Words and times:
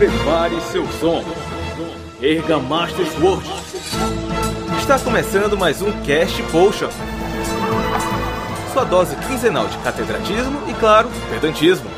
Prepare 0.00 0.58
seu 0.62 0.90
som. 0.92 1.22
Erga 2.22 2.58
Master 2.58 3.06
Sword. 3.06 3.46
Está 4.78 4.98
começando 4.98 5.58
mais 5.58 5.82
um 5.82 5.92
Cast 6.00 6.42
Potion. 6.44 6.88
Sua 8.72 8.84
dose 8.84 9.14
quinzenal 9.16 9.68
de 9.68 9.76
catedratismo 9.76 10.58
e, 10.70 10.72
claro, 10.72 11.10
pedantismo. 11.28 11.90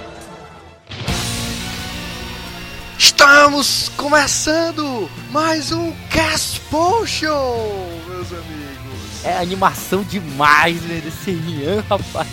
Estamos 2.98 3.88
começando 3.90 5.08
mais 5.30 5.70
um 5.70 5.92
Cast 6.10 6.58
Potion, 6.62 8.00
meus 8.08 8.32
amigos. 8.32 9.24
É 9.24 9.36
animação 9.36 10.02
demais, 10.02 10.82
né, 10.82 11.00
desse 11.04 11.30
Rian, 11.30 11.84
rapaz. 11.88 12.26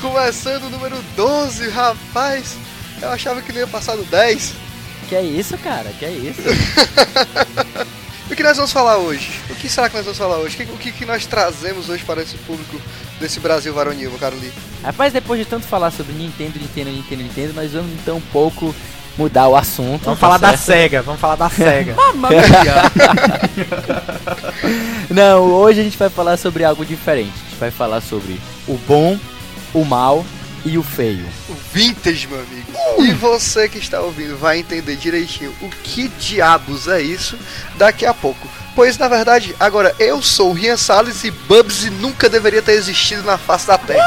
Começando 0.00 0.64
o 0.64 0.70
número 0.70 0.96
12, 1.14 1.68
rapaz. 1.68 2.56
Eu 3.00 3.10
achava 3.10 3.40
que 3.40 3.52
não 3.52 3.60
ia 3.60 3.66
passar 3.66 3.96
do 3.96 4.04
10. 4.04 4.54
Que 5.08 5.14
é 5.14 5.22
isso, 5.22 5.56
cara? 5.58 5.90
Que 5.98 6.04
é 6.04 6.10
isso? 6.10 6.42
o 8.30 8.36
que 8.36 8.42
nós 8.42 8.56
vamos 8.56 8.72
falar 8.72 8.98
hoje? 8.98 9.40
O 9.48 9.54
que 9.54 9.68
será 9.68 9.88
que 9.88 9.96
nós 9.96 10.04
vamos 10.04 10.18
falar 10.18 10.36
hoje? 10.38 10.62
O 10.72 10.76
que, 10.76 10.92
que 10.92 11.06
nós 11.06 11.24
trazemos 11.24 11.88
hoje 11.88 12.04
para 12.04 12.20
esse 12.22 12.36
público 12.38 12.80
desse 13.18 13.40
Brasil 13.40 13.72
varonil, 13.72 14.10
meu 14.10 14.18
caro 14.18 14.36
Lee? 14.38 14.52
Rapaz, 14.82 15.12
depois 15.12 15.40
de 15.40 15.46
tanto 15.46 15.66
falar 15.66 15.90
sobre 15.90 16.12
Nintendo, 16.12 16.58
Nintendo, 16.58 16.90
Nintendo, 16.90 17.22
Nintendo, 17.22 17.52
nós 17.54 17.72
vamos 17.72 17.92
então 17.92 18.16
um 18.18 18.22
pouco 18.32 18.74
mudar 19.16 19.48
o 19.48 19.56
assunto. 19.56 20.04
Vamos 20.04 20.20
falar 20.20 20.38
tá 20.38 20.50
da 20.50 20.56
SEGA, 20.56 21.02
vamos 21.02 21.20
falar 21.20 21.36
da 21.36 21.48
SEGA. 21.48 21.96
Não, 25.10 25.44
hoje 25.44 25.80
a 25.80 25.84
gente 25.84 25.96
vai 25.96 26.10
falar 26.10 26.36
sobre 26.36 26.64
algo 26.64 26.84
diferente. 26.84 27.32
A 27.34 27.50
gente 27.50 27.58
vai 27.58 27.70
falar 27.70 28.00
sobre 28.00 28.38
o 28.66 28.74
bom, 28.86 29.18
o 29.72 29.84
mal 29.84 30.24
e 30.64 30.78
o 30.78 30.82
feio. 30.82 31.26
O 31.48 31.54
vintage, 31.72 32.26
meu 32.26 32.40
amigo. 32.40 32.72
E 32.98 33.12
você 33.12 33.68
que 33.68 33.78
está 33.78 34.00
ouvindo 34.00 34.36
vai 34.36 34.58
entender 34.58 34.96
direitinho 34.96 35.54
o 35.60 35.68
que 35.68 36.08
diabos 36.08 36.88
é 36.88 37.00
isso 37.00 37.38
daqui 37.76 38.04
a 38.04 38.14
pouco. 38.14 38.48
Pois 38.78 38.96
na 38.96 39.08
verdade, 39.08 39.56
agora 39.58 39.92
eu 39.98 40.22
sou 40.22 40.50
o 40.50 40.52
Rian 40.52 40.76
Salles 40.76 41.24
e 41.24 41.32
Bubsy 41.32 41.90
nunca 41.90 42.28
deveria 42.28 42.62
ter 42.62 42.74
existido 42.74 43.24
na 43.24 43.36
face 43.36 43.66
da 43.66 43.76
Terra. 43.76 44.06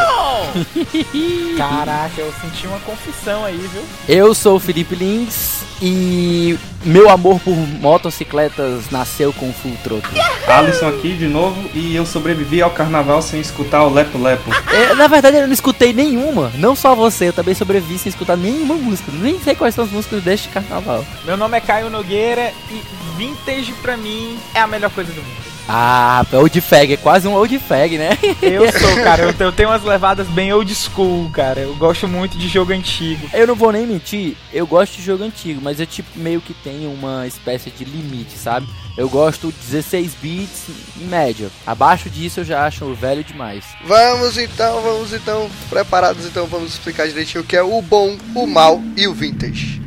Caraca, 1.58 2.22
eu 2.22 2.34
senti 2.40 2.68
uma 2.68 2.80
confissão 2.80 3.44
aí, 3.44 3.58
viu? 3.58 3.84
Eu 4.08 4.34
sou 4.34 4.56
o 4.56 4.60
Felipe 4.62 4.96
Lins 4.96 5.60
e 5.82 6.58
meu 6.86 7.10
amor 7.10 7.40
por 7.42 7.54
motocicletas 7.54 8.90
nasceu 8.90 9.34
com 9.34 9.50
o 9.50 9.54
Full 9.54 9.76
Throttle. 9.84 10.22
Alisson 10.48 10.88
aqui 10.88 11.18
de 11.18 11.28
novo 11.28 11.70
e 11.74 11.94
eu 11.94 12.06
sobrevivi 12.06 12.62
ao 12.62 12.72
carnaval 12.72 13.22
sem 13.22 13.42
escutar 13.42 13.84
o 13.84 13.94
Lepo 13.94 14.18
Lepo. 14.18 14.50
É, 14.72 14.96
na 14.96 15.08
verdade 15.08 15.36
eu 15.36 15.48
não 15.48 15.54
escutei 15.54 15.92
nenhuma, 15.92 16.50
não 16.56 16.78
só 16.78 16.96
você, 16.96 17.28
eu 17.28 17.34
também 17.34 17.54
sobrevivi 17.54 18.00
sem 18.00 18.10
escutar 18.10 18.38
nenhuma 18.38 18.76
música. 18.76 19.12
Nem 19.12 19.38
sei 19.42 19.54
quais 19.54 19.76
são 19.76 19.84
as 19.84 19.92
músicas 19.92 20.24
deste 20.24 20.48
carnaval. 20.48 21.06
Meu 21.26 21.36
nome 21.36 21.58
é 21.58 21.62
Caio 21.62 21.90
Nogueira 21.90 22.54
e 22.70 22.82
vintage 23.18 23.74
pra 23.82 23.98
mim 23.98 24.40
é 24.54 24.61
a 24.64 24.68
melhor 24.68 24.92
coisa 24.92 25.12
do 25.12 25.22
mundo. 25.22 25.52
Ah, 25.74 26.26
old 26.34 26.60
fag, 26.60 26.94
é 26.94 26.98
quase 26.98 27.28
um 27.28 27.34
old 27.34 27.58
fag, 27.60 27.98
né? 27.98 28.18
Eu 28.42 28.70
sou, 28.78 28.96
cara, 29.04 29.24
eu, 29.24 29.34
eu 29.40 29.52
tenho 29.52 29.70
umas 29.70 29.84
levadas 29.84 30.28
bem 30.28 30.52
old 30.52 30.74
school, 30.76 31.30
cara. 31.30 31.62
Eu 31.62 31.76
gosto 31.76 32.08
muito 32.08 32.38
de 32.38 32.48
jogo 32.48 32.74
antigo. 32.74 33.30
Eu 33.34 33.48
não 33.48 33.56
vou 33.56 33.72
nem 33.72 33.88
mentir, 33.88 34.36
eu 34.52 34.68
gosto 34.68 34.98
de 34.98 35.04
jogo 35.04 35.24
antigo, 35.24 35.62
mas 35.64 35.80
eu 35.80 35.86
tipo 35.86 36.10
meio 36.16 36.42
que 36.42 36.54
tenho 36.54 36.92
uma 36.92 37.26
espécie 37.26 37.70
de 37.70 37.86
limite, 37.86 38.38
sabe? 38.38 38.68
Eu 38.98 39.08
gosto 39.08 39.54
16 39.70 40.14
bits 40.22 40.66
em 41.00 41.06
média. 41.06 41.50
Abaixo 41.66 42.10
disso 42.10 42.42
eu 42.42 42.44
já 42.44 42.66
acho 42.66 42.94
velho 42.94 43.24
demais. 43.24 43.64
Vamos 43.86 44.38
então, 44.38 44.82
vamos 44.82 45.14
então, 45.14 45.50
preparados 45.70 46.26
então, 46.26 46.48
vamos 46.48 46.74
explicar 46.74 47.08
direitinho 47.08 47.44
o 47.44 47.48
que 47.48 47.56
é 47.56 47.64
o 47.64 47.82
bom, 47.82 48.18
o 48.36 48.46
mal 48.46 48.82
e 48.98 49.08
o 49.08 49.14
vintage. 49.14 49.82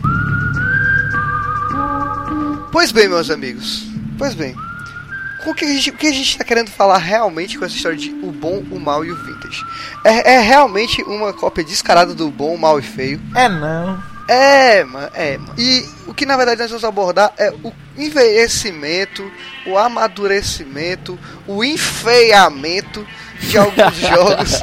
Pois 2.73 2.91
bem, 2.91 3.09
meus 3.09 3.31
amigos. 3.31 3.94
Pois 4.17 4.35
bem, 4.35 4.55
o 5.47 5.55
que 5.55 5.65
a 5.65 5.69
gente, 5.69 5.91
o 5.91 5.97
que 5.97 6.07
a 6.07 6.13
gente 6.13 6.39
tá 6.39 6.45
querendo 6.45 6.71
falar 6.71 6.99
realmente 6.99 7.59
com 7.59 7.65
essa 7.65 7.75
história 7.75 7.99
de 7.99 8.11
o 8.11 8.33
bom, 8.33 8.63
o 8.71 8.81
mal 8.81 9.05
e 9.05 9.13
o 9.13 9.17
vintage? 9.17 9.63
É, 10.05 10.35
é 10.35 10.41
realmente 10.41 11.03
uma 11.03 11.33
cópia 11.33 11.63
descarada 11.63 12.15
do 12.15 12.31
bom, 12.31 12.55
o 12.55 12.59
mal 12.59 12.79
e 12.79 12.83
feio? 12.83 13.21
É 13.35 13.49
não. 13.49 14.03
É, 14.29 14.85
mano, 14.85 15.11
é, 15.13 15.37
mano. 15.37 15.55
E 15.59 15.87
o 16.07 16.15
que 16.15 16.25
na 16.25 16.37
verdade 16.37 16.63
nós 16.63 16.71
vamos 16.71 16.85
abordar 16.85 17.33
é 17.37 17.51
o 17.63 17.73
envelhecimento, 17.97 19.31
o 19.67 19.77
amadurecimento, 19.77 21.19
o 21.47 21.63
enfeiamento 21.63 23.07
de 23.41 23.59
alguns 23.59 23.97
jogos 24.01 24.61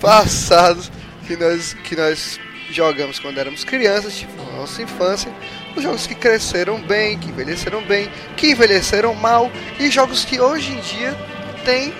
passados 0.00 0.90
que 1.26 1.36
nós, 1.36 1.74
que 1.84 1.94
nós 1.94 2.40
jogamos 2.70 3.18
quando 3.18 3.38
éramos 3.38 3.64
crianças, 3.64 4.16
tipo, 4.16 4.42
na 4.44 4.60
nossa 4.60 4.82
infância, 4.82 5.30
os 5.76 5.82
jogos 5.82 6.06
que 6.06 6.14
cresceram 6.14 6.80
bem, 6.80 7.18
que 7.18 7.28
envelheceram 7.28 7.82
bem, 7.82 8.08
que 8.36 8.52
envelheceram 8.52 9.14
mal, 9.14 9.50
e 9.78 9.90
jogos 9.90 10.24
que 10.24 10.40
hoje 10.40 10.72
em 10.72 10.80
dia 10.80 11.16
tem 11.64 11.92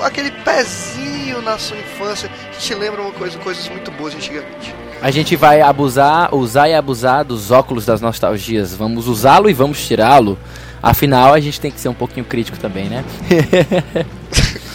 aquele 0.00 0.30
pezinho 0.30 1.42
na 1.42 1.58
sua 1.58 1.76
infância 1.76 2.28
que 2.52 2.58
te 2.58 2.74
lembra 2.74 3.02
uma 3.02 3.12
coisa, 3.12 3.38
coisas 3.38 3.68
muito 3.68 3.90
boas 3.90 4.14
antigamente. 4.14 4.74
A 5.02 5.10
gente 5.10 5.34
vai 5.34 5.62
abusar, 5.62 6.34
usar 6.34 6.68
e 6.68 6.74
abusar 6.74 7.24
dos 7.24 7.50
óculos 7.50 7.86
das 7.86 8.00
nostalgias. 8.00 8.74
Vamos 8.74 9.08
usá-lo 9.08 9.48
e 9.48 9.54
vamos 9.54 9.86
tirá-lo. 9.86 10.38
Afinal, 10.82 11.32
a 11.32 11.40
gente 11.40 11.60
tem 11.60 11.70
que 11.70 11.80
ser 11.80 11.88
um 11.88 11.94
pouquinho 11.94 12.24
crítico 12.24 12.58
também, 12.58 12.88
né? 12.88 13.04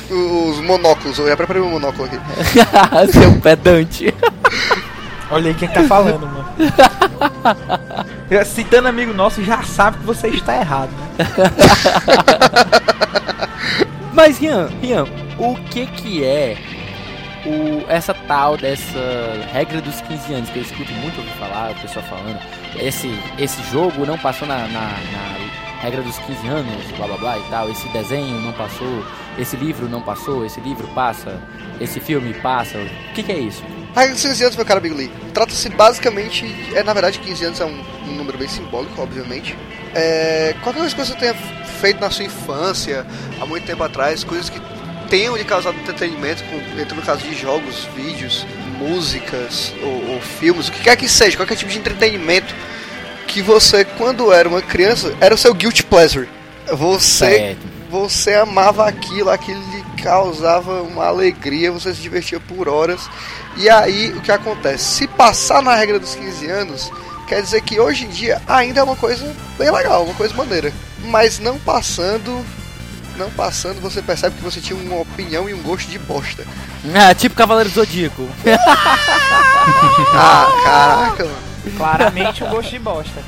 Os 0.09 0.59
monóculos, 0.61 1.17
eu 1.17 1.27
ia 1.27 1.35
preparar 1.35 1.63
um 1.63 1.69
monóculo 1.71 2.05
aqui. 2.05 2.17
Seu 3.11 3.39
pedante. 3.39 4.13
Olha 5.29 5.49
aí 5.49 5.53
quem 5.55 5.67
tá 5.67 5.83
falando, 5.83 6.27
mano. 6.27 6.45
Citando 8.45 8.87
amigo 8.87 9.13
nosso, 9.13 9.43
já 9.43 9.61
sabe 9.63 9.97
que 9.99 10.05
você 10.05 10.29
está 10.29 10.55
errado, 10.55 10.89
né? 10.91 11.25
Mas, 14.13 14.39
Rian, 14.39 14.69
Rian, 14.81 15.05
o 15.37 15.55
que 15.69 15.85
que 15.85 16.23
é 16.23 16.57
o, 17.45 17.85
essa 17.89 18.13
tal 18.13 18.57
dessa 18.57 18.99
regra 19.51 19.81
dos 19.81 20.01
15 20.01 20.33
anos 20.33 20.49
que 20.49 20.57
eu 20.57 20.63
escuto 20.63 20.91
muito 20.93 21.19
ouvir 21.19 21.31
falar, 21.33 21.71
o 21.71 21.75
pessoal 21.75 22.03
falando, 22.05 22.39
esse, 22.77 23.13
esse 23.37 23.61
jogo 23.71 24.05
não 24.05 24.17
passou 24.17 24.47
na, 24.47 24.67
na, 24.67 24.81
na 24.81 25.35
regra 25.81 26.01
dos 26.01 26.17
15 26.19 26.47
anos, 26.47 26.85
blá 26.97 27.07
blá 27.07 27.17
blá 27.17 27.37
e 27.37 27.43
tal, 27.49 27.69
esse 27.69 27.87
desenho 27.89 28.39
não 28.41 28.53
passou, 28.53 29.05
esse 29.37 29.55
livro 29.55 29.87
não 29.87 30.01
passou, 30.01 30.45
esse 30.45 30.59
livro 30.61 30.87
passa, 30.89 31.41
esse 31.79 31.99
filme 31.99 32.33
passa, 32.35 32.77
o 32.77 33.13
que, 33.13 33.23
que 33.23 33.31
é 33.31 33.39
isso? 33.39 33.63
A 33.95 34.01
regra 34.01 34.15
dos 34.15 34.23
15 34.23 34.43
anos, 34.43 34.55
meu 34.55 34.65
cara 34.65 34.79
Big 34.79 34.95
Lee, 34.95 35.11
trata-se 35.33 35.69
basicamente, 35.69 36.45
é 36.73 36.83
na 36.83 36.93
verdade 36.93 37.19
15 37.19 37.45
anos 37.45 37.59
é 37.61 37.65
um, 37.65 37.83
um 38.07 38.15
número 38.15 38.37
bem 38.37 38.47
simbólico, 38.47 39.01
obviamente. 39.01 39.55
É, 39.93 40.55
qualquer 40.61 40.79
coisa 40.79 40.95
que 40.95 41.05
você 41.05 41.15
tenha 41.15 41.33
feito 41.33 42.01
na 42.01 42.09
sua 42.09 42.25
infância, 42.25 43.05
há 43.39 43.45
muito 43.45 43.65
tempo 43.65 43.83
atrás, 43.83 44.23
coisas 44.23 44.49
que 44.49 44.59
tenham 45.09 45.35
lhe 45.35 45.43
causado 45.43 45.77
entretenimento, 45.77 46.43
como, 46.45 46.95
no 46.95 47.01
caso 47.01 47.21
de 47.21 47.35
jogos, 47.35 47.87
vídeos, 47.95 48.45
músicas 48.77 49.73
ou, 49.81 50.13
ou, 50.13 50.21
filmes, 50.21 50.67
o 50.67 50.71
que 50.71 50.83
quer 50.83 50.95
que 50.97 51.07
seja, 51.07 51.37
qualquer 51.37 51.55
tipo 51.55 51.71
de 51.71 51.77
entretenimento 51.77 52.53
que 53.35 53.41
você, 53.41 53.83
quando 53.83 54.31
era 54.31 54.47
uma 54.47 54.61
criança, 54.61 55.13
era 55.19 55.35
o 55.35 55.37
seu 55.37 55.53
guilty 55.53 55.83
pleasure. 55.83 56.29
Você, 56.71 57.57
você 57.91 58.33
amava 58.33 58.87
aquilo, 58.87 59.29
aquilo 59.29 59.59
lhe 59.71 59.83
causava 60.01 60.81
uma 60.81 61.07
alegria, 61.07 61.69
você 61.69 61.93
se 61.93 61.99
divertia 61.99 62.39
por 62.39 62.69
horas. 62.69 63.09
E 63.57 63.69
aí, 63.69 64.13
o 64.13 64.21
que 64.21 64.31
acontece? 64.31 64.85
Se 64.85 65.05
passar 65.05 65.61
na 65.61 65.75
regra 65.75 65.99
dos 65.99 66.15
15 66.15 66.49
anos, 66.49 66.89
quer 67.27 67.41
dizer 67.41 67.59
que 67.59 67.77
hoje 67.77 68.05
em 68.05 68.09
dia 68.09 68.41
ainda 68.47 68.79
é 68.79 68.83
uma 68.83 68.95
coisa 68.95 69.29
bem 69.57 69.69
legal, 69.69 70.05
uma 70.05 70.13
coisa 70.13 70.33
maneira. 70.33 70.71
Mas 71.03 71.37
não 71.37 71.59
passando, 71.59 72.41
não 73.17 73.29
passando, 73.31 73.81
você 73.81 74.01
percebe 74.01 74.37
que 74.37 74.43
você 74.43 74.61
tinha 74.61 74.79
uma 74.79 75.01
opinião 75.01 75.49
e 75.49 75.53
um 75.53 75.61
gosto 75.61 75.91
de 75.91 75.99
bosta. 75.99 76.45
Ah, 76.95 77.13
tipo 77.13 77.35
Cavaleiro 77.35 77.69
do 77.69 77.75
Zodíaco. 77.75 78.29
ah, 80.13 80.47
caraca, 80.63 81.25
mano. 81.25 81.54
Claramente 81.77 82.43
um 82.43 82.49
gosto 82.49 82.69
de 82.69 82.79
bosta. 82.79 83.21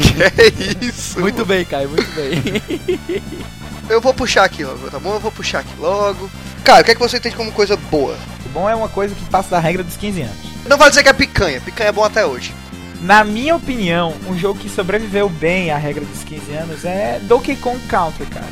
que 0.00 0.22
é 0.22 0.84
isso? 0.84 1.20
Muito 1.20 1.34
mano. 1.36 1.46
bem, 1.46 1.64
Caio, 1.64 1.88
muito 1.88 2.10
bem. 2.14 2.42
Eu 3.88 4.00
vou 4.00 4.14
puxar 4.14 4.44
aqui 4.44 4.64
logo, 4.64 4.90
tá 4.90 4.98
bom? 4.98 5.14
Eu 5.14 5.20
vou 5.20 5.32
puxar 5.32 5.60
aqui 5.60 5.74
logo. 5.78 6.30
Cara, 6.62 6.80
o 6.82 6.84
que 6.84 6.92
é 6.92 6.94
que 6.94 7.00
você 7.00 7.18
entende 7.18 7.36
como 7.36 7.52
coisa 7.52 7.76
boa? 7.76 8.16
O 8.46 8.48
bom 8.48 8.68
é 8.68 8.74
uma 8.74 8.88
coisa 8.88 9.14
que 9.14 9.24
passa 9.26 9.50
da 9.50 9.58
regra 9.58 9.82
dos 9.82 9.96
15 9.96 10.22
anos. 10.22 10.36
Não 10.66 10.78
vai 10.78 10.88
dizer 10.88 11.02
que 11.02 11.08
é 11.08 11.12
picanha, 11.12 11.60
picanha 11.60 11.90
é 11.90 11.92
bom 11.92 12.04
até 12.04 12.24
hoje. 12.24 12.54
Na 13.02 13.22
minha 13.22 13.54
opinião, 13.54 14.14
um 14.26 14.38
jogo 14.38 14.58
que 14.58 14.70
sobreviveu 14.70 15.28
bem 15.28 15.70
à 15.70 15.76
regra 15.76 16.04
dos 16.04 16.24
15 16.24 16.52
anos 16.54 16.84
é 16.84 17.20
Donkey 17.24 17.56
Kong 17.56 17.78
Country, 17.86 18.24
cara. 18.26 18.48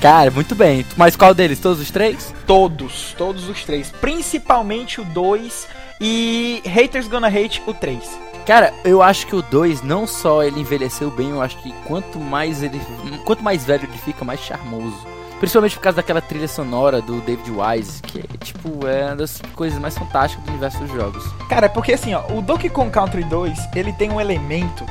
Cara, 0.00 0.30
muito 0.30 0.54
bem. 0.54 0.86
Mas 0.96 1.14
qual 1.14 1.34
deles? 1.34 1.58
Todos 1.60 1.78
os 1.78 1.90
três? 1.90 2.34
Todos, 2.46 3.14
todos 3.18 3.50
os 3.50 3.62
três. 3.64 3.90
Principalmente 4.00 4.98
o 4.98 5.04
2 5.04 5.68
e 6.00 6.62
Haters 6.66 7.06
Gonna 7.06 7.28
Hate 7.28 7.62
o 7.66 7.74
3. 7.74 8.18
Cara, 8.46 8.72
eu 8.84 9.02
acho 9.02 9.26
que 9.26 9.36
o 9.36 9.42
2 9.42 9.82
não 9.82 10.06
só 10.06 10.42
ele 10.42 10.60
envelheceu 10.60 11.10
bem, 11.10 11.30
eu 11.30 11.42
acho 11.42 11.58
que 11.58 11.72
quanto 11.86 12.18
mais 12.18 12.62
ele 12.62 12.80
quanto 13.24 13.44
mais 13.44 13.64
velho 13.64 13.84
ele 13.84 13.98
fica, 13.98 14.24
mais 14.24 14.40
charmoso. 14.40 15.06
Principalmente 15.38 15.76
por 15.76 15.82
causa 15.82 15.96
daquela 15.96 16.20
trilha 16.20 16.48
sonora 16.48 17.00
do 17.00 17.20
David 17.20 17.50
Wise, 17.50 18.02
que 18.02 18.22
tipo, 18.38 18.86
é 18.86 19.06
uma 19.06 19.16
das 19.16 19.40
coisas 19.54 19.78
mais 19.78 19.96
fantásticas 19.96 20.44
do 20.44 20.50
universo 20.50 20.78
dos 20.78 20.90
jogos. 20.92 21.24
Cara, 21.48 21.66
é 21.66 21.68
porque 21.68 21.92
assim, 21.92 22.12
ó, 22.12 22.26
o 22.32 22.42
Donkey 22.42 22.68
Kong 22.68 22.90
Country 22.90 23.24
2, 23.24 23.58
ele 23.74 23.92
tem 23.92 24.10
um 24.10 24.20
elemento 24.20 24.84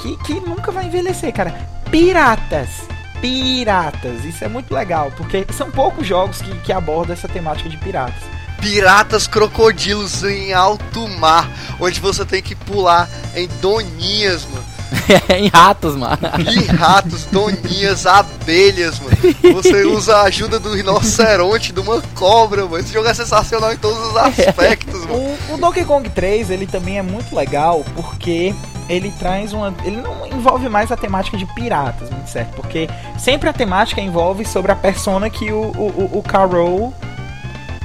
que, 0.00 0.16
que 0.18 0.34
nunca 0.40 0.70
vai 0.70 0.86
envelhecer, 0.86 1.32
cara. 1.32 1.52
Piratas. 1.90 2.86
Piratas. 3.20 4.24
Isso 4.24 4.44
é 4.44 4.48
muito 4.48 4.72
legal, 4.72 5.10
porque 5.16 5.44
são 5.52 5.70
poucos 5.70 6.06
jogos 6.06 6.40
que, 6.40 6.54
que 6.60 6.72
abordam 6.72 7.14
essa 7.14 7.28
temática 7.28 7.68
de 7.68 7.76
piratas. 7.78 8.35
Piratas 8.60 9.26
crocodilos 9.26 10.22
em 10.24 10.52
alto 10.52 11.06
mar, 11.08 11.48
onde 11.80 12.00
você 12.00 12.24
tem 12.24 12.42
que 12.42 12.54
pular 12.54 13.08
em 13.34 13.48
doninhas, 13.60 14.46
mano. 14.46 14.76
em 15.36 15.48
ratos, 15.48 15.96
mano. 15.96 16.18
Em 16.38 16.64
ratos, 16.64 17.24
doninhas, 17.26 18.06
abelhas, 18.06 18.98
mano. 19.00 19.16
Você 19.54 19.84
usa 19.84 20.18
a 20.18 20.22
ajuda 20.24 20.58
do 20.58 20.74
rinoceronte, 20.74 21.72
de 21.72 21.80
uma 21.80 22.00
cobra, 22.14 22.64
mano. 22.64 22.78
Esse 22.78 22.92
jogo 22.92 23.08
é 23.08 23.14
sensacional 23.14 23.72
em 23.72 23.76
todos 23.76 23.98
os 24.08 24.16
aspectos, 24.16 25.04
mano. 25.06 25.36
O, 25.50 25.54
o 25.54 25.58
Donkey 25.58 25.84
Kong 25.84 26.08
3, 26.08 26.50
ele 26.50 26.66
também 26.66 26.98
é 26.98 27.02
muito 27.02 27.34
legal 27.34 27.84
porque 27.94 28.54
ele 28.88 29.10
traz 29.18 29.52
uma. 29.52 29.74
Ele 29.84 29.96
não 29.96 30.26
envolve 30.26 30.68
mais 30.68 30.90
a 30.92 30.96
temática 30.96 31.36
de 31.36 31.46
piratas, 31.54 32.10
muito 32.10 32.30
certo? 32.30 32.54
Porque 32.54 32.88
sempre 33.18 33.48
a 33.48 33.52
temática 33.52 34.00
envolve 34.00 34.44
sobre 34.44 34.70
a 34.72 34.76
persona 34.76 35.28
que 35.28 35.52
o, 35.52 35.62
o, 35.62 36.18
o 36.18 36.22
Carol 36.22 36.94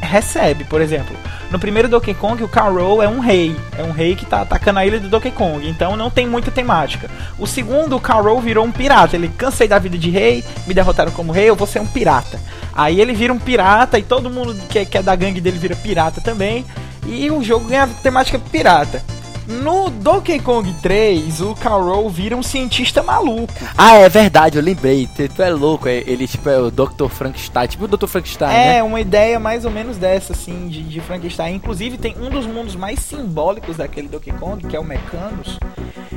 recebe, 0.01 0.63
por 0.63 0.81
exemplo. 0.81 1.15
No 1.49 1.59
primeiro 1.59 1.87
Donkey 1.87 2.13
Kong, 2.13 2.43
o 2.43 2.47
Carol 2.47 3.01
é 3.01 3.07
um 3.07 3.19
rei. 3.19 3.55
É 3.77 3.83
um 3.83 3.91
rei 3.91 4.15
que 4.15 4.25
tá 4.25 4.41
atacando 4.41 4.79
a 4.79 4.85
ilha 4.85 4.99
do 4.99 5.09
Donkey 5.09 5.31
Kong. 5.31 5.67
Então 5.67 5.95
não 5.95 6.09
tem 6.09 6.27
muita 6.27 6.51
temática. 6.51 7.09
O 7.37 7.45
segundo, 7.45 7.95
o 7.95 7.99
Carol 7.99 8.39
virou 8.41 8.65
um 8.65 8.71
pirata. 8.71 9.15
Ele 9.15 9.29
cansei 9.29 9.67
da 9.67 9.79
vida 9.79 9.97
de 9.97 10.09
rei, 10.09 10.43
me 10.65 10.73
derrotaram 10.73 11.11
como 11.11 11.31
rei, 11.31 11.49
eu 11.49 11.55
vou 11.55 11.67
ser 11.67 11.79
um 11.79 11.87
pirata. 11.87 12.39
Aí 12.73 12.99
ele 12.99 13.13
vira 13.13 13.33
um 13.33 13.39
pirata 13.39 13.99
e 13.99 14.03
todo 14.03 14.29
mundo 14.29 14.55
que 14.69 14.79
é, 14.79 14.85
que 14.85 14.97
é 14.97 15.03
da 15.03 15.15
gangue 15.15 15.41
dele 15.41 15.57
vira 15.57 15.75
pirata 15.75 16.21
também. 16.21 16.65
E 17.05 17.29
o 17.31 17.43
jogo 17.43 17.67
ganha 17.67 17.87
temática 18.01 18.39
pirata. 18.39 19.03
No 19.47 19.89
Donkey 19.89 20.39
Kong 20.39 20.71
3, 20.81 21.41
o 21.41 21.55
Carol 21.55 22.09
vira 22.09 22.35
um 22.37 22.43
cientista 22.43 23.01
maluco. 23.03 23.51
Ah, 23.77 23.95
é 23.95 24.07
verdade, 24.07 24.57
eu 24.57 24.63
lembrei. 24.63 25.07
Tu, 25.15 25.27
tu 25.27 25.41
é 25.41 25.49
louco, 25.49 25.87
é- 25.89 26.03
ele 26.05 26.27
tipo 26.27 26.47
é 26.47 26.57
o 26.59 26.69
Dr. 26.71 27.07
Frankenstein, 27.09 27.67
tipo 27.67 27.85
o 27.85 27.87
Dr. 27.87 28.07
Frankenstein, 28.07 28.49
É, 28.53 28.65
né? 28.75 28.83
uma 28.83 29.01
ideia 29.01 29.39
mais 29.39 29.65
ou 29.65 29.71
menos 29.71 29.97
dessa, 29.97 30.33
assim, 30.33 30.67
de, 30.67 30.83
de 30.83 31.01
Frankenstein. 31.01 31.55
Inclusive, 31.55 31.97
tem 31.97 32.15
um 32.21 32.29
dos 32.29 32.45
mundos 32.45 32.75
mais 32.75 32.99
simbólicos 32.99 33.77
daquele 33.77 34.07
Donkey 34.07 34.31
Kong, 34.33 34.65
que 34.65 34.75
é 34.75 34.79
o 34.79 34.83
Mecanos. 34.85 35.57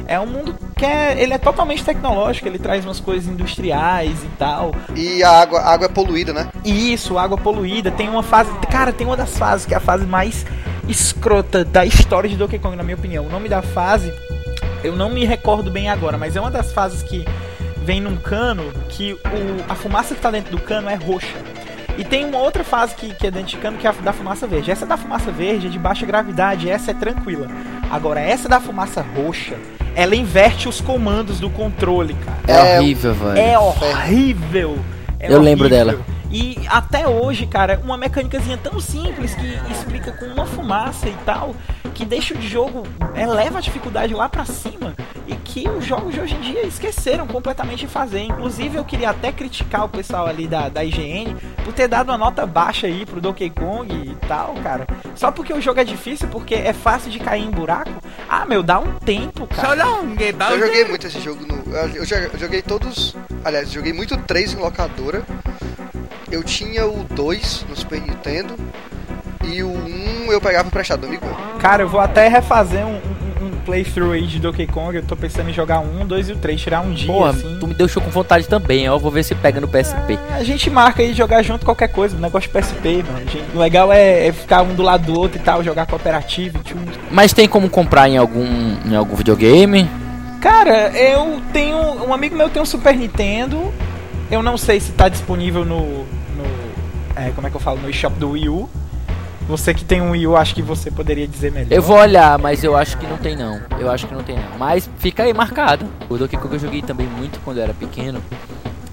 É 0.06 0.20
um 0.20 0.26
mundo 0.26 0.54
que 0.76 0.84
é, 0.84 1.20
ele 1.20 1.32
é 1.32 1.38
totalmente 1.38 1.82
tecnológico, 1.82 2.46
ele 2.46 2.58
traz 2.58 2.84
umas 2.84 3.00
coisas 3.00 3.26
industriais 3.26 4.22
e 4.22 4.28
tal. 4.38 4.72
E 4.94 5.22
a 5.22 5.30
água, 5.30 5.60
a 5.60 5.72
água 5.72 5.86
é 5.86 5.88
poluída, 5.88 6.32
né? 6.32 6.48
E 6.62 6.92
isso, 6.92 7.16
água 7.18 7.38
poluída. 7.38 7.90
Tem 7.90 8.08
uma 8.08 8.22
fase. 8.22 8.50
Cara, 8.70 8.92
tem 8.92 9.06
uma 9.06 9.16
das 9.16 9.36
fases 9.36 9.64
que 9.66 9.72
é 9.72 9.78
a 9.78 9.80
fase 9.80 10.04
mais 10.04 10.44
escrota 10.88 11.64
da 11.64 11.84
história 11.84 12.28
de 12.28 12.36
Donkey 12.36 12.58
Kong, 12.58 12.76
na 12.76 12.82
minha 12.82 12.96
opinião. 12.96 13.24
O 13.26 13.30
nome 13.30 13.48
da 13.48 13.62
fase, 13.62 14.12
eu 14.82 14.94
não 14.96 15.10
me 15.10 15.24
recordo 15.24 15.70
bem 15.70 15.88
agora, 15.88 16.18
mas 16.18 16.36
é 16.36 16.40
uma 16.40 16.50
das 16.50 16.72
fases 16.72 17.02
que 17.02 17.24
vem 17.84 18.00
num 18.00 18.16
cano 18.16 18.72
que 18.88 19.12
o, 19.12 19.18
a 19.68 19.74
fumaça 19.74 20.14
que 20.14 20.20
tá 20.20 20.30
dentro 20.30 20.50
do 20.50 20.60
cano 20.60 20.88
é 20.88 20.94
roxa. 20.94 21.36
E 21.96 22.04
tem 22.04 22.24
uma 22.24 22.38
outra 22.38 22.64
fase 22.64 22.94
que, 22.94 23.14
que 23.14 23.26
é 23.26 23.30
dentro 23.30 23.48
de 23.50 23.56
cano 23.58 23.78
que 23.78 23.86
é 23.86 23.90
a 23.90 23.92
da 23.92 24.12
fumaça 24.12 24.46
verde. 24.46 24.70
Essa 24.70 24.84
da 24.84 24.96
fumaça 24.96 25.30
verde 25.30 25.68
é 25.68 25.70
de 25.70 25.78
baixa 25.78 26.04
gravidade, 26.04 26.68
essa 26.68 26.90
é 26.90 26.94
tranquila. 26.94 27.46
Agora, 27.90 28.20
essa 28.20 28.48
da 28.48 28.58
fumaça 28.60 29.04
roxa, 29.14 29.54
ela 29.94 30.16
inverte 30.16 30.68
os 30.68 30.80
comandos 30.80 31.38
do 31.38 31.48
controle, 31.48 32.14
cara. 32.14 32.38
É, 32.48 32.76
É, 32.76 32.78
horrível, 32.80 33.14
velho. 33.14 33.38
É 33.38 33.58
horrível. 33.58 34.78
É 35.20 35.32
Eu 35.32 35.40
lembro 35.40 35.66
horrível. 35.66 35.86
dela. 35.86 36.13
E 36.34 36.56
até 36.68 37.06
hoje, 37.06 37.46
cara, 37.46 37.80
uma 37.84 37.96
mecânicazinha 37.96 38.58
tão 38.58 38.80
simples 38.80 39.36
que 39.36 39.46
explica 39.70 40.10
com 40.10 40.24
uma 40.24 40.44
fumaça 40.44 41.08
e 41.08 41.14
tal, 41.24 41.54
que 41.94 42.04
deixa 42.04 42.34
o 42.36 42.42
jogo, 42.42 42.82
eleva 43.14 43.58
a 43.58 43.60
dificuldade 43.60 44.12
lá 44.12 44.28
pra 44.28 44.44
cima 44.44 44.96
e 45.28 45.36
que 45.36 45.68
os 45.68 45.86
jogos 45.86 46.12
de 46.12 46.20
hoje 46.20 46.34
em 46.34 46.40
dia 46.40 46.66
esqueceram 46.66 47.24
completamente 47.24 47.86
de 47.86 47.86
fazer. 47.86 48.22
Inclusive, 48.22 48.76
eu 48.76 48.84
queria 48.84 49.10
até 49.10 49.30
criticar 49.30 49.84
o 49.84 49.88
pessoal 49.88 50.26
ali 50.26 50.48
da, 50.48 50.68
da 50.68 50.82
IGN 50.82 51.36
por 51.64 51.72
ter 51.72 51.86
dado 51.86 52.08
uma 52.08 52.18
nota 52.18 52.44
baixa 52.44 52.88
aí 52.88 53.06
pro 53.06 53.20
Donkey 53.20 53.50
Kong 53.50 53.94
e 53.94 54.16
tal, 54.26 54.54
cara. 54.54 54.88
Só 55.14 55.30
porque 55.30 55.52
o 55.52 55.60
jogo 55.60 55.78
é 55.78 55.84
difícil, 55.84 56.26
porque 56.26 56.56
é 56.56 56.72
fácil 56.72 57.12
de 57.12 57.20
cair 57.20 57.44
em 57.44 57.50
buraco. 57.52 57.92
Ah, 58.28 58.44
meu, 58.44 58.60
dá 58.60 58.80
um 58.80 58.94
tempo, 58.94 59.46
cara. 59.46 59.68
Eu 60.54 60.66
joguei 60.66 60.84
muito 60.84 61.06
esse 61.06 61.20
jogo 61.20 61.46
no. 61.46 61.62
Eu 61.94 62.04
joguei 62.04 62.60
todos. 62.60 63.14
Aliás, 63.44 63.70
joguei 63.70 63.92
muito 63.92 64.16
3 64.16 64.54
em 64.54 64.56
locadora. 64.56 65.24
Eu 66.34 66.42
tinha 66.42 66.84
o 66.84 67.04
2 67.10 67.64
no 67.68 67.76
Super 67.76 68.00
Nintendo. 68.00 68.54
E 69.44 69.62
o 69.62 69.68
1 69.68 70.32
eu 70.32 70.40
pegava 70.40 70.66
emprestado 70.66 71.00
do 71.02 71.06
amigo 71.06 71.24
meu. 71.24 71.34
Cara, 71.60 71.82
eu 71.82 71.88
vou 71.88 72.00
até 72.00 72.26
refazer 72.28 72.84
um, 72.84 72.94
um- 72.94 73.46
um 73.46 73.50
playthrough 73.64 74.12
aí 74.12 74.26
de 74.26 74.40
Donkey 74.40 74.66
Kong. 74.66 74.96
Eu 74.96 75.02
tô 75.04 75.14
pensando 75.14 75.48
em 75.50 75.52
jogar 75.52 75.78
um, 75.80 76.04
dois 76.04 76.28
e 76.28 76.32
o 76.32 76.36
três, 76.36 76.60
tirar 76.60 76.80
um 76.80 76.92
dia, 76.92 77.06
Porra, 77.12 77.30
assim. 77.30 77.56
tu 77.60 77.66
me 77.68 77.74
deixou 77.74 78.02
com 78.02 78.10
vontade 78.10 78.48
também, 78.48 78.88
ó. 78.88 78.98
Vou 78.98 79.10
ver 79.12 79.22
se 79.22 79.34
pega 79.34 79.60
no 79.60 79.68
PSP. 79.68 80.18
A 80.34 80.42
gente 80.42 80.68
marca 80.70 81.02
aí 81.02 81.12
jogar 81.14 81.42
junto 81.42 81.64
qualquer 81.64 81.88
coisa, 81.88 82.16
negócio 82.18 82.48
de 82.50 82.58
PSP, 82.58 83.04
mano. 83.06 83.30
Gente- 83.30 83.44
O 83.54 83.58
legal 83.60 83.92
é, 83.92 84.26
é 84.26 84.32
ficar 84.32 84.62
um 84.62 84.74
do 84.74 84.82
lado 84.82 85.04
do 85.12 85.16
outro 85.20 85.38
e 85.38 85.40
tal, 85.42 85.62
jogar 85.62 85.86
cooperativo 85.86 86.58
e 86.64 86.68
junto. 86.68 86.98
Mas 87.12 87.32
tem 87.32 87.46
como 87.46 87.68
comprar 87.70 88.08
em 88.08 88.16
algum, 88.16 88.44
em 88.86 88.96
algum 88.96 89.14
videogame? 89.14 89.88
Cara, 90.40 90.88
eu 90.98 91.40
tenho. 91.52 91.76
Um 92.04 92.12
amigo 92.12 92.34
meu 92.34 92.48
tem 92.48 92.60
um 92.60 92.66
Super 92.66 92.96
Nintendo. 92.96 93.72
Eu 94.30 94.42
não 94.42 94.56
sei 94.56 94.80
se 94.80 94.90
tá 94.92 95.08
disponível 95.08 95.64
no. 95.66 96.06
É, 97.16 97.30
como 97.30 97.46
é 97.46 97.50
que 97.50 97.56
eu 97.56 97.60
falo? 97.60 97.80
No 97.80 97.88
eShop 97.90 98.16
do 98.18 98.30
Wii 98.30 98.48
U. 98.48 98.68
Você 99.46 99.74
que 99.74 99.84
tem 99.84 100.00
um 100.00 100.12
Wii 100.12 100.26
U, 100.26 100.36
acho 100.36 100.54
que 100.54 100.62
você 100.62 100.90
poderia 100.90 101.28
dizer 101.28 101.52
melhor. 101.52 101.70
Eu 101.70 101.82
vou 101.82 101.98
olhar, 101.98 102.38
mas 102.38 102.64
eu 102.64 102.74
acho 102.74 102.96
que 102.96 103.06
não 103.06 103.18
tem 103.18 103.36
não. 103.36 103.60
Eu 103.78 103.90
acho 103.90 104.06
que 104.06 104.14
não 104.14 104.22
tem 104.22 104.36
não. 104.36 104.58
Mas 104.58 104.88
fica 104.98 105.22
aí 105.24 105.34
marcado. 105.34 105.84
O 106.08 106.16
Donkey 106.16 106.36
Kong 106.38 106.54
eu 106.54 106.58
joguei 106.60 106.80
também 106.80 107.06
muito 107.06 107.38
quando 107.44 107.58
eu 107.58 107.64
era 107.64 107.74
pequeno. 107.74 108.22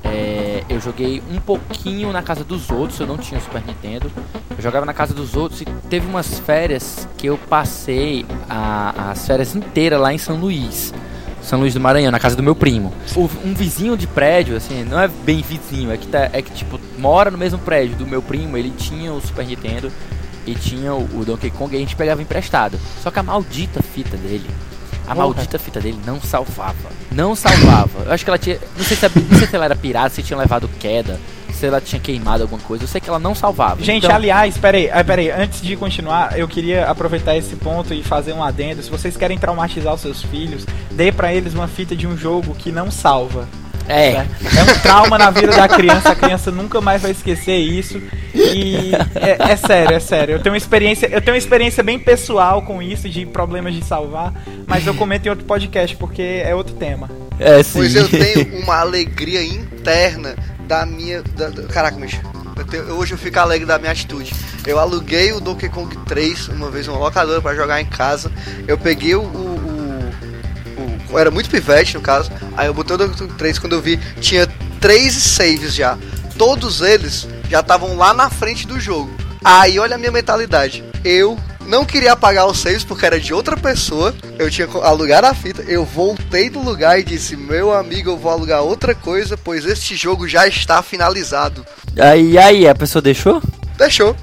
É, 0.03 0.63
eu 0.67 0.81
joguei 0.81 1.23
um 1.31 1.39
pouquinho 1.39 2.11
na 2.11 2.21
casa 2.21 2.43
dos 2.43 2.69
outros, 2.69 2.99
eu 2.99 3.07
não 3.07 3.17
tinha 3.17 3.39
Super 3.39 3.61
Nintendo. 3.65 4.11
Eu 4.57 4.61
jogava 4.61 4.85
na 4.85 4.93
casa 4.93 5.13
dos 5.13 5.37
outros 5.37 5.61
e 5.61 5.65
teve 5.89 6.05
umas 6.05 6.37
férias 6.39 7.07
que 7.17 7.27
eu 7.27 7.37
passei 7.37 8.25
a- 8.49 9.11
as 9.11 9.25
férias 9.25 9.55
inteiras 9.55 10.01
lá 10.01 10.13
em 10.13 10.17
São 10.17 10.35
Luís. 10.35 10.93
São 11.43 11.59
Luís 11.59 11.73
do 11.73 11.79
Maranhão, 11.79 12.11
na 12.11 12.19
casa 12.19 12.35
do 12.35 12.43
meu 12.43 12.55
primo. 12.55 12.93
Um 13.43 13.53
vizinho 13.53 13.97
de 13.97 14.07
prédio, 14.07 14.55
assim, 14.55 14.83
não 14.83 14.99
é 14.99 15.07
bem 15.07 15.41
vizinho, 15.41 15.91
é 15.91 15.97
que, 15.97 16.07
tá, 16.07 16.29
é 16.31 16.41
que 16.41 16.51
tipo, 16.51 16.79
mora 16.97 17.31
no 17.31 17.37
mesmo 17.37 17.59
prédio 17.59 17.95
do 17.95 18.07
meu 18.07 18.21
primo, 18.21 18.57
ele 18.57 18.71
tinha 18.77 19.11
o 19.11 19.19
Super 19.21 19.45
Nintendo 19.45 19.91
e 20.45 20.53
tinha 20.55 20.93
o, 20.93 21.03
o 21.19 21.25
Donkey 21.25 21.49
Kong 21.51 21.73
e 21.73 21.77
a 21.77 21.79
gente 21.79 21.95
pegava 21.95 22.21
emprestado. 22.21 22.79
Só 23.01 23.11
que 23.11 23.19
a 23.19 23.23
maldita 23.23 23.81
fita 23.81 24.15
dele, 24.17 24.49
a 25.07 25.15
Porra. 25.15 25.27
maldita 25.27 25.59
fita 25.59 25.79
dele 25.79 25.99
não 26.05 26.21
salvava. 26.21 26.89
Não 27.11 27.35
salvava. 27.35 28.03
Eu 28.05 28.13
acho 28.13 28.23
que 28.23 28.29
ela 28.29 28.37
tinha. 28.37 28.59
Não 28.77 28.85
sei 28.85 28.95
se, 28.95 29.05
não 29.29 29.37
sei 29.39 29.47
se 29.47 29.55
ela 29.55 29.65
era 29.65 29.75
pirata, 29.75 30.09
se 30.09 30.23
tinha 30.23 30.37
levado 30.37 30.69
queda, 30.79 31.19
se 31.61 31.67
ela 31.67 31.79
tinha 31.79 32.01
queimado 32.01 32.41
alguma 32.41 32.61
coisa. 32.61 32.83
Eu 32.83 32.87
sei 32.87 32.99
que 32.99 33.07
ela 33.07 33.19
não 33.19 33.35
salvava. 33.35 33.83
Gente, 33.83 34.05
Então, 34.05 34.15
aliás, 34.15 34.57
peraí, 34.57 34.89
ah, 34.91 35.03
peraí, 35.03 35.29
antes 35.29 35.61
de 35.61 35.75
continuar, 35.75 36.37
eu 36.37 36.47
queria 36.47 36.87
aproveitar 36.87 37.37
esse 37.37 37.55
ponto 37.55 37.93
e 37.93 38.03
fazer 38.03 38.33
um 38.33 38.43
adendo. 38.43 38.81
Se 38.81 38.89
vocês 38.89 39.15
querem 39.15 39.37
traumatizar 39.37 39.93
os 39.93 40.01
seus 40.01 40.23
filhos, 40.23 40.65
dê 40.89 41.11
pra 41.11 41.33
eles 41.33 41.53
uma 41.53 41.67
fita 41.67 41.95
de 41.95 42.07
um 42.07 42.17
jogo 42.17 42.55
que 42.55 42.71
não 42.71 42.89
salva. 42.89 43.47
É. 43.87 44.11
certo? 44.13 44.57
É 44.57 44.63
um 44.63 44.79
trauma 44.79 45.17
na 45.17 45.29
vida 45.29 45.51
da 45.55 45.67
criança, 45.67 46.09
a 46.09 46.15
criança 46.15 46.49
nunca 46.49 46.79
mais 46.81 47.01
vai 47.01 47.11
esquecer 47.11 47.57
isso. 47.57 48.01
E 48.33 48.91
é, 49.15 49.51
é 49.51 49.55
sério, 49.55 49.95
é 49.95 49.99
sério. 49.99 50.35
Eu 50.35 50.39
tenho 50.39 50.53
uma 50.53 50.57
experiência, 50.57 51.07
eu 51.07 51.21
tenho 51.21 51.33
uma 51.33 51.37
experiência 51.39 51.83
bem 51.83 51.99
pessoal 51.99 52.61
com 52.61 52.81
isso, 52.81 53.07
de 53.09 53.25
problemas 53.25 53.73
de 53.73 53.83
salvar, 53.83 54.33
mas 54.65 54.87
eu 54.87 54.95
comento 54.95 55.27
em 55.27 55.29
outro 55.29 55.45
podcast, 55.45 55.95
porque 55.97 56.41
é 56.43 56.55
outro 56.55 56.75
tema. 56.75 57.09
É, 57.39 57.61
sim. 57.63 57.79
Pois 57.79 57.95
eu 57.95 58.07
tenho 58.07 58.61
uma 58.63 58.79
alegria 58.79 59.43
interna 59.43 60.35
da 60.71 60.85
minha. 60.85 61.21
Da, 61.35 61.49
da- 61.49 61.63
caraca, 61.63 61.97
bicho. 61.97 62.21
eu 62.71 62.95
hoje 62.95 63.13
eu 63.13 63.17
fico 63.17 63.37
alegre 63.37 63.65
da 63.65 63.77
minha 63.77 63.91
atitude. 63.91 64.33
Eu 64.65 64.79
aluguei 64.79 65.33
o 65.33 65.41
Donkey 65.41 65.67
Kong 65.67 65.93
3 66.05 66.47
uma 66.47 66.71
vez 66.71 66.87
uma 66.87 66.97
locadora 66.97 67.41
pra 67.41 67.53
jogar 67.53 67.81
em 67.81 67.85
casa. 67.85 68.31
Eu 68.65 68.77
peguei 68.77 69.13
o. 69.15 69.21
o- 69.21 70.11
o- 70.77 71.13
o- 71.13 71.19
era 71.19 71.29
muito 71.29 71.49
pivete 71.49 71.95
no 71.95 72.01
caso. 72.01 72.31
Aí 72.55 72.67
eu 72.67 72.73
botei 72.73 72.95
o 72.95 72.97
Donkey 72.97 73.17
Kong 73.17 73.33
3 73.33 73.59
quando 73.59 73.73
eu 73.73 73.81
vi. 73.81 73.97
Tinha 74.21 74.47
três 74.79 75.13
saves 75.13 75.75
já. 75.75 75.97
Todos 76.37 76.79
eles 76.81 77.27
já 77.49 77.59
estavam 77.59 77.97
lá 77.97 78.13
na 78.13 78.29
frente 78.29 78.65
do 78.65 78.79
jogo. 78.79 79.13
Aí 79.43 79.77
olha 79.77 79.95
a 79.95 79.99
minha 79.99 80.11
mentalidade. 80.11 80.83
Eu 81.03 81.37
não 81.67 81.85
queria 81.85 82.13
apagar 82.13 82.47
os 82.47 82.59
saves 82.59 82.83
porque 82.83 83.05
era 83.05 83.19
de 83.19 83.33
outra 83.33 83.55
pessoa. 83.57 84.13
Eu 84.37 84.49
tinha 84.49 84.67
alugado 84.83 85.27
a 85.27 85.33
fita. 85.33 85.61
Eu 85.63 85.85
voltei 85.85 86.49
do 86.49 86.59
lugar 86.59 86.99
e 86.99 87.03
disse: 87.03 87.35
Meu 87.35 87.73
amigo, 87.73 88.11
eu 88.11 88.17
vou 88.17 88.31
alugar 88.31 88.61
outra 88.61 88.93
coisa, 88.93 89.37
pois 89.37 89.65
este 89.65 89.95
jogo 89.95 90.27
já 90.27 90.47
está 90.47 90.81
finalizado. 90.81 91.65
Aí, 91.99 92.37
aí, 92.37 92.67
a 92.67 92.75
pessoa 92.75 93.01
deixou? 93.01 93.41
Deixou. 93.77 94.15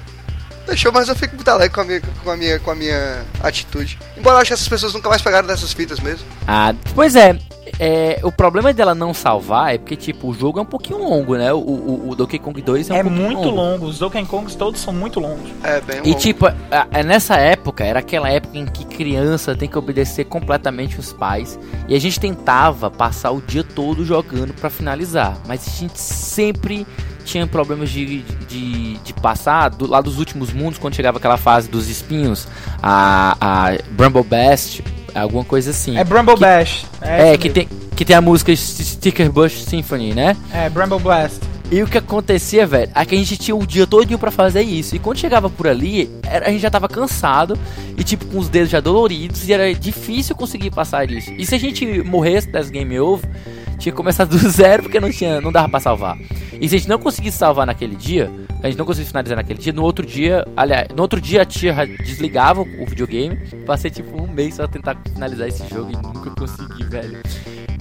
Deixou, 0.65 0.91
mas 0.91 1.09
eu 1.09 1.15
fico 1.15 1.35
muito 1.35 1.47
alegre 1.49 1.73
com 1.73 1.81
a 1.81 1.83
minha, 1.83 2.01
com 2.23 2.29
a 2.29 2.37
minha, 2.37 2.59
com 2.59 2.71
a 2.71 2.75
minha 2.75 3.25
atitude. 3.41 3.97
Embora 4.15 4.35
eu 4.35 4.41
ache 4.41 4.49
que 4.49 4.53
essas 4.53 4.67
pessoas 4.67 4.93
nunca 4.93 5.09
mais 5.09 5.21
pegaram 5.21 5.47
dessas 5.47 5.73
fitas 5.73 5.99
mesmo. 5.99 6.25
Ah, 6.47 6.75
pois 6.93 7.15
é. 7.15 7.37
É, 7.79 8.19
o 8.23 8.31
problema 8.31 8.71
dela 8.73 8.95
não 8.95 9.13
salvar 9.13 9.75
é 9.75 9.77
porque, 9.77 9.95
tipo, 9.95 10.29
o 10.29 10.33
jogo 10.33 10.59
é 10.59 10.61
um 10.61 10.65
pouquinho 10.65 10.99
longo, 10.99 11.35
né? 11.35 11.51
O, 11.53 11.57
o, 11.59 12.09
o 12.09 12.15
Donkey 12.15 12.39
Kong 12.39 12.61
2 12.61 12.89
é 12.89 12.93
um 12.93 12.97
É 12.97 13.03
muito 13.03 13.49
longo. 13.49 13.85
Os 13.85 13.99
Donkey 13.99 14.25
Kongs 14.25 14.55
todos 14.55 14.79
são 14.81 14.93
muito 14.93 15.19
longos. 15.19 15.49
É, 15.63 15.79
bem 15.81 15.97
E 16.03 16.07
longo. 16.09 16.19
tipo, 16.19 16.45
a- 16.47 16.55
a- 16.91 17.03
nessa 17.03 17.35
época, 17.37 17.83
era 17.83 17.99
aquela 17.99 18.29
época 18.29 18.57
em 18.57 18.65
que 18.65 18.85
criança 18.85 19.55
tem 19.55 19.67
que 19.69 19.77
obedecer 19.77 20.25
completamente 20.25 20.99
os 20.99 21.11
pais. 21.13 21.59
E 21.87 21.95
a 21.95 21.99
gente 21.99 22.19
tentava 22.19 22.89
passar 22.89 23.31
o 23.31 23.41
dia 23.41 23.63
todo 23.63 24.05
jogando 24.05 24.53
pra 24.53 24.69
finalizar. 24.69 25.37
Mas 25.47 25.67
a 25.67 25.71
gente 25.71 25.99
sempre 25.99 26.85
tinha 27.25 27.45
problemas 27.45 27.89
de, 27.91 28.21
de, 28.47 28.97
de 28.97 29.13
passar 29.13 29.69
do, 29.69 29.85
lá 29.87 30.01
dos 30.01 30.17
últimos 30.17 30.51
mundos, 30.51 30.79
quando 30.79 30.95
chegava 30.95 31.17
aquela 31.19 31.37
fase 31.37 31.69
dos 31.69 31.87
espinhos, 31.87 32.47
a, 32.81 33.37
a 33.39 33.77
Bramble 33.91 34.23
Best, 34.23 34.83
alguma 35.21 35.43
coisa 35.43 35.71
assim. 35.71 35.97
É 35.97 36.03
Bramble 36.03 36.35
Que- 36.35 36.41
Bash. 36.41 36.85
É, 37.01 37.29
essa 37.29 37.37
que 37.37 37.49
mesmo. 37.49 37.69
tem, 37.69 37.79
que 37.95 38.05
tem 38.05 38.15
a 38.15 38.21
música 38.21 38.55
Sticker 38.55 39.31
Bush 39.31 39.63
Symphony, 39.63 40.13
né? 40.13 40.35
É, 40.53 40.69
Bramble 40.69 40.99
Blast. 40.99 41.39
E 41.71 41.83
o 41.83 41.87
que 41.87 41.99
acontecia, 41.99 42.65
velho, 42.65 42.89
é 42.95 43.05
que 43.05 43.13
a 43.13 43.17
gente 43.17 43.37
tinha 43.37 43.55
o 43.55 43.63
dia 43.65 43.85
todo 43.85 44.17
pra 44.17 44.31
fazer 44.31 44.63
isso. 44.63 44.95
E 44.95 44.99
quando 44.99 45.17
chegava 45.19 45.51
por 45.51 45.67
ali, 45.67 46.09
a 46.27 46.49
gente 46.49 46.61
já 46.61 46.69
tava 46.71 46.87
cansado 46.87 47.55
e, 47.95 48.03
tipo, 48.03 48.25
com 48.25 48.39
os 48.39 48.49
dedos 48.49 48.71
já 48.71 48.79
doloridos 48.79 49.47
e 49.47 49.53
era 49.53 49.71
difícil 49.75 50.35
conseguir 50.35 50.71
passar 50.71 51.11
isso. 51.11 51.31
E 51.37 51.45
se 51.45 51.53
a 51.53 51.59
gente 51.59 51.85
morresse 52.03 52.49
das 52.49 52.71
game 52.71 52.99
over, 52.99 53.29
tinha 53.77 53.91
que 53.91 53.95
começar 53.97 54.25
do 54.25 54.35
zero 54.49 54.81
porque 54.83 54.99
não, 54.99 55.11
tinha, 55.11 55.39
não 55.39 55.51
dava 55.51 55.69
pra 55.69 55.79
salvar. 55.79 56.17
E 56.59 56.67
se 56.67 56.73
a 56.75 56.77
gente 56.79 56.89
não 56.89 56.97
conseguisse 56.97 57.37
salvar 57.37 57.67
naquele 57.67 57.95
dia, 57.95 58.31
a 58.61 58.67
gente 58.67 58.77
não 58.77 58.85
conseguisse 58.85 59.11
finalizar 59.11 59.37
naquele 59.37 59.59
dia, 59.59 59.71
no 59.71 59.83
outro 59.83 60.05
dia, 60.05 60.45
aliás, 60.55 60.87
no 60.93 61.01
outro 61.01 61.21
dia 61.21 61.43
a 61.43 61.45
tia 61.45 61.73
desligava 62.03 62.61
o 62.61 62.85
videogame. 62.85 63.37
Passei, 63.65 63.89
tipo, 63.89 64.21
um 64.21 64.27
mês 64.27 64.55
só 64.55 64.67
tentar 64.67 64.97
finalizar 65.13 65.47
esse 65.47 65.67
jogo 65.69 65.91
e 65.91 65.95
nunca 65.95 66.29
consegui, 66.31 66.83
velho. 66.85 67.21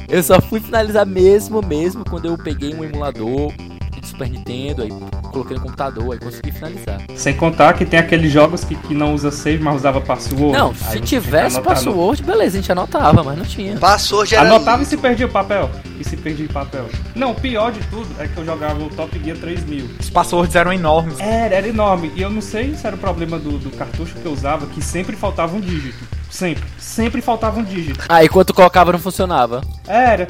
Eu 0.09 0.23
só 0.23 0.41
fui 0.41 0.61
finalizar 0.61 1.05
mesmo, 1.05 1.61
mesmo, 1.63 2.05
quando 2.05 2.27
eu 2.27 2.39
peguei 2.39 2.75
um 2.75 2.85
emulador 2.85 3.53
de 4.01 4.07
Super 4.07 4.31
Nintendo, 4.31 4.83
aí 4.83 4.89
coloquei 5.29 5.57
no 5.57 5.63
computador, 5.63 6.13
aí 6.13 6.19
consegui 6.19 6.53
finalizar. 6.53 7.01
Sem 7.17 7.35
contar 7.35 7.75
que 7.75 7.85
tem 7.85 7.99
aqueles 7.99 8.33
jogos 8.33 8.65
que, 8.65 8.75
que 8.75 8.95
não 8.95 9.15
usa 9.15 9.31
save, 9.31 9.63
mas 9.63 9.77
usava 9.77 10.01
password. 10.01 10.57
Não, 10.59 10.69
Aí 10.87 10.99
se 10.99 11.01
tivesse 11.01 11.57
no- 11.57 11.63
password, 11.63 12.23
beleza, 12.23 12.57
a 12.59 12.61
gente 12.61 12.73
anotava, 12.73 13.23
mas 13.23 13.39
não 13.39 13.45
tinha. 13.45 13.77
Passou, 13.79 14.25
já 14.25 14.41
era 14.41 14.49
Anotava 14.49 14.83
e 14.83 14.87
se 14.87 14.97
perdia 14.97 15.27
o 15.27 15.31
papel. 15.31 15.71
E 15.99 16.05
se 16.05 16.17
perdia 16.17 16.47
o 16.47 16.53
papel. 16.53 16.87
Não, 17.15 17.33
o 17.33 17.35
pior 17.35 17.73
de 17.73 17.81
tudo 17.89 18.07
é 18.19 18.29
que 18.29 18.37
eu 18.39 18.45
jogava 18.45 18.83
o 18.83 18.89
Top 18.91 19.19
Gear 19.23 19.37
3000. 19.37 19.89
Os 20.01 20.11
passwords 20.11 20.55
eram 20.55 20.73
enormes. 20.73 21.19
Era, 21.19 21.57
era 21.57 21.69
enorme. 21.69 22.13
E 22.15 22.23
eu 22.23 22.31
não 22.31 22.41
sei 22.41 22.75
se 22.75 22.87
era 22.87 22.95
o 22.97 22.99
problema 22.99 23.39
do, 23.39 23.59
do 23.59 23.71
cartucho 23.71 24.15
que 24.15 24.25
eu 24.25 24.33
usava, 24.33 24.67
que 24.67 24.83
sempre 24.83 25.17
faltava 25.17 25.57
um 25.57 25.61
dígito. 25.61 25.99
Sempre. 26.31 26.63
Sempre 26.79 27.21
faltava 27.23 27.59
um 27.59 27.65
dígito. 27.65 28.05
Ah, 28.09 28.27
quando 28.29 28.53
colocava 28.53 28.93
não 28.93 28.99
funcionava. 28.99 29.61
Era. 29.87 30.29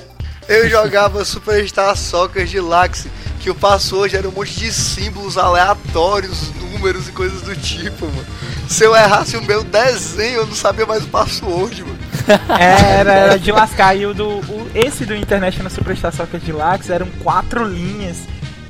Eu 0.48 0.68
jogava 0.68 1.24
Superstar 1.24 1.94
Soccer 1.96 2.46
de 2.46 2.58
Lax, 2.60 3.06
que 3.40 3.50
o 3.50 3.54
password 3.54 4.16
era 4.16 4.28
um 4.28 4.32
monte 4.32 4.54
de 4.58 4.72
símbolos 4.72 5.36
aleatórios, 5.36 6.50
números 6.54 7.08
e 7.08 7.12
coisas 7.12 7.42
do 7.42 7.54
tipo, 7.54 8.06
mano. 8.06 8.26
Se 8.68 8.84
eu 8.84 8.94
errasse 8.94 9.36
o 9.36 9.42
meu 9.42 9.62
desenho, 9.62 10.38
eu 10.38 10.46
não 10.46 10.54
sabia 10.54 10.86
mais 10.86 11.04
o 11.04 11.08
password, 11.08 11.82
mano. 11.84 11.98
Era, 12.60 13.12
era 13.14 13.38
de 13.38 13.50
lascar. 13.50 13.96
E 13.96 14.04
o 14.04 14.12
do, 14.12 14.28
o- 14.28 14.70
esse 14.74 15.06
do 15.06 15.14
International 15.16 15.70
Superstar 15.70 16.14
Soccer 16.14 16.38
Deluxe 16.38 16.92
eram 16.92 17.06
quatro 17.22 17.64
linhas. 17.64 18.18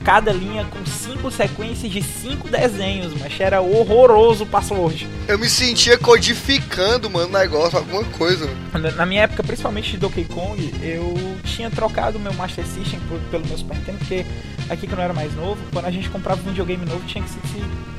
Cada 0.09 0.33
linha 0.33 0.65
com 0.65 0.87
cinco 0.87 1.31
sequências 1.31 1.93
de 1.93 2.03
cinco 2.03 2.49
desenhos, 2.49 3.13
mas 3.21 3.39
era 3.39 3.61
horroroso 3.61 4.45
o 4.45 4.47
password. 4.47 5.07
Eu 5.29 5.39
me 5.39 5.51
sentia 5.51 5.99
codificando, 5.99 7.11
mano, 7.11 7.27
o 7.29 7.39
negócio, 7.39 7.77
alguma 7.77 8.03
coisa, 8.05 8.47
mano. 8.73 8.91
Na- 8.97 9.05
minha 9.05 9.25
época, 9.25 9.43
principalmente 9.43 9.91
de 9.91 9.99
Donkey 9.99 10.25
Kong, 10.25 10.73
eu 10.81 11.15
tinha 11.45 11.71
trocado 11.71 12.19
meu 12.19 12.33
Master 12.33 12.65
System 12.65 12.99
pelo 13.31 13.47
meu 13.47 13.59
Super 13.59 13.77
Nintendo, 13.77 13.99
porque 13.99 14.25
aqui 14.71 14.87
que 14.87 14.93
eu 14.95 14.97
não 14.97 15.05
era 15.05 15.13
mais 15.13 15.35
novo, 15.35 15.59
quando 15.71 15.85
a 15.85 15.91
gente 15.91 16.09
comprava 16.09 16.41
um 16.41 16.45
videogame 16.45 16.87
novo, 16.87 17.05
tinha 17.05 17.23
que 17.23 17.29
se, 17.29 17.39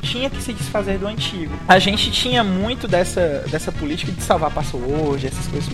tinha 0.02 0.28
que 0.28 0.42
se 0.42 0.52
desfazer 0.52 0.98
do 0.98 1.06
antigo. 1.06 1.54
A 1.68 1.78
gente 1.78 2.10
tinha 2.10 2.42
muito 2.42 2.88
dessa, 2.88 3.44
dessa 3.48 3.70
política 3.70 4.10
de 4.10 4.20
salvar 4.24 4.50
password, 4.50 5.28
essas 5.28 5.46
coisas. 5.46 5.70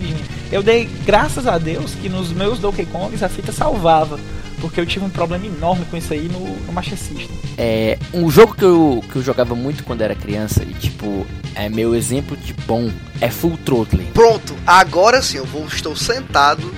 Eu 0.52 0.62
dei 0.62 0.84
graças 1.06 1.46
a 1.46 1.56
Deus 1.56 1.92
que 1.94 2.10
nos 2.10 2.30
meus 2.30 2.58
Donkey 2.58 2.84
Kongs 2.84 3.22
a 3.22 3.28
fita 3.30 3.52
salvava, 3.52 4.20
porque 4.60 4.80
eu 4.80 4.86
tive 4.86 5.04
um 5.04 5.10
problema 5.10 5.46
enorme 5.46 5.84
com 5.86 5.96
isso 5.96 6.12
aí 6.12 6.28
no, 6.28 6.40
no 6.64 6.72
Master 6.72 6.98
System. 6.98 7.28
É, 7.58 7.98
um 8.12 8.30
jogo 8.30 8.54
que 8.54 8.64
eu, 8.64 9.04
que 9.10 9.16
eu 9.16 9.22
jogava 9.22 9.54
muito 9.54 9.84
quando 9.84 10.02
era 10.02 10.14
criança 10.14 10.62
e, 10.62 10.74
tipo, 10.74 11.26
é 11.54 11.68
meu 11.68 11.94
exemplo 11.94 12.36
de 12.36 12.52
bom, 12.52 12.90
é 13.20 13.30
Full 13.30 13.58
Throttle. 13.58 14.04
Pronto, 14.12 14.54
agora 14.66 15.22
sim, 15.22 15.38
eu 15.38 15.44
vou, 15.44 15.66
estou 15.66 15.96
sentado, 15.96 16.72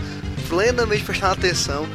plenamente 0.49 1.05
prestando 1.05 1.33
atenção. 1.33 1.87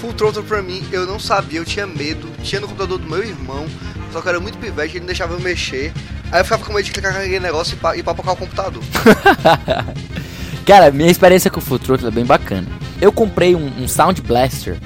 Full 0.00 0.12
Throttle 0.12 0.44
pra 0.44 0.62
mim, 0.62 0.84
eu 0.92 1.06
não 1.06 1.18
sabia, 1.18 1.58
eu 1.58 1.64
tinha 1.64 1.86
medo. 1.86 2.28
Tinha 2.42 2.60
no 2.60 2.68
computador 2.68 2.98
do 2.98 3.08
meu 3.08 3.24
irmão, 3.24 3.66
só 4.12 4.20
que 4.20 4.28
eu 4.28 4.30
era 4.30 4.40
muito 4.40 4.58
pivete, 4.58 4.92
ele 4.92 5.00
não 5.00 5.06
deixava 5.06 5.34
eu 5.34 5.40
mexer. 5.40 5.92
Aí 6.30 6.40
eu 6.40 6.44
ficava 6.44 6.64
com 6.64 6.72
medo 6.72 6.84
de 6.84 6.92
clicar 6.92 7.14
naquele 7.14 7.40
negócio 7.40 7.74
e, 7.74 7.76
pa, 7.76 7.96
e 7.96 8.02
papocar 8.02 8.34
o 8.34 8.36
computador. 8.36 8.82
Cara, 10.66 10.90
minha 10.90 11.10
experiência 11.10 11.50
com 11.50 11.60
o 11.60 11.62
Full 11.62 11.78
Throttle 11.78 12.08
é 12.08 12.10
bem 12.10 12.24
bacana. 12.24 12.66
Eu 13.00 13.12
comprei 13.12 13.54
um, 13.54 13.66
um 13.82 13.86
Sound 13.86 14.20
Blaster, 14.20 14.76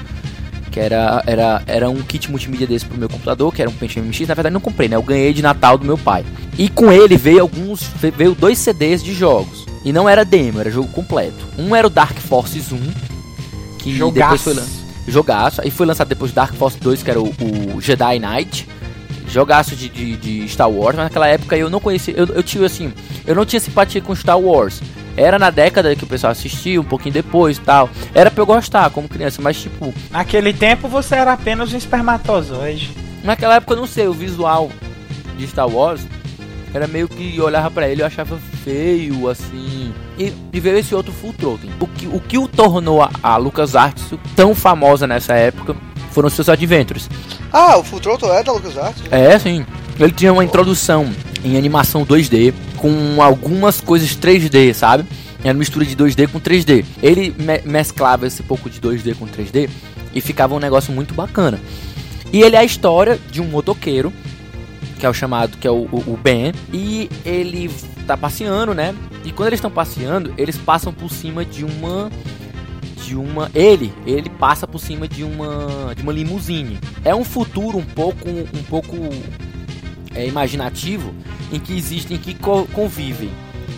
que 0.70 0.78
era, 0.80 1.22
era, 1.26 1.62
era 1.66 1.90
um 1.90 2.02
kit 2.02 2.30
multimídia 2.30 2.66
desse 2.66 2.84
pro 2.86 2.98
meu 2.98 3.08
computador, 3.08 3.52
que 3.52 3.60
era 3.60 3.70
um 3.70 3.74
Pentium 3.74 4.04
MX. 4.04 4.28
Na 4.28 4.34
verdade, 4.34 4.52
não 4.52 4.60
comprei, 4.60 4.88
né? 4.88 4.96
Eu 4.96 5.02
ganhei 5.02 5.32
de 5.32 5.42
Natal 5.42 5.76
do 5.76 5.84
meu 5.84 5.98
pai. 5.98 6.24
E 6.58 6.68
com 6.68 6.92
ele 6.92 7.16
veio 7.16 7.40
alguns. 7.40 7.82
veio 8.16 8.34
dois 8.34 8.58
CDs 8.58 9.02
de 9.02 9.12
jogos. 9.14 9.66
E 9.84 9.92
não 9.92 10.08
era 10.08 10.24
demo, 10.24 10.60
era 10.60 10.70
jogo 10.70 10.88
completo. 10.88 11.36
Um 11.58 11.74
era 11.74 11.86
o 11.86 11.90
Dark 11.90 12.16
Forces 12.18 12.70
1, 12.70 12.78
que 13.78 13.92
depois 13.92 14.42
foi 14.42 14.54
lan- 14.54 14.66
jogaço. 15.08 15.60
Aí 15.62 15.70
foi 15.70 15.86
lançado 15.86 16.08
depois 16.08 16.30
o 16.30 16.34
Dark 16.34 16.54
Force 16.54 16.78
2, 16.78 17.02
que 17.02 17.10
era 17.10 17.20
o, 17.20 17.32
o 17.74 17.80
Jedi 17.80 18.18
Knight. 18.18 18.68
Jogaço 19.28 19.76
de, 19.76 19.88
de, 19.88 20.16
de 20.16 20.48
Star 20.48 20.68
Wars, 20.68 20.96
mas 20.96 21.04
naquela 21.04 21.28
época 21.28 21.56
eu 21.56 21.70
não 21.70 21.78
conhecia. 21.80 22.12
Eu, 22.16 22.26
eu 22.26 22.42
tinha 22.42 22.66
assim. 22.66 22.92
Eu 23.26 23.34
não 23.34 23.46
tinha 23.46 23.60
simpatia 23.60 24.00
com 24.00 24.14
Star 24.14 24.38
Wars. 24.38 24.80
Era 25.20 25.38
na 25.38 25.50
década 25.50 25.94
que 25.94 26.04
o 26.04 26.06
pessoal 26.06 26.30
assistia, 26.32 26.80
um 26.80 26.84
pouquinho 26.84 27.12
depois 27.12 27.56
e 27.58 27.60
tal. 27.60 27.88
Era 28.14 28.30
pra 28.30 28.42
eu 28.42 28.46
gostar 28.46 28.88
como 28.90 29.08
criança, 29.08 29.40
mas 29.42 29.60
tipo, 29.60 29.92
Naquele 30.10 30.52
tempo 30.52 30.88
você 30.88 31.16
era 31.16 31.32
apenas 31.32 31.72
um 31.72 31.76
espermatozoide. 31.76 32.90
naquela 33.22 33.56
época 33.56 33.74
eu 33.74 33.78
não 33.78 33.86
sei, 33.86 34.06
o 34.06 34.12
visual 34.12 34.70
de 35.36 35.46
Star 35.46 35.68
Wars 35.68 36.00
era 36.72 36.86
meio 36.86 37.08
que 37.08 37.36
eu 37.36 37.44
olhava 37.44 37.70
pra 37.70 37.88
ele 37.88 38.00
e 38.00 38.02
eu 38.02 38.06
achava 38.06 38.38
feio, 38.64 39.28
assim. 39.28 39.92
E, 40.16 40.32
e 40.52 40.60
veio 40.60 40.78
esse 40.78 40.94
outro 40.94 41.12
Full 41.12 41.32
Throttle. 41.32 41.70
O 41.80 41.86
que 41.86 42.06
o, 42.06 42.20
que 42.20 42.38
o 42.38 42.46
tornou 42.46 43.02
a, 43.02 43.10
a 43.22 43.36
LucasArts 43.36 44.04
tão 44.36 44.54
famosa 44.54 45.06
nessa 45.06 45.34
época 45.34 45.74
foram 46.12 46.28
seus 46.30 46.48
adventures. 46.48 47.08
Ah, 47.52 47.76
o 47.78 47.82
Full 47.82 48.00
Throttle 48.00 48.32
é 48.32 48.42
da 48.44 48.52
LucasArts? 48.52 49.02
É, 49.10 49.36
sim. 49.38 49.66
Ele 50.00 50.12
tinha 50.12 50.33
uma 50.33 50.42
introdução 50.42 51.12
em 51.45 51.59
animação 51.59 52.07
2D 52.07 52.54
com 52.78 53.23
algumas 53.23 53.83
coisas 53.83 54.16
3D, 54.16 54.73
sabe? 54.73 55.04
Era 55.45 55.52
mistura 55.52 55.85
de 55.85 55.95
2D 55.95 56.28
com 56.28 56.40
3D. 56.40 56.85
Ele 57.02 57.35
me 57.38 57.61
mesclava 57.71 58.26
esse 58.26 58.42
pouco 58.42 58.71
de 58.71 58.80
2D 58.80 59.14
com 59.14 59.26
3D 59.26 59.69
e 60.14 60.21
ficava 60.23 60.54
um 60.54 60.59
negócio 60.59 60.92
muito 60.92 61.12
bacana. 61.12 61.61
E 62.33 62.40
ele 62.42 62.57
é 62.57 62.61
a 62.61 62.64
história 62.64 63.19
de 63.30 63.42
um 63.42 63.47
motoqueiro, 63.47 64.11
que 64.99 65.04
é 65.04 65.09
o 65.09 65.14
chamado, 65.14 65.59
que 65.59 65.66
é 65.66 65.71
o, 65.71 65.87
o, 65.92 66.14
o 66.14 66.16
Ben, 66.16 66.52
e 66.73 67.11
ele 67.25 67.71
tá 68.07 68.16
passeando, 68.16 68.73
né? 68.75 68.95
E 69.25 69.33
quando 69.33 69.49
eles 69.49 69.59
estão 69.59 69.71
passeando, 69.71 70.33
eles 70.38 70.57
passam 70.57 70.95
por 70.95 71.11
cima 71.11 71.45
de 71.45 71.64
uma 71.64 72.11
de 73.04 73.16
uma 73.16 73.50
ele 73.54 73.92
ele 74.07 74.28
passa 74.28 74.66
por 74.66 74.78
cima 74.78 75.09
de 75.09 75.25
uma 75.25 75.95
de 75.97 76.02
uma 76.02 76.12
limusine 76.12 76.78
é 77.02 77.14
um 77.14 77.25
futuro 77.25 77.78
um 77.78 77.85
pouco 77.85 78.28
um 78.28 78.62
pouco 78.69 78.95
é, 80.14 80.26
imaginativo 80.26 81.14
em 81.52 81.59
que 81.59 81.76
existem 81.76 82.17
que 82.19 82.35
co 82.35 82.67
convivem 82.73 83.31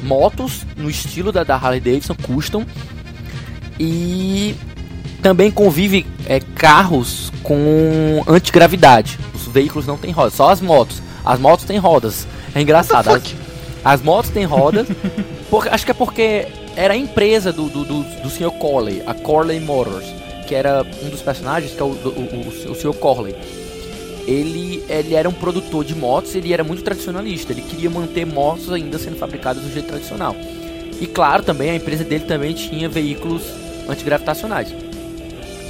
motos 0.03 0.67
no 0.77 0.91
estilo 0.91 1.31
da, 1.31 1.45
da 1.45 1.55
Harley 1.55 1.81
Davidson 1.81 2.15
custom 2.15 2.65
e 3.79 4.55
também 5.23 5.51
convive 5.51 6.07
é, 6.27 6.41
carros 6.41 7.33
com 7.43 8.23
antigravidade 8.27 9.19
os 9.35 9.47
veículos 9.47 9.87
não 9.87 9.97
têm 9.97 10.11
rodas 10.11 10.35
só 10.35 10.51
as 10.51 10.61
motos 10.61 11.03
as 11.25 11.39
motos 11.39 11.65
têm 11.65 11.79
rodas 11.79 12.27
é 12.55 12.61
engraçado 12.61 13.11
as, 13.11 13.35
as 13.85 14.03
motos 14.03 14.31
têm 14.31 14.45
rodas 14.45 14.89
por, 15.49 15.69
acho 15.69 15.85
que 15.85 15.91
é 15.91 15.95
porque 15.95 16.49
era 16.77 16.95
a 16.95 16.97
empresa 16.97 17.53
do, 17.53 17.69
do, 17.69 17.85
do, 17.85 18.03
do 18.03 18.31
Sr. 18.31 18.51
Corley, 18.53 19.03
a 19.07 19.15
Corley 19.15 19.61
Motors, 19.61 20.07
que 20.47 20.55
era 20.55 20.85
um 21.03 21.11
dos 21.11 21.21
personagens, 21.21 21.73
que 21.73 21.81
é 21.81 21.85
o, 21.85 21.89
o, 21.89 22.69
o, 22.69 22.71
o 22.73 22.75
Sr. 22.75 22.95
Corley. 22.95 23.37
Ele, 24.27 24.85
ele 24.89 25.15
era 25.15 25.29
um 25.29 25.33
produtor 25.33 25.85
de 25.85 25.95
motos, 25.95 26.35
ele 26.35 26.53
era 26.53 26.63
muito 26.63 26.83
tradicionalista, 26.83 27.53
ele 27.53 27.63
queria 27.63 27.91
manter 27.91 28.25
motos 28.25 28.71
ainda 28.73 28.99
sendo 28.99 29.17
fabricadas 29.17 29.63
do 29.63 29.73
jeito 29.73 29.89
tradicional. 29.89 30.37
E 31.01 31.07
claro, 31.07 31.43
também 31.43 31.71
a 31.71 31.75
empresa 31.75 32.05
dele 32.05 32.25
também 32.25 32.55
tinha 32.55 32.89
veículos 32.89 33.43
antigravitacionais. 33.89 34.73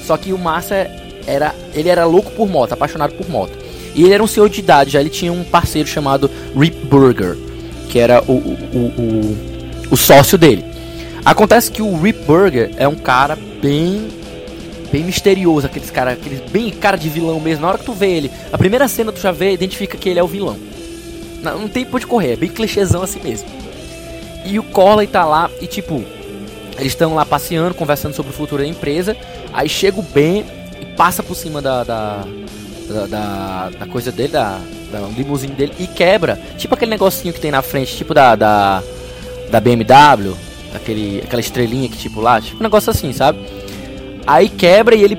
Só 0.05 0.17
que 0.17 0.33
o 0.33 0.39
Massa 0.39 0.91
era, 1.27 1.55
ele 1.75 1.89
era 1.89 2.05
louco 2.05 2.31
por 2.33 2.49
moto, 2.49 2.73
apaixonado 2.73 3.15
por 3.15 3.29
moto. 3.31 3.53
E 3.95 4.03
ele 4.05 4.15
era 4.15 4.23
um 4.23 4.27
senhor 4.27 4.49
de 4.49 4.61
idade, 4.61 4.91
já 4.91 5.01
ele 5.01 5.11
tinha 5.11 5.33
um 5.33 5.45
parceiro 5.45 5.89
chamado 5.89 6.31
Rip 6.57 6.87
Burger, 6.87 7.37
que 7.89 7.99
era 7.99 8.23
o, 8.23 8.33
o, 8.33 8.93
o, 8.99 9.37
o, 9.91 9.97
sócio 9.97 10.39
dele. 10.39 10.65
Acontece 11.25 11.71
que 11.71 11.83
o 11.83 11.95
Rip 12.01 12.25
Burger 12.25 12.71
é 12.77 12.89
um 12.89 12.95
cara 12.95 13.39
bem 13.61 14.09
bem 14.93 15.03
misterioso, 15.03 15.67
aqueles 15.67 15.91
cara, 15.91 16.13
aqueles 16.13 16.41
bem 16.51 16.71
cara 16.71 16.99
de 16.99 17.09
vilão 17.09 17.41
mesmo. 17.41 17.63
Na 17.63 17.69
hora 17.69 17.79
que 17.79 17.85
tu 17.85 17.95
vê 17.95 18.11
ele, 18.11 18.31
a 18.53 18.59
primeira 18.59 18.87
cena 18.87 19.11
tu 19.11 19.21
já 19.21 19.33
vê, 19.33 19.53
identifica 19.53 19.97
que 19.97 20.09
ele 20.09 20.21
é 20.21 20.23
o 20.23 20.29
vilão. 20.29 20.59
Não, 21.43 21.67
tem 21.67 21.85
por 21.85 21.99
de 21.99 22.07
correr, 22.07 22.35
é 22.35 22.37
bem 22.37 22.51
clichêzão 22.51 23.03
assim 23.03 23.21
mesmo. 23.21 23.49
E 24.45 24.59
o 24.59 24.63
Corley 24.63 25.07
tá 25.07 25.25
lá 25.25 25.51
e 25.61 25.67
tipo, 25.67 26.05
eles 26.79 26.93
estão 26.93 27.15
lá 27.15 27.25
passeando, 27.25 27.75
conversando 27.75 28.15
sobre 28.15 28.31
o 28.31 28.35
futuro 28.35 28.63
da 28.63 28.69
empresa. 28.69 29.17
Aí 29.53 29.69
chega 29.69 29.99
o 29.99 30.03
Ben 30.03 30.45
e 30.81 30.87
passa 30.95 31.23
por 31.23 31.35
cima 31.35 31.63
da 31.63 31.83
da, 31.83 32.25
da, 32.89 33.07
da, 33.07 33.71
da 33.71 33.87
coisa 33.87 34.13
dele, 34.13 34.33
da, 34.33 34.61
da 34.93 35.01
limusine 35.17 35.55
dele 35.55 35.73
e 35.79 35.87
quebra. 35.87 36.39
Tipo 36.59 36.75
aquele 36.75 36.91
negocinho 36.91 37.33
que 37.33 37.41
tem 37.41 37.51
na 37.51 37.63
frente, 37.63 37.97
tipo 37.97 38.13
da 38.13 38.37
da, 38.37 38.83
da 39.51 39.61
BMW, 39.61 40.37
aquele, 40.75 41.23
aquela 41.25 41.41
estrelinha 41.41 41.89
que 41.89 41.97
tipo 41.97 42.21
lá, 42.21 42.41
tipo 42.41 42.59
um 42.59 42.63
negócio 42.63 42.91
assim, 42.91 43.13
sabe? 43.13 43.39
Aí 44.27 44.49
quebra 44.49 44.95
e 44.95 45.03
ele 45.03 45.19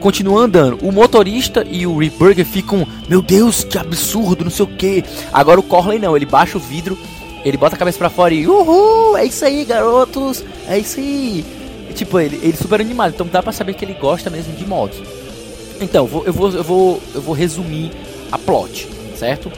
continua 0.00 0.42
andando. 0.42 0.78
O 0.86 0.92
motorista 0.92 1.64
e 1.66 1.86
o 1.86 1.96
Rip 1.96 2.16
Burger 2.18 2.44
ficam, 2.44 2.86
meu 3.08 3.22
Deus, 3.22 3.64
que 3.64 3.78
absurdo, 3.78 4.44
não 4.44 4.50
sei 4.50 4.64
o 4.64 4.68
que. 4.68 5.04
Agora 5.32 5.58
o 5.58 5.62
Corley 5.62 5.98
não, 5.98 6.14
ele 6.14 6.26
baixa 6.26 6.58
o 6.58 6.60
vidro, 6.60 6.98
ele 7.44 7.56
bota 7.56 7.74
a 7.74 7.78
cabeça 7.78 7.98
pra 7.98 8.10
fora 8.10 8.34
e 8.34 8.46
uhul, 8.46 9.16
é 9.16 9.24
isso 9.24 9.44
aí, 9.44 9.64
garotos, 9.64 10.44
é 10.68 10.78
isso 10.78 11.00
aí. 11.00 11.44
Tipo, 11.94 12.20
ele, 12.20 12.38
ele 12.42 12.56
super 12.56 12.80
animado, 12.80 13.14
então 13.14 13.26
dá 13.26 13.42
pra 13.42 13.52
saber 13.52 13.74
que 13.74 13.84
ele 13.84 13.94
gosta 13.94 14.28
mesmo 14.28 14.54
de 14.54 14.66
motos. 14.66 15.00
Então, 15.80 16.04
eu 16.26 16.32
vou, 16.32 16.52
eu 16.52 16.62
vou, 16.62 17.02
eu 17.14 17.22
vou 17.22 17.34
resumir 17.34 17.90
a 18.30 18.38
plot, 18.38 18.88
certo? 19.16 19.50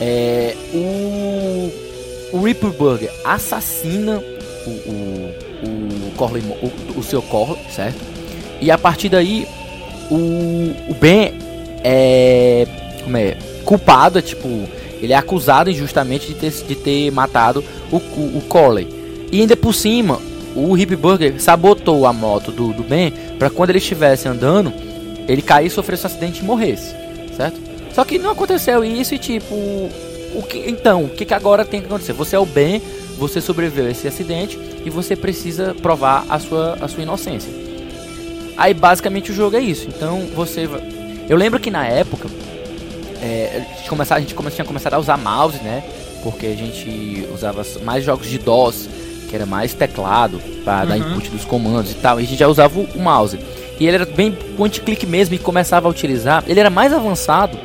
É, 0.00 0.54
o, 0.72 2.36
o 2.36 2.42
Ripper 2.42 2.70
Burger 2.70 3.10
assassina 3.24 4.22
o, 4.66 4.70
o, 4.70 5.34
o 5.66 6.12
Corley, 6.16 6.42
o, 6.62 6.98
o 6.98 7.02
seu 7.02 7.20
Corley, 7.22 7.60
certo? 7.70 8.09
E 8.60 8.70
a 8.70 8.78
partir 8.78 9.08
daí, 9.08 9.46
o, 10.10 10.74
o 10.88 10.94
Ben 11.00 11.32
é, 11.82 12.66
como 13.02 13.16
é 13.16 13.36
culpado, 13.64 14.18
é, 14.18 14.22
tipo, 14.22 14.48
ele 15.00 15.12
é 15.12 15.16
acusado 15.16 15.70
injustamente 15.70 16.26
de 16.28 16.34
ter, 16.34 16.50
de 16.50 16.74
ter 16.74 17.10
matado 17.10 17.64
o, 17.90 17.96
o, 17.96 18.38
o 18.38 18.42
Corley. 18.48 18.88
E 19.32 19.40
ainda 19.40 19.56
por 19.56 19.74
cima, 19.74 20.20
o 20.54 20.76
Hip 20.76 20.94
Burger 20.96 21.40
sabotou 21.40 22.06
a 22.06 22.12
moto 22.12 22.50
do, 22.50 22.72
do 22.72 22.82
Ben 22.82 23.12
para 23.38 23.48
quando 23.50 23.70
ele 23.70 23.78
estivesse 23.78 24.28
andando, 24.28 24.72
ele 25.28 25.42
cair, 25.42 25.70
sofresse 25.70 26.04
um 26.04 26.06
acidente 26.06 26.40
e 26.40 26.44
morresse, 26.44 26.94
certo? 27.36 27.60
Só 27.94 28.04
que 28.04 28.18
não 28.18 28.30
aconteceu 28.30 28.84
isso 28.84 29.14
e 29.14 29.18
tipo, 29.18 29.54
o 29.54 30.42
que, 30.48 30.58
então, 30.68 31.04
o 31.04 31.08
que, 31.08 31.24
que 31.24 31.34
agora 31.34 31.64
tem 31.64 31.80
que 31.80 31.86
acontecer? 31.86 32.12
Você 32.12 32.36
é 32.36 32.38
o 32.38 32.46
Ben, 32.46 32.82
você 33.16 33.40
sobreviveu 33.40 33.86
a 33.86 33.90
esse 33.90 34.06
acidente 34.08 34.58
e 34.84 34.90
você 34.90 35.14
precisa 35.14 35.74
provar 35.80 36.24
a 36.28 36.38
sua, 36.38 36.78
a 36.80 36.88
sua 36.88 37.02
inocência. 37.02 37.69
Aí 38.60 38.74
basicamente 38.74 39.32
o 39.32 39.34
jogo 39.34 39.56
é 39.56 39.60
isso. 39.60 39.88
Então 39.88 40.26
você. 40.34 40.68
Eu 41.26 41.36
lembro 41.38 41.58
que 41.58 41.70
na 41.70 41.86
época 41.86 42.28
é, 43.22 43.64
a, 43.72 43.76
gente 43.78 43.88
começava, 43.88 44.18
a 44.18 44.20
gente 44.20 44.34
tinha 44.54 44.64
começado 44.66 44.92
a 44.92 44.98
usar 44.98 45.16
mouse, 45.16 45.56
né? 45.62 45.82
Porque 46.22 46.44
a 46.44 46.54
gente 46.54 47.26
usava 47.32 47.64
mais 47.82 48.04
jogos 48.04 48.26
de 48.26 48.36
DOS, 48.36 48.86
que 49.30 49.34
era 49.34 49.46
mais 49.46 49.72
teclado 49.72 50.38
para 50.62 50.82
uhum. 50.82 50.88
dar 50.88 50.98
input 50.98 51.30
dos 51.30 51.46
comandos 51.46 51.90
e 51.92 51.94
tal. 51.94 52.20
E 52.20 52.24
a 52.24 52.26
gente 52.26 52.38
já 52.38 52.48
usava 52.48 52.78
o, 52.78 52.84
o 52.94 53.00
mouse. 53.00 53.38
E 53.78 53.86
ele 53.86 53.94
era 53.94 54.04
bem 54.04 54.30
point-click 54.58 55.06
mesmo 55.06 55.34
e 55.34 55.38
começava 55.38 55.88
a 55.88 55.90
utilizar. 55.90 56.44
Ele 56.46 56.60
era 56.60 56.68
mais 56.68 56.92
avançado 56.92 57.58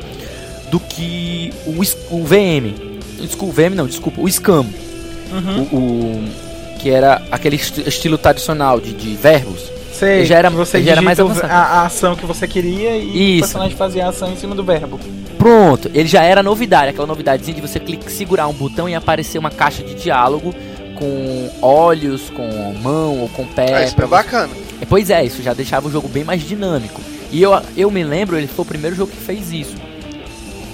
do 0.70 0.80
que 0.80 1.52
o, 1.66 1.72
o 2.16 2.24
VM. 2.24 2.72
Desculpa, 3.20 3.52
o 3.52 3.52
VM 3.52 3.74
não, 3.74 3.86
desculpa, 3.86 4.22
o 4.22 4.30
Scam. 4.30 4.64
Uhum. 5.30 5.62
O, 5.72 5.76
o, 5.76 6.28
que 6.78 6.88
era 6.88 7.20
aquele 7.30 7.56
estilo 7.56 8.16
tradicional 8.16 8.80
de, 8.80 8.94
de 8.94 9.14
verbos. 9.14 9.75
Sei, 9.98 10.26
já 10.26 10.36
era, 10.36 10.50
você 10.50 10.82
já 10.82 10.92
era 10.92 11.02
mais 11.02 11.18
avançado. 11.18 11.50
A, 11.50 11.56
a, 11.56 11.86
ação 11.86 12.14
que 12.14 12.26
você 12.26 12.46
queria 12.46 12.96
e 12.96 13.36
Isso. 13.36 13.38
o 13.38 13.40
personagem 13.40 13.76
fazia 13.76 14.06
a 14.06 14.08
ação 14.10 14.30
em 14.30 14.36
cima 14.36 14.54
do 14.54 14.62
verbo. 14.62 15.00
Pronto, 15.38 15.90
ele 15.94 16.06
já 16.06 16.22
era 16.22 16.42
novidade, 16.42 16.90
aquela 16.90 17.06
novidadezinha 17.06 17.54
de 17.54 17.60
você 17.60 17.80
clicar, 17.80 18.10
segurar 18.10 18.46
um 18.46 18.52
botão 18.52 18.88
e 18.88 18.94
aparecer 18.94 19.38
uma 19.38 19.50
caixa 19.50 19.82
de 19.82 19.94
diálogo 19.94 20.54
com 20.98 21.50
olhos, 21.62 22.30
com 22.30 22.74
mão 22.82 23.20
ou 23.20 23.28
com 23.30 23.46
pé. 23.46 23.74
Ah, 23.74 23.84
isso 23.84 24.00
é 24.00 24.06
bacana. 24.06 24.52
É, 24.80 24.84
pois 24.84 25.08
é, 25.08 25.24
isso 25.24 25.42
já 25.42 25.54
deixava 25.54 25.88
o 25.88 25.90
jogo 25.90 26.08
bem 26.08 26.24
mais 26.24 26.42
dinâmico. 26.42 27.00
E 27.30 27.42
eu, 27.42 27.50
eu 27.76 27.90
me 27.90 28.04
lembro, 28.04 28.36
ele 28.36 28.46
foi 28.46 28.64
o 28.64 28.68
primeiro 28.68 28.94
jogo 28.94 29.10
que 29.10 29.18
fez 29.18 29.50
isso. 29.50 29.74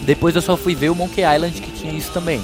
Depois 0.02 0.35
eu 0.35 0.42
só 0.42 0.56
fui 0.56 0.74
ver 0.74 0.90
o 0.90 0.94
Monkey 0.94 1.22
Island 1.22 1.61
que 1.61 1.70
tinha 1.70 1.92
isso 1.92 2.11
também. 2.12 2.40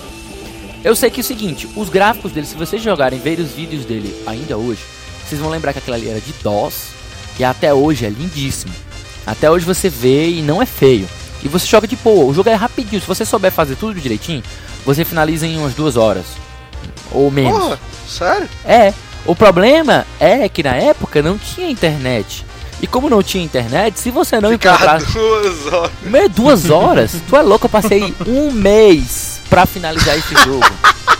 Eu 0.85 0.95
sei 0.95 1.11
que 1.11 1.21
é 1.21 1.23
o 1.23 1.25
seguinte, 1.25 1.69
os 1.75 1.89
gráficos 1.89 2.31
dele, 2.31 2.47
se 2.47 2.55
vocês 2.55 2.81
jogarem, 2.81 3.19
ver 3.19 3.41
os 3.41 3.51
vídeos 3.51 3.85
dele 3.85 4.15
ainda 4.27 4.57
hoje, 4.57 4.81
vocês 5.29 5.41
vão 5.41 5.51
lembrar 5.51 5.73
que 5.73 5.79
aquela 5.79 5.97
ali 5.97 6.09
era 6.09 6.21
de 6.21 6.33
DOS 6.43 6.89
e 7.39 7.45
até 7.45 7.73
hoje 7.73 8.07
é 8.07 8.09
lindíssimo. 8.09 8.73
Até 9.27 9.51
hoje 9.51 9.65
você 9.65 9.89
vê 9.91 10.31
e 10.31 10.43
não 10.43 10.63
é 10.63 10.67
feio. 10.67 11.07
E 11.43 11.49
você 11.49 11.67
joga 11.67 11.87
de 11.87 11.97
boa. 11.97 12.25
O 12.25 12.35
jogo 12.35 12.49
é 12.49 12.55
rapidinho. 12.55 13.01
Se 13.01 13.07
você 13.07 13.25
souber 13.25 13.53
fazer 13.53 13.77
tudo 13.77 14.01
direitinho, 14.01 14.43
você 14.85 15.05
finaliza 15.05 15.47
em 15.47 15.59
umas 15.59 15.75
duas 15.75 15.97
horas. 15.97 16.25
Ou 17.13 17.31
menos. 17.31 17.59
Porra, 17.59 17.79
sério? 18.09 18.49
É. 18.65 18.95
O 19.27 19.37
problema 19.37 20.07
é 20.19 20.49
que 20.49 20.63
na 20.63 20.75
época 20.77 21.21
não 21.21 21.37
tinha 21.37 21.71
internet. 21.71 22.47
E 22.81 22.87
como 22.87 23.11
não 23.11 23.23
tinha 23.23 23.45
internet, 23.45 23.99
se 23.99 24.11
você 24.11 24.41
não 24.41 24.53
encontrar. 24.53 25.03
duas 25.03 25.67
horas. 25.67 25.91
Meio 26.05 26.29
duas 26.29 26.71
horas? 26.71 27.13
tu 27.29 27.37
é 27.37 27.43
louco, 27.43 27.67
eu 27.67 27.71
passei 27.71 28.15
um 28.27 28.51
mês 28.51 29.41
pra 29.51 29.67
finalizar 29.67 30.17
esse 30.17 30.35
jogo. 30.45 30.65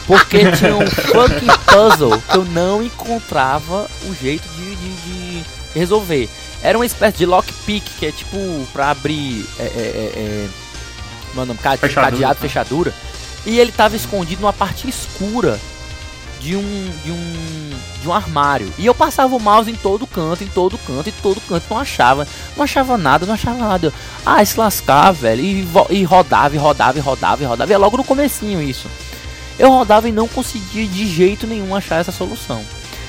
Porque 0.09 0.51
tinha 0.53 0.75
um 0.75 0.87
fucking 0.87 1.47
puzzle 1.67 2.19
que 2.23 2.37
eu 2.37 2.45
não 2.47 2.83
encontrava 2.83 3.87
o 4.07 4.15
jeito 4.15 4.49
de, 4.57 4.75
de, 4.75 4.95
de 5.03 5.45
resolver. 5.75 6.31
Era 6.63 6.79
uma 6.79 6.87
espécie 6.87 7.19
de 7.19 7.27
lockpick, 7.27 7.85
que 7.99 8.07
é 8.07 8.11
tipo 8.11 8.39
pra 8.73 8.91
abrir. 8.91 9.47
É, 9.59 9.63
é, 9.63 9.67
é, 9.67 10.19
é 10.19 10.49
mano, 11.35 11.55
fechadura. 11.55 11.93
cadeado, 11.93 12.41
fechadura. 12.41 12.95
E 13.45 13.59
ele 13.61 13.71
tava 13.71 13.97
escondido 13.97 14.41
numa 14.41 14.53
parte 14.53 14.89
escura 14.89 15.61
de 16.41 16.57
um, 16.57 16.91
de 17.05 17.13
um 17.13 17.71
de 18.01 18.09
um 18.09 18.13
armário. 18.13 18.73
E 18.79 18.87
eu 18.87 18.95
passava 18.95 19.35
o 19.35 19.41
mouse 19.41 19.71
em 19.71 19.75
todo 19.75 20.07
canto, 20.07 20.43
em 20.43 20.49
todo 20.49 20.79
canto, 20.79 21.09
em 21.09 21.15
todo 21.23 21.41
canto, 21.43 21.65
não 21.69 21.79
achava, 21.79 22.27
não 22.57 22.65
achava 22.65 22.97
nada, 22.97 23.27
não 23.27 23.35
achava 23.35 23.59
nada. 23.59 23.93
Ah, 24.25 24.45
se 24.45 24.59
lascar, 24.59 25.13
velho, 25.13 25.43
e, 25.43 25.69
e 25.91 26.05
rodava, 26.05 26.55
e 26.55 26.59
rodava, 26.59 26.99
e 26.99 27.01
rodava, 27.01 27.43
e 27.43 27.47
rodava. 27.47 27.71
E 27.71 27.75
é 27.75 27.79
logo 27.79 27.97
no 27.97 28.05
comecinho 28.05 28.63
isso. 28.63 28.89
Eu 29.59 29.71
rodava 29.71 30.09
e 30.09 30.13
não 30.13 30.29
conseguia 30.29 30.87
de 30.87 31.07
jeito 31.07 31.47
nenhum 31.47 31.75
achar 31.75 32.01
essa 32.01 32.13
solução. 32.13 32.65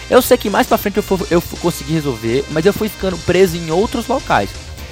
Eu 0.09 0.21
sei 0.21 0.37
que 0.37 0.49
mais 0.49 0.65
pra 0.65 0.77
frente 0.77 0.97
eu, 0.97 1.27
eu 1.29 1.41
consegui 1.61 1.93
resolver, 1.93 2.43
mas 2.49 2.65
eu 2.65 2.73
fui 2.73 2.89
ficando 2.89 3.17
preso 3.19 3.55
em 3.57 3.69
outros 3.69 4.07
locais. 4.07 4.49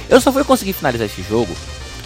Eu 0.10 0.22
só 0.22 0.32
fui 0.32 0.44
conseguir 0.44 0.74
finalizar 0.74 1.08
esse 1.08 1.24
jogo 1.24 1.56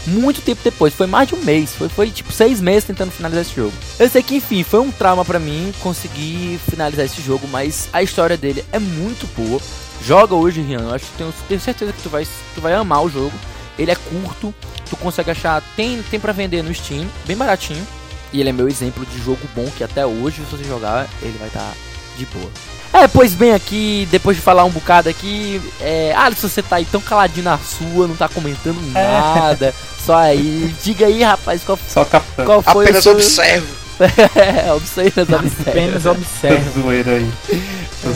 muito 0.08 0.42
tempo 0.42 0.62
depois, 0.64 0.94
foi 0.94 1.08
mais 1.08 1.28
de 1.28 1.36
um 1.36 1.44
mês, 1.44 1.74
foi, 1.74 1.90
foi 1.90 2.10
tipo 2.10 2.32
seis 2.32 2.60
meses 2.60 2.86
tentando 2.86 3.12
finalizar 3.12 3.44
esse 3.44 3.56
jogo. 3.56 3.74
Eu 4.00 4.10
sei 4.10 4.24
que 4.24 4.36
enfim, 4.36 4.64
foi 4.64 4.80
um 4.80 4.92
trauma 4.92 5.24
para 5.24 5.40
mim 5.40 5.74
conseguir 5.80 6.60
finalizar 6.70 7.06
esse 7.06 7.22
jogo, 7.22 7.48
mas 7.48 7.90
a 7.94 8.02
história 8.02 8.38
dele 8.38 8.66
é 8.72 8.80
muito 8.80 9.28
boa. 9.36 9.62
Joga 10.04 10.34
hoje, 10.34 10.62
Rian, 10.62 10.82
eu 10.82 10.94
acho, 10.94 11.06
tenho, 11.18 11.34
tenho 11.48 11.62
certeza 11.62 11.94
que 11.94 12.02
tu 12.02 12.10
vai, 12.10 12.28
tu 12.56 12.62
vai 12.62 12.74
amar 12.74 13.04
o 13.04 13.10
jogo. 13.10 13.34
Ele 13.78 13.92
é 13.92 13.96
curto, 13.96 14.54
tu 14.90 14.98
consegue 14.98 15.32
achar, 15.32 15.62
tem, 15.76 16.02
tem 16.04 16.20
para 16.20 16.34
vender 16.34 16.64
no 16.64 16.74
Steam, 16.74 17.08
bem 17.26 17.38
baratinho. 17.38 17.86
E 18.34 18.40
ele 18.40 18.50
é 18.50 18.54
meu 18.54 18.68
exemplo 18.68 19.06
de 19.06 19.22
jogo 19.24 19.42
bom 19.56 19.70
que 19.78 19.84
até 19.84 20.06
hoje, 20.06 20.42
se 20.50 20.56
você 20.56 20.64
jogar, 20.64 21.08
ele 21.22 21.38
vai 21.38 21.48
estar 21.48 21.60
tá 21.60 21.74
de 22.18 22.26
boa. 22.26 22.50
É, 22.94 23.08
pois 23.08 23.34
bem, 23.34 23.54
aqui, 23.54 24.08
depois 24.12 24.36
de 24.36 24.44
falar 24.44 24.66
um 24.66 24.70
bocado 24.70 25.08
aqui, 25.08 25.62
é, 25.80 26.14
Alisson, 26.16 26.50
você 26.50 26.62
tá 26.62 26.76
aí 26.76 26.86
tão 26.86 27.00
caladinho 27.00 27.46
na 27.46 27.58
sua, 27.58 28.06
não 28.06 28.16
tá 28.16 28.28
comentando 28.28 28.78
é. 28.94 29.02
nada, 29.02 29.68
é. 29.68 29.74
só 30.06 30.16
aí, 30.18 30.76
diga 30.84 31.06
aí, 31.06 31.24
rapaz, 31.24 31.64
qual, 31.64 31.80
só 31.88 32.06
qual 32.46 32.62
foi 32.62 32.86
Apenas 32.86 33.04
seu... 33.04 33.14
observo. 33.14 33.82
é, 34.36 34.74
observa, 34.74 35.22
observa. 35.22 35.70
Apenas 35.70 36.06
observa. 36.06 36.72
zoeira 36.72 37.12
aí. 37.12 37.32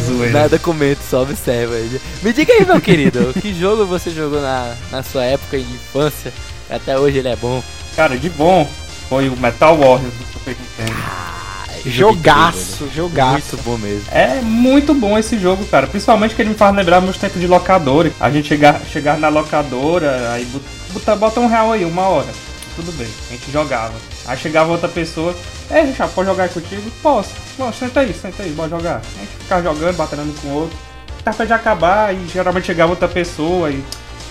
Zoeira. 0.06 0.42
Nada 0.42 0.60
comento, 0.60 1.02
só 1.10 1.22
observa. 1.22 1.76
Me 2.22 2.34
diga 2.34 2.54
aí, 2.54 2.66
meu 2.66 2.82
querido, 2.82 3.34
que 3.40 3.58
jogo 3.58 3.86
você 3.86 4.10
jogou 4.10 4.42
na, 4.42 4.76
na 4.92 5.04
sua 5.04 5.24
época 5.24 5.58
de 5.58 5.64
infância? 5.64 6.34
Até 6.70 6.98
hoje 6.98 7.20
ele 7.20 7.30
é 7.30 7.36
bom. 7.36 7.64
Cara, 7.96 8.18
de 8.18 8.30
bom, 8.30 8.68
foi 9.10 9.30
o 9.30 9.38
Metal 9.38 9.78
Warriors 9.78 10.14
do 10.14 10.26
Super 10.34 10.56
Nintendo. 10.56 11.00
Ah, 11.08 11.66
jogaço, 11.86 12.90
jogaço. 12.94 13.56
Muito 13.56 13.64
bom 13.64 13.78
mesmo. 13.78 14.06
É 14.12 14.42
muito 14.42 14.94
bom 14.94 15.18
esse 15.18 15.38
jogo, 15.38 15.66
cara. 15.66 15.88
Principalmente 15.88 16.36
que 16.36 16.42
ele 16.42 16.50
me 16.50 16.56
faz 16.56 16.76
lembrar 16.76 17.02
meus 17.02 17.18
tempos 17.18 17.40
de 17.40 17.48
locadora. 17.48 18.12
A 18.20 18.30
gente 18.30 18.48
chegar, 18.48 18.82
chegar 18.92 19.18
na 19.18 19.30
locadora, 19.30 20.32
aí 20.32 20.46
bota, 20.92 21.16
bota 21.16 21.40
um 21.40 21.48
real 21.48 21.72
aí, 21.72 21.86
uma 21.86 22.04
hora. 22.04 22.28
Tudo 22.76 22.92
bem, 22.94 23.08
a 23.30 23.34
gente 23.34 23.52
jogava. 23.52 23.94
Aí 24.26 24.38
chegava 24.38 24.72
outra 24.72 24.90
pessoa, 24.90 25.34
é, 25.70 25.82
Richard, 25.82 26.14
pode 26.14 26.30
jogar 26.30 26.50
contigo? 26.50 26.92
Posso. 27.02 27.32
Posso, 27.58 27.80
senta 27.80 28.02
aí, 28.02 28.14
senta 28.14 28.44
aí, 28.44 28.52
bora 28.52 28.70
jogar. 28.70 28.98
A 28.98 29.20
gente 29.20 29.32
ficava 29.40 29.64
jogando, 29.64 29.96
batendo 29.96 30.42
com 30.42 30.48
o 30.50 30.54
outro. 30.54 30.78
Tá 31.24 31.34
pra 31.34 31.46
de 31.46 31.54
acabar, 31.54 32.14
e 32.14 32.28
geralmente 32.28 32.66
chegava 32.66 32.92
outra 32.92 33.08
pessoa 33.08 33.72
e. 33.72 33.84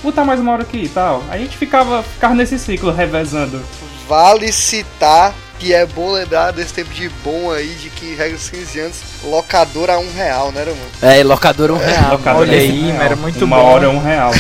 Botar 0.02 0.22
mais 0.22 0.38
uma 0.38 0.52
hora 0.52 0.62
aqui 0.62 0.82
e 0.84 0.88
tal. 0.88 1.24
A 1.30 1.38
gente 1.38 1.56
ficava, 1.56 2.02
ficava 2.02 2.34
nesse 2.34 2.58
ciclo 2.58 2.92
revezando 2.92 3.58
vale 4.08 4.52
citar 4.52 5.34
que 5.58 5.72
é 5.72 5.86
bom 5.86 6.10
lembrar 6.12 6.50
desse 6.50 6.74
tempo 6.74 6.92
de 6.92 7.08
bom 7.22 7.50
aí, 7.50 7.68
de 7.80 7.88
que 7.88 8.14
regra 8.16 8.36
dos 8.36 8.50
15 8.50 8.80
anos, 8.80 8.96
locadora 9.22 9.94
a 9.94 9.98
um 9.98 10.12
real, 10.12 10.50
né, 10.52 10.64
mano? 10.64 10.76
É, 11.00 11.22
locador 11.22 11.70
um 11.70 11.76
real. 11.78 12.10
Locadora 12.12 12.48
olha 12.50 12.56
é 12.56 12.60
aí, 12.60 12.82
um 12.82 12.86
real. 12.92 13.02
era 13.02 13.16
muito 13.16 13.44
Uma 13.44 13.56
bom. 13.58 13.62
hora 13.64 13.84
é 13.86 13.88
um 13.88 14.00
real. 14.02 14.32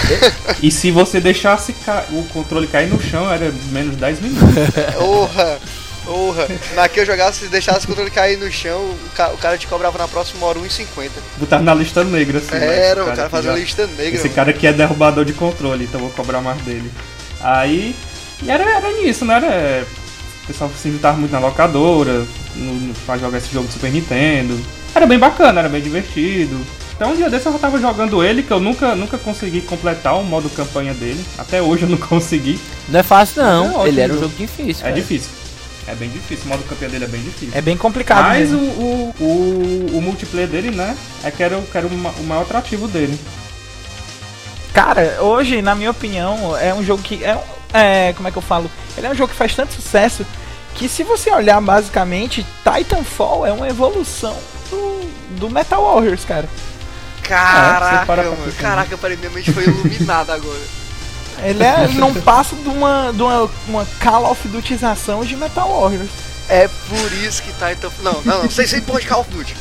e 0.60 0.70
se 0.72 0.90
você 0.90 1.20
deixasse 1.20 1.72
ca- 1.72 2.04
o 2.10 2.24
controle 2.32 2.66
cair 2.66 2.88
no 2.88 3.00
chão, 3.00 3.30
era 3.32 3.50
menos 3.70 3.96
10 3.96 4.20
minutos. 4.20 4.54
Porra! 4.98 5.58
Porra! 6.04 6.46
Na 6.74 6.86
que 6.88 7.00
eu 7.00 7.06
jogava, 7.06 7.32
se 7.32 7.46
deixasse 7.46 7.86
o 7.86 7.88
controle 7.88 8.10
cair 8.10 8.36
no 8.36 8.50
chão, 8.52 8.78
o, 8.80 8.98
ca- 9.14 9.30
o 9.32 9.38
cara 9.38 9.56
te 9.56 9.66
cobrava 9.68 9.96
na 9.96 10.08
próxima 10.08 10.44
hora 10.46 10.58
1,50. 10.58 11.10
Botar 11.38 11.60
na 11.60 11.72
lista 11.74 12.02
negra, 12.04 12.38
assim. 12.38 12.56
né? 12.56 12.88
Era, 12.88 13.00
Esse 13.00 13.10
o 13.10 13.14
cara 13.14 13.24
que 13.24 13.30
fazia 13.30 13.52
já- 13.52 13.56
lista 13.56 13.86
negra. 13.86 14.04
Esse 14.14 14.24
mano. 14.24 14.34
cara 14.34 14.50
aqui 14.50 14.66
é 14.66 14.72
derrubador 14.72 15.24
de 15.24 15.32
controle, 15.32 15.84
então 15.84 16.00
vou 16.00 16.10
cobrar 16.10 16.40
mais 16.42 16.60
dele. 16.62 16.90
Aí. 17.40 17.94
E 18.42 18.50
era, 18.50 18.64
era 18.64 18.92
nisso, 18.92 19.24
né? 19.24 19.36
Era, 19.36 19.86
o 20.42 20.46
pessoal 20.46 20.70
se 20.80 20.90
juntava 20.90 21.16
muito 21.16 21.32
na 21.32 21.38
locadora, 21.38 22.26
no, 22.56 22.74
no, 22.74 22.94
pra 23.06 23.16
jogar 23.16 23.38
esse 23.38 23.52
jogo 23.52 23.66
do 23.66 23.72
Super 23.72 23.90
Nintendo. 23.90 24.58
Era 24.94 25.06
bem 25.06 25.18
bacana, 25.18 25.60
era 25.60 25.68
bem 25.68 25.80
divertido. 25.82 26.58
Então 26.94 27.10
um 27.10 27.16
dia 27.16 27.28
desse 27.28 27.46
eu 27.46 27.52
já 27.52 27.58
tava 27.58 27.80
jogando 27.80 28.22
ele, 28.22 28.42
que 28.42 28.52
eu 28.52 28.60
nunca, 28.60 28.94
nunca 28.94 29.18
consegui 29.18 29.60
completar 29.62 30.16
o 30.16 30.22
modo 30.22 30.48
campanha 30.50 30.94
dele. 30.94 31.24
Até 31.38 31.60
hoje 31.60 31.82
eu 31.84 31.88
não 31.88 31.96
consegui. 32.08 32.60
Não 32.88 33.00
é 33.00 33.02
fácil, 33.02 33.42
É 33.42 33.44
não. 33.46 33.66
ótimo 33.70 33.86
Ele 33.88 34.00
era 34.00 34.12
um 34.12 34.20
jogo. 34.20 34.34
difícil. 34.36 34.80
É 34.86 34.90
cara. 34.90 34.94
difícil. 34.94 35.30
É 35.86 35.94
bem 35.94 36.08
difícil, 36.08 36.44
o 36.46 36.48
modo 36.48 36.62
campanha 36.62 36.90
dele 36.92 37.04
é 37.04 37.08
bem 37.08 37.20
difícil. 37.20 37.50
É 37.52 37.60
bem 37.60 37.76
complicado 37.76 38.22
Mas 38.28 38.50
o, 38.52 38.56
mesmo. 38.56 38.72
o, 38.78 39.14
o, 39.20 39.98
o 39.98 40.02
multiplayer 40.02 40.48
dele, 40.48 40.70
né? 40.70 40.96
É 41.22 41.30
que 41.30 41.42
era, 41.42 41.58
o- 41.58 41.62
que 41.62 41.76
era 41.76 41.86
o, 41.86 41.90
ma- 41.90 42.14
o 42.18 42.22
maior 42.22 42.42
atrativo 42.42 42.86
dele. 42.88 43.18
Cara, 44.72 45.18
hoje, 45.20 45.62
na 45.62 45.74
minha 45.74 45.90
opinião, 45.90 46.56
é 46.56 46.72
um 46.74 46.82
jogo 46.84 47.02
que. 47.02 47.22
É, 47.24 47.38
é, 47.74 48.12
como 48.14 48.28
é 48.28 48.30
que 48.30 48.38
eu 48.38 48.42
falo? 48.42 48.70
Ele 48.96 49.06
é 49.06 49.10
um 49.10 49.14
jogo 49.14 49.32
que 49.32 49.36
faz 49.36 49.54
tanto 49.54 49.72
sucesso 49.74 50.24
que, 50.74 50.88
se 50.88 51.02
você 51.04 51.30
olhar 51.30 51.60
basicamente, 51.60 52.46
Titanfall 52.64 53.44
é 53.46 53.52
uma 53.52 53.68
evolução 53.68 54.36
do, 54.70 55.10
do 55.38 55.50
Metal 55.50 55.82
Warriors, 55.82 56.24
cara. 56.24 56.48
É, 57.22 57.26
Caraca, 57.26 58.06
pra 58.06 58.22
mano. 58.22 58.52
Caraca, 58.58 58.98
peraí, 58.98 59.16
minha 59.16 59.30
mente 59.30 59.52
foi 59.52 59.64
iluminada 59.64 60.34
agora. 60.34 60.60
Ele 61.42 61.62
é, 61.64 61.88
não 61.94 62.14
passa 62.14 62.54
de 62.54 62.68
uma, 62.68 63.12
de 63.12 63.22
uma, 63.22 63.50
uma 63.66 63.86
Call 64.00 64.30
of 64.30 64.46
Dutyização 64.48 65.24
de 65.24 65.34
Metal 65.36 65.68
Warriors. 65.68 66.10
É 66.48 66.68
por 66.68 67.12
isso 67.12 67.42
que 67.42 67.50
Titanfall. 67.52 68.02
Não, 68.02 68.22
não, 68.22 68.42
não, 68.44 68.50
sem, 68.50 68.66
sem 68.66 68.80
porra 68.82 69.00
de 69.00 69.06
Call 69.08 69.20
of 69.22 69.30
Duty. 69.30 69.56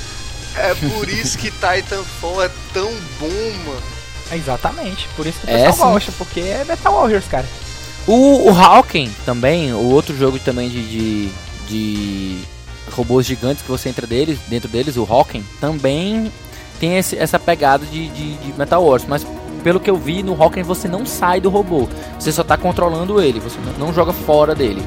É 0.55 0.75
por 0.75 1.09
isso 1.09 1.37
que 1.37 1.49
Titanfall 1.49 2.43
é 2.43 2.49
tão 2.73 2.91
bom, 3.19 3.51
mano. 3.65 3.81
Exatamente, 4.31 5.07
por 5.15 5.25
isso 5.25 5.39
que 5.39 5.47
o 5.47 5.49
É, 5.49 5.65
pessoal 5.65 5.87
sim. 5.89 5.93
gosta, 5.93 6.11
porque 6.17 6.39
é 6.41 6.63
Metal 6.65 6.93
Warriors, 6.93 7.25
cara. 7.27 7.45
O, 8.07 8.49
o 8.49 8.57
Hawken 8.57 9.09
também, 9.25 9.73
o 9.73 9.79
outro 9.91 10.15
jogo 10.17 10.37
também 10.39 10.69
de, 10.69 10.83
de, 10.89 11.29
de 11.67 12.37
robôs 12.91 13.25
gigantes 13.25 13.63
que 13.63 13.71
você 13.71 13.87
entra 13.89 14.05
deles, 14.05 14.39
dentro 14.47 14.67
deles, 14.69 14.97
o 14.97 15.07
Hawken, 15.09 15.43
também 15.61 16.31
tem 16.79 16.97
esse- 16.97 17.17
essa 17.17 17.39
pegada 17.39 17.85
de, 17.85 18.09
de, 18.09 18.33
de 18.35 18.53
Metal 18.57 18.83
Wars, 18.83 19.05
mas 19.07 19.25
pelo 19.63 19.79
que 19.79 19.89
eu 19.89 19.95
vi, 19.95 20.21
no 20.21 20.33
Hawken 20.41 20.63
você 20.63 20.87
não 20.89 21.05
sai 21.05 21.39
do 21.39 21.49
robô, 21.49 21.87
você 22.19 22.29
só 22.31 22.43
tá 22.43 22.57
controlando 22.57 23.21
ele, 23.21 23.39
você 23.39 23.57
não, 23.79 23.87
não 23.87 23.93
joga 23.93 24.11
fora 24.11 24.53
dele. 24.53 24.83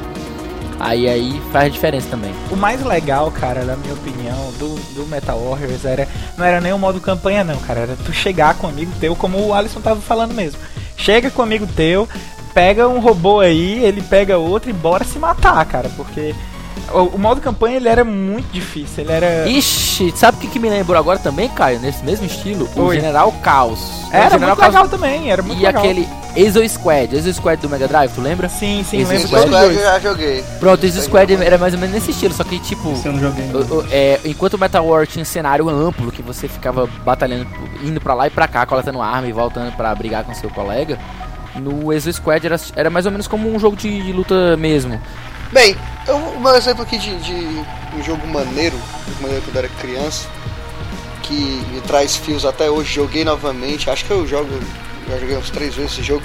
Aí 0.79 1.09
aí 1.09 1.40
faz 1.52 1.72
diferença 1.72 2.07
também. 2.11 2.35
O 2.50 2.57
mais 2.57 2.85
legal, 2.85 3.31
cara, 3.31 3.64
na 3.64 3.76
minha 3.79 3.94
opinião, 3.94 4.52
do, 4.59 4.74
do 4.94 5.07
Metal 5.07 5.38
Warriors 5.40 5.87
era. 5.87 6.07
Não 6.37 6.44
era 6.44 6.61
nem 6.61 6.70
o 6.70 6.79
modo 6.79 7.00
campanha, 7.00 7.42
não, 7.42 7.57
cara. 7.61 7.81
Era 7.81 7.96
tu 7.96 8.12
chegar 8.12 8.55
com 8.59 8.66
um 8.66 8.70
amigo 8.70 8.92
teu, 9.00 9.16
como 9.16 9.38
o 9.40 9.55
Alisson 9.55 9.81
tava 9.81 10.02
falando 10.02 10.35
mesmo. 10.35 10.61
Chega 10.94 11.31
com 11.31 11.40
um 11.40 11.44
amigo 11.46 11.66
teu, 11.66 12.07
pega 12.57 12.88
um 12.88 13.01
robô 13.01 13.40
aí, 13.40 13.85
ele 13.85 14.01
pega 14.01 14.38
outro 14.38 14.71
e 14.71 14.73
bora 14.73 15.05
se 15.05 15.19
matar, 15.19 15.62
cara. 15.66 15.90
Porque 15.95 16.35
o, 16.90 17.01
o 17.14 17.19
modo 17.19 17.38
campanha 17.40 17.77
ele 17.77 17.88
era 17.88 18.03
muito 18.03 18.51
difícil. 18.51 19.05
Ele 19.05 19.12
era. 19.12 19.47
Ixi, 19.47 20.14
sabe 20.16 20.38
o 20.38 20.40
que, 20.40 20.47
que 20.47 20.59
me 20.59 20.71
lembrou 20.71 20.97
agora 20.99 21.19
também, 21.19 21.51
Caio? 21.51 21.79
Nesse 21.81 22.03
mesmo 22.03 22.25
estilo? 22.25 22.66
O 22.75 22.85
Oi. 22.85 22.97
General 22.97 23.31
Caos. 23.42 23.81
o 23.81 24.09
Era 24.16 24.31
General 24.31 24.57
muito 24.57 24.61
Caos 24.61 24.75
legal 24.75 24.88
também, 24.88 25.31
era 25.31 25.42
muito 25.42 25.61
E 25.61 25.66
legal. 25.66 25.83
aquele 25.83 26.09
Exo 26.35 26.66
Squad, 26.69 27.14
Exo 27.14 27.33
Squad 27.35 27.61
do 27.61 27.69
Mega 27.69 27.87
Drive, 27.88 28.12
tu 28.14 28.21
lembra? 28.23 28.49
Sim, 28.49 28.83
sim, 28.88 29.01
Esse 29.03 29.11
lembro 29.12 29.27
Squad 29.29 29.47
Squad 29.49 29.75
eu 29.75 29.81
já 29.83 29.99
joguei. 29.99 30.45
Pronto, 30.59 30.85
Exo 30.87 31.03
Squad 31.03 31.33
era 31.35 31.59
mais 31.59 31.75
ou 31.75 31.81
menos 31.81 31.95
nesse 31.95 32.11
estilo, 32.12 32.33
só 32.33 32.42
que 32.45 32.59
tipo. 32.59 32.92
Esse 32.92 33.07
eu 33.07 33.12
não 33.12 33.21
joguei. 33.21 33.45
ainda. 33.45 33.59
o- 33.59 33.79
o- 33.81 33.87
é, 33.90 34.19
enquanto 34.25 34.55
o 34.55 34.59
Metal 34.59 34.87
War 34.87 35.07
tinha 35.07 35.23
um 35.23 35.27
cenário 35.27 35.69
amplo, 35.69 36.11
que 36.11 36.23
você 36.23 36.49
ficava 36.49 36.88
batalhando, 37.05 37.47
indo 37.83 38.01
pra 38.01 38.14
lá 38.14 38.27
e 38.27 38.31
pra 38.31 38.49
cá, 38.49 38.64
coletando 38.64 39.01
arma 39.03 39.27
e 39.29 39.33
voltando 39.33 39.75
pra 39.77 39.95
brigar 39.95 40.25
com 40.25 40.33
seu 40.35 40.49
colega, 40.51 40.99
no 41.61 41.92
Exo 41.92 42.12
Squad 42.12 42.45
era, 42.45 42.61
era 42.75 42.90
mais 42.90 43.07
ou 43.07 43.12
menos 43.12 43.27
como 43.27 43.53
um 43.53 43.59
jogo 43.59 43.77
de, 43.77 44.03
de 44.03 44.12
luta 44.12 44.57
mesmo. 44.57 45.01
Bem, 45.53 45.77
eu, 46.07 46.16
o 46.16 46.40
meu 46.40 46.55
exemplo 46.55 46.83
aqui 46.83 46.99
de, 46.99 47.16
de 47.19 47.64
um 47.97 48.03
jogo 48.03 48.27
maneiro, 48.27 48.77
um 49.19 49.23
maneiro 49.23 49.42
quando 49.45 49.57
eu 49.57 49.62
era 49.64 49.69
criança, 49.81 50.29
que 51.23 51.35
me 51.73 51.81
traz 51.83 52.16
fios 52.16 52.45
até 52.45 52.71
hoje, 52.71 52.95
joguei 52.95 53.25
novamente, 53.25 53.90
acho 53.90 54.05
que 54.05 54.11
eu 54.11 54.27
jogo, 54.27 54.51
já 55.09 55.19
joguei 55.19 55.37
uns 55.37 55.51
três 55.51 55.75
vezes 55.75 55.92
esse 55.92 56.03
jogo, 56.03 56.23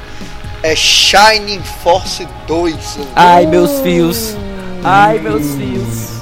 é 0.64 0.76
Shining 0.76 1.62
Force 1.84 2.28
2. 2.48 3.00
Ai, 3.16 3.46
meus 3.46 3.80
fios. 3.82 4.36
Ai, 4.84 5.20
meus 5.20 5.56
fios. 5.56 6.21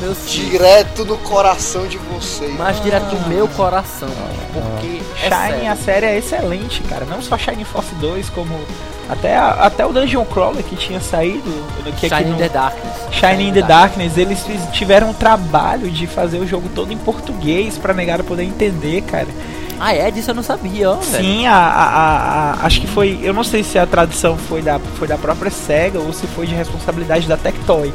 Meus 0.00 0.18
fios. 0.30 0.50
Direto 0.50 1.04
no 1.04 1.18
coração 1.18 1.86
de 1.86 1.98
vocês. 1.98 2.54
Mas 2.58 2.82
direto 2.82 3.14
do 3.14 3.28
meu 3.28 3.46
coração, 3.48 4.08
porque 4.52 5.02
é 5.22 5.28
Shining, 5.28 5.68
a 5.68 5.76
sério. 5.76 5.84
série 5.84 6.06
é 6.06 6.18
excelente, 6.18 6.80
cara. 6.82 7.04
Não 7.04 7.20
só 7.20 7.36
Shining 7.36 7.64
Force 7.64 7.94
2, 7.96 8.30
como 8.30 8.58
até, 9.08 9.36
a- 9.36 9.50
até 9.66 9.84
o 9.84 9.92
Dungeon 9.92 10.24
Crawler 10.24 10.64
que 10.64 10.76
tinha 10.76 11.00
saído. 11.00 11.42
Que 11.98 12.06
aqui 12.06 12.08
Shining 12.16 12.30
no- 12.32 12.38
the 12.38 12.48
Darkness. 12.48 12.94
Shining 13.12 13.48
in 13.48 13.52
the 13.52 13.62
Darkness, 13.62 14.16
eles 14.16 14.40
fiz- 14.42 14.62
tiveram 14.72 15.10
o 15.10 15.14
trabalho 15.14 15.90
de 15.90 16.06
fazer 16.06 16.38
o 16.38 16.46
jogo 16.46 16.68
todo 16.74 16.92
em 16.92 16.98
português 16.98 17.76
pra 17.76 17.92
negar 17.92 18.22
poder 18.22 18.44
entender, 18.44 19.02
cara. 19.02 19.28
Ah, 19.78 19.94
é? 19.94 20.10
Disso 20.10 20.30
eu 20.30 20.34
não 20.34 20.42
sabia, 20.42 20.90
ó. 20.90 21.00
Sim, 21.00 21.46
a, 21.46 21.54
a- 21.54 21.84
a- 21.84 22.52
a- 22.62 22.66
acho 22.66 22.80
que 22.80 22.86
foi. 22.86 23.18
Eu 23.22 23.32
não 23.34 23.42
sei 23.44 23.62
se 23.62 23.78
a 23.78 23.86
tradução 23.86 24.36
foi 24.36 24.60
da, 24.62 24.78
foi 24.78 25.08
da 25.08 25.16
própria 25.18 25.50
SEGA 25.50 25.98
ou 25.98 26.12
se 26.12 26.26
foi 26.26 26.46
de 26.46 26.54
responsabilidade 26.54 27.26
da 27.26 27.36
Tectoy. 27.36 27.92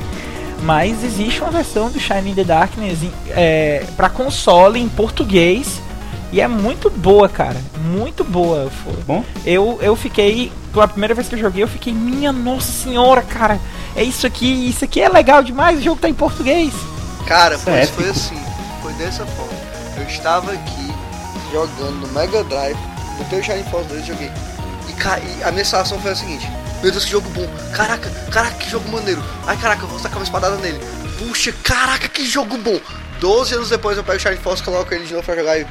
Mas 0.62 1.04
existe 1.04 1.42
uma 1.42 1.52
versão 1.52 1.90
do 1.90 2.00
Shining 2.00 2.32
in 2.32 2.36
the 2.36 2.44
Darkness 2.44 3.00
é, 3.30 3.86
para 3.96 4.10
console 4.10 4.80
em 4.80 4.90
português. 4.90 5.80
E 6.32 6.42
é 6.42 6.48
muito 6.48 6.90
boa, 6.90 7.30
cara. 7.30 7.58
Muito 7.78 8.24
boa. 8.24 8.70
Bom? 9.06 9.24
Eu, 9.46 9.78
eu 9.82 9.96
fiquei. 9.96 10.52
Pela 10.74 10.88
primeira 10.88 11.14
vez 11.14 11.30
que 11.30 11.36
eu 11.36 11.40
joguei, 11.40 11.64
eu 11.64 11.68
fiquei, 11.68 11.94
minha 11.94 12.32
nossa 12.34 12.72
senhora, 12.72 13.22
cara. 13.22 13.60
É 13.96 14.04
isso 14.04 14.28
aqui, 14.28 14.68
isso 14.68 14.84
aqui 14.84 15.00
é 15.00 15.08
legal 15.08 15.42
demais, 15.42 15.80
o 15.80 15.82
jogo 15.82 16.02
tá 16.02 16.10
em 16.10 16.14
português. 16.14 16.74
Cara, 17.26 17.56
Isso 17.56 17.70
é 17.70 17.86
foi 17.86 18.04
épico. 18.06 18.10
assim, 18.10 18.38
foi 18.82 18.92
dessa 18.94 19.26
forma. 19.26 19.54
Eu 19.98 20.04
estava 20.04 20.52
aqui 20.52 20.94
jogando 21.54 22.06
no 22.06 22.08
Mega 22.14 22.44
Drive, 22.44 22.78
botei 23.18 23.40
o 23.40 23.44
Shining 23.44 23.64
Force 23.72 23.88
2 23.88 24.04
e 24.04 24.08
joguei. 24.08 24.32
E, 24.88 25.40
e 25.40 25.44
a 25.44 25.52
minha 25.52 25.66
sensação 25.66 26.00
foi 26.00 26.12
a 26.12 26.16
seguinte: 26.16 26.48
Meu 26.82 26.92
Deus, 26.92 27.06
que 27.06 27.12
jogo 27.12 27.30
bom! 27.30 27.48
Caraca, 27.76 28.10
caraca, 28.32 28.56
que 28.56 28.70
jogo 28.70 28.90
maneiro! 28.90 29.24
Ai, 29.46 29.58
caraca, 29.58 29.84
eu 29.84 29.88
vou 29.88 30.00
sacar 30.00 30.18
uma 30.18 30.24
espadada 30.24 30.58
nele. 30.58 30.80
Puxa, 31.18 31.54
caraca, 31.64 32.08
que 32.08 32.26
jogo 32.26 32.58
bom! 32.58 32.80
12 33.20 33.56
anos 33.56 33.70
depois 33.70 33.98
eu 33.98 34.04
pego 34.04 34.18
o 34.18 34.20
Shining 34.20 34.38
Force, 34.38 34.62
coloco 34.62 34.94
ele 34.94 35.06
de 35.06 35.14
novo 35.14 35.26
pra 35.26 35.36
jogar 35.36 35.60
e. 35.60 35.66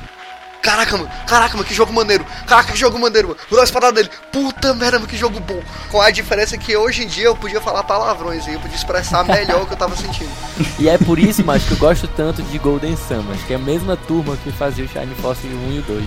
Caraca, 0.63 0.97
mano, 0.97 1.11
caraca, 1.27 1.55
mano, 1.59 1.69
que 1.69 1.75
jogo 1.75 1.93
maneiro! 1.93 2.25
Caraca, 2.47 2.73
que 2.73 2.79
jogo 2.79 2.99
maneiro, 2.99 3.29
mano! 3.29 3.41
Vou 3.51 3.57
dar 3.57 3.63
uma 3.63 3.65
espadada 3.65 3.93
nele! 3.93 4.11
Puta 4.33 4.73
merda, 4.73 4.99
mano, 4.99 5.07
que 5.09 5.17
jogo 5.17 5.39
bom! 5.39 5.63
Com 5.91 6.01
a 6.01 6.11
diferença 6.11 6.57
que 6.57 6.75
hoje 6.75 7.05
em 7.05 7.07
dia 7.07 7.27
eu 7.27 7.37
podia 7.37 7.61
falar 7.61 7.83
palavrões 7.83 8.47
e 8.47 8.55
eu 8.55 8.61
podia 8.61 8.77
expressar 8.77 9.25
melhor 9.25 9.63
o 9.63 9.67
que 9.67 9.75
eu 9.75 9.77
tava 9.77 9.95
sentindo. 9.95 10.31
E 10.79 10.89
é 10.89 10.97
por 10.97 11.19
isso, 11.19 11.45
mas 11.45 11.63
que 11.63 11.73
eu 11.73 11.77
gosto 11.77 12.09
tanto 12.09 12.43
de 12.43 12.59
Golden 12.59 12.97
Summers, 12.97 13.43
que 13.43 13.53
é 13.53 13.57
a 13.57 13.59
mesma 13.59 13.97
turma 13.97 14.37
que 14.43 14.51
fazia 14.51 14.85
o 14.85 14.89
Shine 14.89 15.15
Force 15.17 15.47
1 15.47 15.73
e 15.73 15.79
o 15.81 15.83
2. 15.83 16.05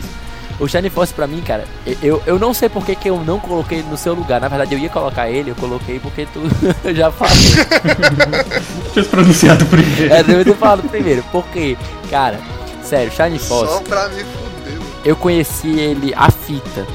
O 0.59 0.67
Shine 0.67 0.89
Force 0.89 1.13
pra 1.13 1.27
mim, 1.27 1.39
cara, 1.41 1.65
eu, 2.01 2.21
eu 2.25 2.39
não 2.39 2.51
sei 2.51 2.67
porque 2.67 2.95
que 2.95 3.07
eu 3.09 3.23
não 3.23 3.39
coloquei 3.39 3.77
ele 3.79 3.87
no 3.89 3.97
seu 3.97 4.15
lugar. 4.15 4.41
Na 4.41 4.47
verdade, 4.47 4.73
eu 4.73 4.79
ia 4.79 4.89
colocar 4.89 5.29
ele, 5.29 5.51
eu 5.51 5.55
coloquei 5.55 5.99
porque 5.99 6.25
tu 6.33 6.41
já 6.95 7.11
falou. 7.11 7.31
Tinha 8.93 9.03
se 9.03 9.09
pronunciado 9.09 9.65
primeiro. 9.67 10.13
É, 10.13 10.23
deve 10.23 10.43
ter 10.45 10.55
falado 10.55 10.81
primeiro. 10.89 11.23
Porque, 11.31 11.77
cara, 12.09 12.39
sério, 12.83 13.11
Shine 13.11 13.37
Só 13.39 13.65
Force, 13.65 13.83
pra 13.83 14.07
me 14.09 14.23
fuder, 14.23 14.79
eu 15.05 15.15
conheci 15.15 15.79
ele 15.79 16.13
a 16.15 16.31
fita. 16.31 16.85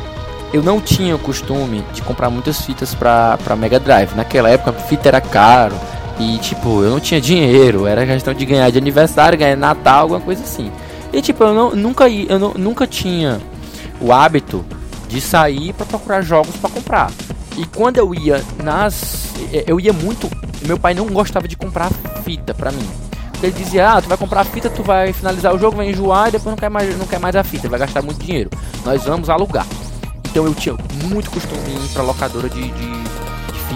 Eu 0.52 0.62
não 0.62 0.80
tinha 0.80 1.14
o 1.14 1.18
costume 1.18 1.82
de 1.94 2.02
comprar 2.02 2.28
muitas 2.28 2.60
fitas 2.60 2.94
pra, 2.94 3.38
pra 3.42 3.56
Mega 3.56 3.78
Drive. 3.80 4.14
Naquela 4.14 4.50
época, 4.50 4.70
a 4.70 4.74
fita 4.74 5.08
era 5.08 5.20
caro. 5.20 5.74
E, 6.18 6.36
tipo, 6.38 6.82
eu 6.82 6.90
não 6.90 7.00
tinha 7.00 7.20
dinheiro. 7.20 7.86
Era 7.86 8.04
questão 8.04 8.34
de 8.34 8.44
ganhar 8.44 8.68
de 8.70 8.76
aniversário, 8.76 9.38
ganhar 9.38 9.54
de 9.54 9.60
Natal, 9.60 10.00
alguma 10.02 10.20
coisa 10.20 10.42
assim. 10.42 10.70
E, 11.12 11.22
tipo, 11.22 11.42
eu, 11.42 11.54
não, 11.54 11.70
nunca, 11.74 12.06
ia- 12.08 12.26
eu 12.28 12.38
não- 12.38 12.52
nunca 12.54 12.86
tinha 12.86 13.40
o 14.02 14.12
hábito 14.12 14.64
de 15.08 15.20
sair 15.20 15.72
pra 15.72 15.86
procurar 15.86 16.22
jogos 16.22 16.56
pra 16.56 16.68
comprar. 16.68 17.10
E 17.56 17.64
quando 17.66 17.98
eu 17.98 18.14
ia 18.14 18.42
nas. 18.62 19.32
Eu 19.66 19.78
ia 19.78 19.92
muito. 19.92 20.28
Meu 20.66 20.78
pai 20.78 20.94
não 20.94 21.06
gostava 21.06 21.46
de 21.46 21.56
comprar 21.56 21.90
fita 22.24 22.52
pra 22.52 22.72
mim. 22.72 22.88
Ele 23.42 23.52
dizia, 23.52 23.92
ah, 23.92 24.02
tu 24.02 24.08
vai 24.08 24.16
comprar 24.16 24.44
fita, 24.44 24.70
tu 24.70 24.82
vai 24.84 25.12
finalizar 25.12 25.52
o 25.52 25.58
jogo, 25.58 25.76
vai 25.76 25.90
enjoar 25.90 26.28
e 26.28 26.32
depois 26.32 26.50
não 26.52 26.56
quer 26.56 26.68
mais, 26.68 26.96
não 26.96 27.06
quer 27.06 27.18
mais 27.18 27.34
a 27.34 27.42
fita, 27.42 27.68
vai 27.68 27.78
gastar 27.78 28.00
muito 28.00 28.24
dinheiro. 28.24 28.48
Nós 28.84 29.02
vamos 29.04 29.28
alugar. 29.28 29.66
Então 30.30 30.46
eu 30.46 30.54
tinha 30.54 30.76
muito 31.04 31.30
costume 31.30 31.60
em 31.68 31.84
ir 31.84 31.88
pra 31.88 32.02
locadora 32.02 32.48
de, 32.48 32.70
de 32.70 33.11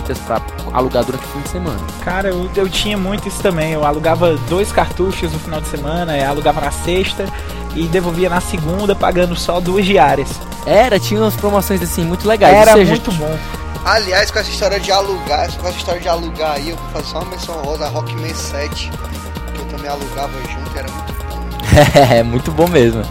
fitas 0.06 0.18
pra 0.20 0.40
alugar 0.72 1.04
durante 1.04 1.24
o 1.24 1.28
fim 1.28 1.40
de 1.40 1.48
semana. 1.48 1.80
Cara, 2.04 2.28
eu, 2.28 2.48
eu 2.54 2.68
tinha 2.68 2.96
muito 2.96 3.26
isso 3.28 3.42
também. 3.42 3.72
Eu 3.72 3.84
alugava 3.84 4.36
dois 4.48 4.70
cartuchos 4.70 5.32
no 5.32 5.38
final 5.38 5.60
de 5.60 5.68
semana, 5.68 6.16
eu 6.16 6.28
alugava 6.28 6.60
na 6.60 6.70
sexta 6.70 7.26
e 7.74 7.86
devolvia 7.88 8.30
na 8.30 8.40
segunda, 8.40 8.94
pagando 8.94 9.34
só 9.36 9.60
duas 9.60 9.84
diárias. 9.84 10.28
Era, 10.64 10.98
tinha 10.98 11.20
umas 11.20 11.36
promoções 11.36 11.82
assim 11.82 12.04
muito 12.04 12.26
legais. 12.26 12.54
Era 12.54 12.72
seja, 12.72 12.90
muito 12.90 13.12
bom. 13.12 13.38
Aliás, 13.84 14.30
com 14.30 14.38
essa 14.38 14.50
história 14.50 14.80
de 14.80 14.90
alugar, 14.90 15.52
com 15.56 15.68
essa 15.68 15.78
história 15.78 16.00
de 16.00 16.08
alugar 16.08 16.52
aí, 16.52 16.70
eu 16.70 16.76
vou 16.76 16.88
fazer 16.90 17.06
só 17.06 17.18
uma 17.20 17.30
menção 17.30 17.54
rosa, 17.62 17.88
Rockman 17.88 18.34
7, 18.34 18.90
que 19.54 19.60
eu 19.60 19.64
também 19.66 19.88
alugava 19.88 20.32
junto, 20.48 20.78
era 20.78 20.90
muito 20.90 21.12
bom. 21.12 21.26
É, 22.14 22.22
muito 22.22 22.50
bom 22.50 22.66
mesmo. 22.68 23.02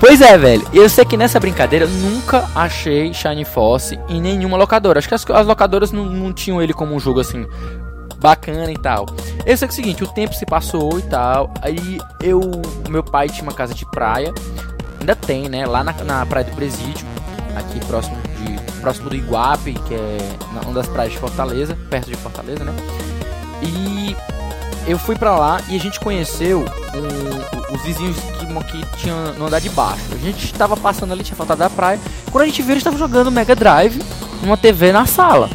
Pois 0.00 0.20
é, 0.20 0.38
velho. 0.38 0.66
Eu 0.72 0.88
sei 0.88 1.04
que 1.04 1.16
nessa 1.16 1.40
brincadeira 1.40 1.84
eu 1.84 1.88
nunca 1.88 2.48
achei 2.54 3.12
Shine 3.12 3.44
Force 3.44 3.98
em 4.08 4.20
nenhuma 4.20 4.56
locadora. 4.56 4.98
Acho 4.98 5.08
que 5.08 5.14
as, 5.14 5.28
as 5.28 5.46
locadoras 5.46 5.90
não, 5.90 6.06
não 6.06 6.32
tinham 6.32 6.62
ele 6.62 6.72
como 6.72 6.94
um 6.94 7.00
jogo 7.00 7.20
assim 7.20 7.46
bacana 8.18 8.70
e 8.70 8.78
tal. 8.78 9.06
Eu 9.44 9.56
sei 9.56 9.66
que 9.66 9.72
é 9.72 9.74
o 9.74 9.76
seguinte, 9.76 10.04
o 10.04 10.06
tempo 10.06 10.34
se 10.34 10.46
passou 10.46 10.98
e 10.98 11.02
tal. 11.02 11.52
Aí 11.62 11.98
eu, 12.22 12.40
meu 12.88 13.02
pai 13.02 13.28
tinha 13.28 13.42
uma 13.42 13.52
casa 13.52 13.74
de 13.74 13.84
praia, 13.86 14.32
ainda 15.00 15.16
tem, 15.16 15.48
né? 15.48 15.66
Lá 15.66 15.82
na, 15.82 15.92
na 16.04 16.26
praia 16.26 16.44
do 16.44 16.54
Presídio, 16.54 17.06
aqui 17.56 17.84
próximo 17.86 18.16
de 18.36 18.80
próximo 18.80 19.10
do 19.10 19.16
Iguape, 19.16 19.74
que 19.86 19.94
é 19.94 20.18
uma 20.64 20.72
das 20.72 20.86
praias 20.86 21.12
de 21.12 21.18
Fortaleza, 21.18 21.76
perto 21.90 22.08
de 22.08 22.16
Fortaleza, 22.16 22.64
né? 22.64 22.72
E 23.62 24.16
eu 24.88 24.98
fui 24.98 25.14
pra 25.16 25.36
lá 25.36 25.60
e 25.68 25.76
a 25.76 25.78
gente 25.80 26.00
conheceu 26.00 26.64
um- 26.94 27.74
os 27.74 27.82
vizinhos 27.82 28.16
que, 28.16 28.46
que 28.82 28.96
tinham 28.96 29.34
no 29.34 29.46
andar 29.46 29.60
de 29.60 29.68
baixo. 29.70 30.02
A 30.12 30.16
gente 30.18 30.52
tava 30.54 30.76
passando 30.76 31.12
ali, 31.12 31.22
tinha 31.22 31.36
faltado 31.36 31.60
da 31.60 31.70
praia. 31.70 32.00
Quando 32.30 32.42
a 32.42 32.46
gente 32.46 32.62
viu, 32.62 32.72
eles 32.72 32.80
estavam 32.80 32.98
jogando 32.98 33.30
Mega 33.30 33.54
Drive 33.54 34.00
numa 34.42 34.56
TV 34.56 34.90
na 34.92 35.06
sala. 35.06 35.48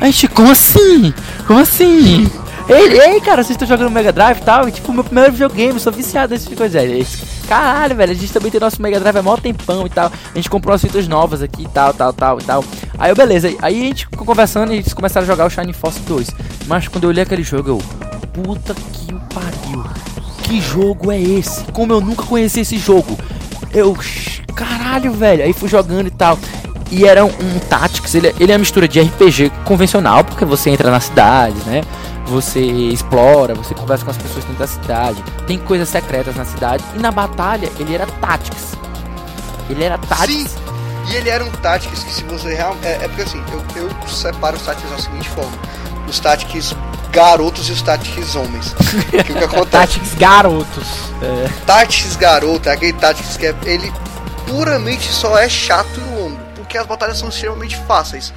A 0.00 0.06
gente, 0.06 0.28
como 0.28 0.50
assim? 0.50 1.12
Como 1.46 1.58
assim? 1.60 2.30
Ei, 2.68 3.00
ei, 3.00 3.20
cara, 3.20 3.42
vocês 3.42 3.50
estão 3.56 3.66
jogando 3.66 3.90
Mega 3.90 4.12
Drive 4.12 4.38
e 4.38 4.42
tal? 4.42 4.68
E, 4.68 4.72
tipo, 4.72 4.92
meu 4.92 5.02
primeiro 5.02 5.32
videogame, 5.32 5.80
sou 5.80 5.92
viciado 5.92 6.32
nesse 6.32 6.44
tipo 6.44 6.54
de 6.54 6.58
coisa. 6.58 6.78
Aí 6.80 7.04
Caralho, 7.48 7.96
velho, 7.96 8.12
a 8.12 8.14
gente 8.14 8.32
também 8.32 8.48
tem 8.50 8.60
nosso 8.60 8.80
Mega 8.80 9.00
Drive 9.00 9.16
há 9.16 9.22
mó 9.22 9.36
tempão 9.36 9.84
e 9.86 9.90
tal. 9.90 10.06
A 10.06 10.36
gente 10.36 10.48
comprou 10.48 10.72
as 10.74 10.80
fitas 10.80 11.08
novas 11.08 11.42
aqui 11.42 11.64
e 11.64 11.68
tal, 11.68 11.92
tal, 11.92 12.12
tal 12.12 12.38
e 12.38 12.44
tal. 12.44 12.64
Aí 12.96 13.10
eu, 13.10 13.16
beleza. 13.16 13.48
Aí 13.60 13.80
a 13.80 13.84
gente 13.86 14.06
ficou 14.06 14.24
conversando 14.24 14.72
e 14.72 14.76
eles 14.76 14.94
começaram 14.94 15.24
a 15.24 15.26
jogar 15.26 15.46
o 15.46 15.50
Shining 15.50 15.72
Force 15.72 15.98
2. 16.00 16.28
Mas 16.68 16.86
quando 16.86 17.04
eu 17.04 17.10
olhei 17.10 17.24
aquele 17.24 17.42
jogo, 17.42 17.68
eu. 17.70 17.82
Puta 18.32 18.74
que 18.74 19.14
o 19.14 19.20
pariu. 19.34 19.84
Que 20.42 20.60
jogo 20.60 21.10
é 21.12 21.20
esse? 21.20 21.64
Como 21.72 21.92
eu 21.92 22.00
nunca 22.00 22.24
conheci 22.24 22.60
esse 22.60 22.78
jogo? 22.78 23.18
Eu. 23.72 23.96
Caralho, 24.54 25.12
velho. 25.12 25.44
Aí 25.44 25.52
fui 25.52 25.68
jogando 25.68 26.06
e 26.06 26.10
tal. 26.10 26.38
E 26.90 27.06
era 27.06 27.24
um, 27.24 27.28
um 27.28 27.58
Tactics, 27.68 28.14
ele, 28.16 28.34
ele 28.40 28.50
é 28.50 28.54
uma 28.54 28.58
mistura 28.58 28.88
de 28.88 29.00
RPG 29.00 29.52
convencional, 29.64 30.24
porque 30.24 30.44
você 30.44 30.70
entra 30.70 30.90
na 30.90 30.98
cidade, 30.98 31.54
né? 31.64 31.82
Você 32.26 32.60
explora, 32.60 33.54
você 33.54 33.74
conversa 33.74 34.04
com 34.04 34.10
as 34.10 34.16
pessoas 34.16 34.44
dentro 34.44 34.58
da 34.58 34.66
cidade, 34.66 35.22
tem 35.46 35.56
coisas 35.56 35.88
secretas 35.88 36.34
na 36.34 36.44
cidade. 36.44 36.82
E 36.96 36.98
na 36.98 37.12
batalha, 37.12 37.70
ele 37.78 37.94
era 37.94 38.06
Tactics. 38.06 38.74
Ele 39.68 39.84
era 39.84 39.98
Tactics. 39.98 40.50
Sim, 40.50 41.12
e 41.12 41.14
ele 41.14 41.28
era 41.30 41.44
um 41.44 41.50
Tactics 41.50 42.02
que 42.02 42.12
se 42.12 42.24
você 42.24 42.54
realmente... 42.54 42.86
É, 42.86 43.04
é 43.04 43.08
porque 43.08 43.22
assim, 43.22 43.42
eu, 43.52 43.84
eu 43.84 44.08
separo 44.08 44.56
os 44.56 44.62
Tactics 44.64 44.90
da 44.90 44.98
seguinte 44.98 45.28
forma. 45.28 45.52
Os 46.08 46.18
Tactics 46.18 46.74
garotos 47.10 47.68
e 47.68 47.72
os 47.72 47.82
Tactics 47.82 48.34
homens. 48.34 48.74
que 49.24 49.32
o 49.32 49.36
que 49.36 49.44
acontece? 49.44 49.70
Tactics 49.70 50.14
garotos. 50.14 50.88
Tactics 51.66 52.16
garoto 52.16 52.68
é 52.68 52.72
aquele 52.72 52.92
Tactics 52.94 53.36
que 53.36 53.46
é, 53.46 53.54
ele 53.64 53.92
puramente 54.46 55.12
só 55.12 55.38
é 55.38 55.48
chato 55.48 55.88
e 55.96 56.20
longo, 56.20 56.40
porque 56.56 56.76
as 56.76 56.86
batalhas 56.86 57.18
são 57.18 57.28
extremamente 57.28 57.76
fáceis. 57.86 58.32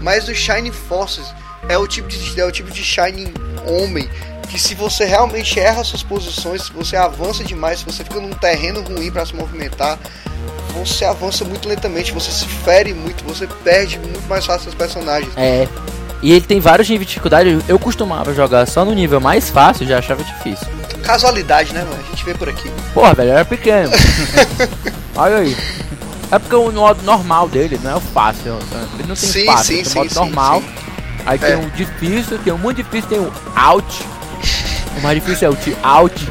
Mas 0.00 0.28
o 0.28 0.34
Shining 0.34 0.72
Forces 0.72 1.26
é 1.68 1.76
o 1.76 1.86
tipo 1.86 2.08
de 2.08 2.40
é 2.40 2.44
o 2.44 2.52
tipo 2.52 2.70
de 2.70 2.82
Shining 2.82 3.32
homem 3.66 4.08
que 4.50 4.58
se 4.58 4.74
você 4.74 5.04
realmente 5.04 5.60
erra 5.60 5.84
suas 5.84 6.02
posições, 6.02 6.62
se 6.62 6.72
você 6.72 6.96
avança 6.96 7.44
demais, 7.44 7.78
se 7.78 7.84
você 7.84 8.02
fica 8.02 8.20
num 8.20 8.32
terreno 8.32 8.82
ruim 8.82 9.10
para 9.10 9.24
se 9.24 9.34
movimentar, 9.34 9.96
você 10.74 11.04
avança 11.04 11.44
muito 11.44 11.68
lentamente, 11.68 12.12
você 12.12 12.32
se 12.32 12.46
fere 12.46 12.92
muito, 12.92 13.22
você 13.22 13.46
perde 13.62 13.98
muito 13.98 14.28
mais 14.28 14.44
fácil 14.44 14.64
seus 14.64 14.74
personagens. 14.74 15.32
É. 15.36 15.68
E 16.22 16.32
ele 16.32 16.42
tem 16.42 16.60
vários 16.60 16.88
níveis 16.88 17.06
de 17.06 17.14
dificuldade. 17.14 17.58
Eu 17.66 17.78
costumava 17.78 18.34
jogar 18.34 18.66
só 18.66 18.84
no 18.84 18.92
nível 18.92 19.20
mais 19.20 19.48
fácil, 19.48 19.86
já 19.86 19.98
achava 19.98 20.22
difícil. 20.22 20.66
Casualidade, 21.02 21.72
né, 21.72 21.80
mano? 21.82 21.96
A 22.06 22.10
gente 22.10 22.24
vê 22.24 22.34
por 22.34 22.48
aqui. 22.48 22.70
Porra, 22.92 23.14
velho, 23.14 23.30
era 23.30 23.44
pequeno. 23.44 23.90
Olha 25.16 25.36
aí. 25.38 25.56
É 26.30 26.38
porque 26.38 26.54
o 26.54 26.70
modo 26.70 27.02
normal 27.02 27.48
dele 27.48 27.80
não 27.82 27.90
é 27.92 27.96
o 27.96 28.00
fácil. 28.00 28.58
Ele 28.98 29.08
não 29.08 29.16
tem 29.16 29.28
Sim, 29.30 29.46
fácil, 29.46 29.64
sim, 29.64 29.74
tem 29.76 29.84
sim, 29.84 29.98
modo 29.98 30.08
sim, 30.10 30.14
normal. 30.14 30.60
sim. 30.60 30.68
Aí 31.26 31.38
tem 31.38 31.52
É. 31.52 31.56
o 31.56 31.70
difícil, 31.70 32.38
tem 32.38 32.52
o 32.52 32.58
muito 32.58 32.76
difícil, 32.82 33.08
tem 33.08 33.18
o 33.18 33.32
out. 33.56 34.02
O 34.96 35.00
mais 35.00 35.20
difícil 35.22 35.48
é 35.48 35.50
o 35.50 35.56
out. 35.82 36.28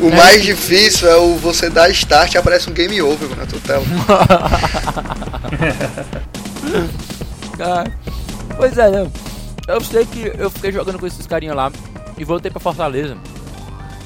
O 0.00 0.10
mais 0.16 0.42
difícil 0.42 1.08
é 1.10 1.16
o 1.16 1.34
você 1.36 1.68
dar 1.68 1.90
start 1.90 2.34
e 2.34 2.38
aparece 2.38 2.70
um 2.70 2.72
game 2.72 3.00
over 3.02 3.28
na 3.36 3.44
tua 3.46 3.60
tela. 3.60 3.84
Pois 8.56 8.76
é, 8.78 8.90
não. 8.90 9.10
Eu 9.68 9.80
sei 9.80 10.04
que 10.04 10.32
eu 10.38 10.48
fiquei 10.50 10.70
jogando 10.70 10.98
com 10.98 11.06
esses 11.06 11.26
carinha 11.26 11.54
lá 11.54 11.70
e 12.16 12.24
voltei 12.24 12.50
pra 12.50 12.60
Fortaleza. 12.60 13.16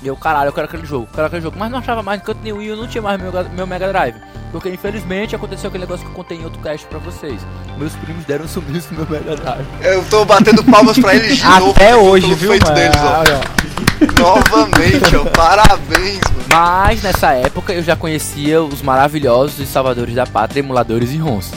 E 0.03 0.07
eu, 0.07 0.17
caralho, 0.17 0.49
eu 0.49 0.53
quero 0.53 0.67
aquele 0.67 0.87
jogo, 0.87 1.07
eu 1.11 1.15
quero 1.15 1.27
aquele 1.27 1.43
jogo. 1.43 1.57
Mas 1.59 1.71
não 1.71 1.79
achava 1.79 2.03
mais, 2.03 2.21
enquanto 2.23 2.41
nenhum 2.43 2.63
e 2.63 2.69
eu 2.69 2.77
não 2.77 2.87
tinha 2.87 3.03
mais 3.03 3.21
meu, 3.21 3.31
meu 3.55 3.67
Mega 3.67 3.89
Drive. 3.89 4.15
Porque 4.51 4.69
infelizmente 4.71 5.37
aconteceu 5.37 5.69
aquele 5.69 5.85
negócio 5.85 6.05
que 6.05 6.11
eu 6.11 6.17
contei 6.17 6.39
em 6.39 6.45
outro 6.45 6.61
cast 6.63 6.87
pra 6.87 6.99
vocês. 6.99 7.41
Meus 7.79 7.95
primos 7.97 8.25
deram 8.25 8.47
um 8.47 8.49
sumiço 8.49 8.89
no 8.95 9.01
meu 9.07 9.11
Mega 9.21 9.37
Drive. 9.37 9.67
Eu 9.83 10.03
tô 10.07 10.25
batendo 10.25 10.65
palmas 10.65 10.99
pra 10.99 11.15
eles 11.15 11.37
de 11.37 11.45
novo. 11.47 11.71
Até 11.73 11.95
hoje, 11.95 12.35
viu, 12.35 12.51
feito 12.51 12.65
mano? 12.65 12.75
deles, 12.75 12.97
ó. 12.99 14.21
Novamente, 14.21 15.17
ó. 15.17 15.25
Parabéns, 15.37 16.21
mano. 16.33 16.45
Mas 16.51 17.03
nessa 17.03 17.33
época 17.33 17.73
eu 17.73 17.83
já 17.83 17.95
conhecia 17.95 18.63
os 18.63 18.83
maravilhosos 18.83 19.59
e 19.61 19.67
salvadores 19.67 20.15
da 20.15 20.27
pátria, 20.27 20.61
emuladores 20.61 21.13
e 21.13 21.19
ROMs. 21.19 21.53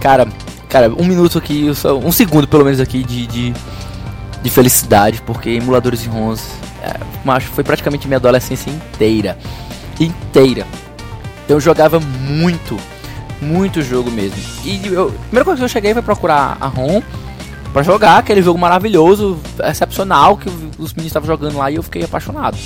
Cara, 0.00 0.26
cara, 0.72 0.88
um 0.88 1.04
minuto 1.04 1.36
aqui, 1.36 1.66
um 2.02 2.10
segundo 2.10 2.48
pelo 2.48 2.64
menos 2.64 2.80
aqui 2.80 3.04
de, 3.04 3.26
de, 3.26 3.52
de 4.42 4.50
felicidade, 4.50 5.20
porque 5.20 5.50
emuladores 5.50 6.02
e 6.06 6.08
ROMs 6.08 6.42
é, 6.82 6.98
macho, 7.22 7.48
foi 7.48 7.62
praticamente 7.62 8.08
minha 8.08 8.16
adolescência 8.16 8.70
inteira. 8.70 9.36
Inteira. 10.00 10.66
Então 11.44 11.58
eu 11.58 11.60
jogava 11.60 12.00
muito, 12.00 12.78
muito 13.38 13.82
jogo 13.82 14.10
mesmo. 14.10 14.38
E 14.64 14.86
eu, 14.86 15.08
a 15.08 15.10
primeira 15.10 15.44
coisa 15.44 15.58
que 15.58 15.64
eu 15.64 15.68
cheguei 15.68 15.92
foi 15.92 16.00
procurar 16.00 16.56
a 16.58 16.68
ROM 16.68 17.02
pra 17.70 17.82
jogar 17.82 18.16
aquele 18.16 18.40
jogo 18.40 18.58
maravilhoso, 18.58 19.38
excepcional 19.62 20.38
que 20.38 20.48
os 20.48 20.94
meninos 20.94 21.06
estavam 21.10 21.26
jogando 21.26 21.58
lá 21.58 21.70
e 21.70 21.74
eu 21.74 21.82
fiquei 21.82 22.02
apaixonado. 22.02 22.56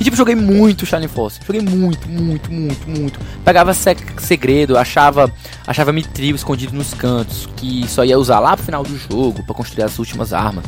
E 0.00 0.04
tipo, 0.04 0.16
joguei 0.16 0.34
muito 0.34 0.86
Shining 0.86 1.08
Force. 1.08 1.38
Joguei 1.46 1.60
muito, 1.60 2.08
muito, 2.08 2.50
muito, 2.50 2.88
muito. 2.88 3.20
Pegava 3.44 3.74
se- 3.74 3.94
segredo, 4.18 4.78
achava 4.78 5.30
achava 5.66 5.92
mitril 5.92 6.34
escondido 6.34 6.74
nos 6.74 6.94
cantos, 6.94 7.46
que 7.56 7.86
só 7.86 8.02
ia 8.02 8.18
usar 8.18 8.40
lá 8.40 8.56
pro 8.56 8.64
final 8.64 8.82
do 8.82 8.96
jogo 8.96 9.42
pra 9.42 9.54
construir 9.54 9.84
as 9.84 9.98
últimas 9.98 10.32
armas. 10.32 10.64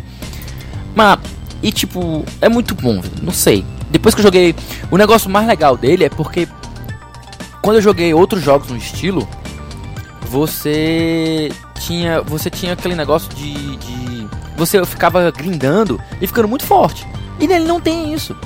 Mas, 0.95 1.19
e 1.63 1.73
tipo, 1.73 2.23
é 2.43 2.49
muito 2.49 2.75
bom, 2.75 3.01
não 3.23 3.33
sei. 3.33 3.65
Depois 3.91 4.15
que 4.15 4.21
eu 4.21 4.25
joguei, 4.25 4.55
o 4.91 4.99
negócio 4.99 5.31
mais 5.31 5.47
legal 5.47 5.77
dele 5.79 6.05
é 6.05 6.09
porque 6.11 6.47
quando 7.63 7.77
eu 7.77 7.83
joguei 7.83 8.13
outros 8.13 8.43
jogos 8.43 8.69
no 8.69 8.77
estilo, 8.77 9.27
você 10.29 11.51
tinha, 11.81 12.21
você 12.23 12.51
tinha 12.51 12.73
aquele 12.75 12.95
negócio 12.95 13.29
de, 13.35 13.77
de 13.77 14.27
você 14.57 14.85
ficava 14.85 15.31
grindando 15.31 16.01
e 16.21 16.27
ficando 16.27 16.49
muito 16.49 16.65
forte. 16.65 17.07
E 17.41 17.47
nele 17.47 17.65
não 17.65 17.81
tem 17.81 18.13
isso. 18.13 18.37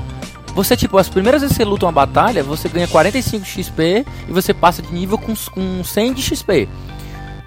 Você, 0.56 0.74
tipo, 0.74 0.96
as 0.96 1.06
primeiras 1.06 1.42
vezes 1.42 1.54
que 1.54 1.62
você 1.62 1.68
luta 1.68 1.84
uma 1.84 1.92
batalha, 1.92 2.42
você 2.42 2.66
ganha 2.66 2.88
45 2.88 3.44
XP 3.44 4.06
e 4.26 4.32
você 4.32 4.54
passa 4.54 4.80
de 4.80 4.90
nível 4.90 5.18
com, 5.18 5.34
com 5.52 5.84
100 5.84 6.14
de 6.14 6.22
XP. 6.22 6.66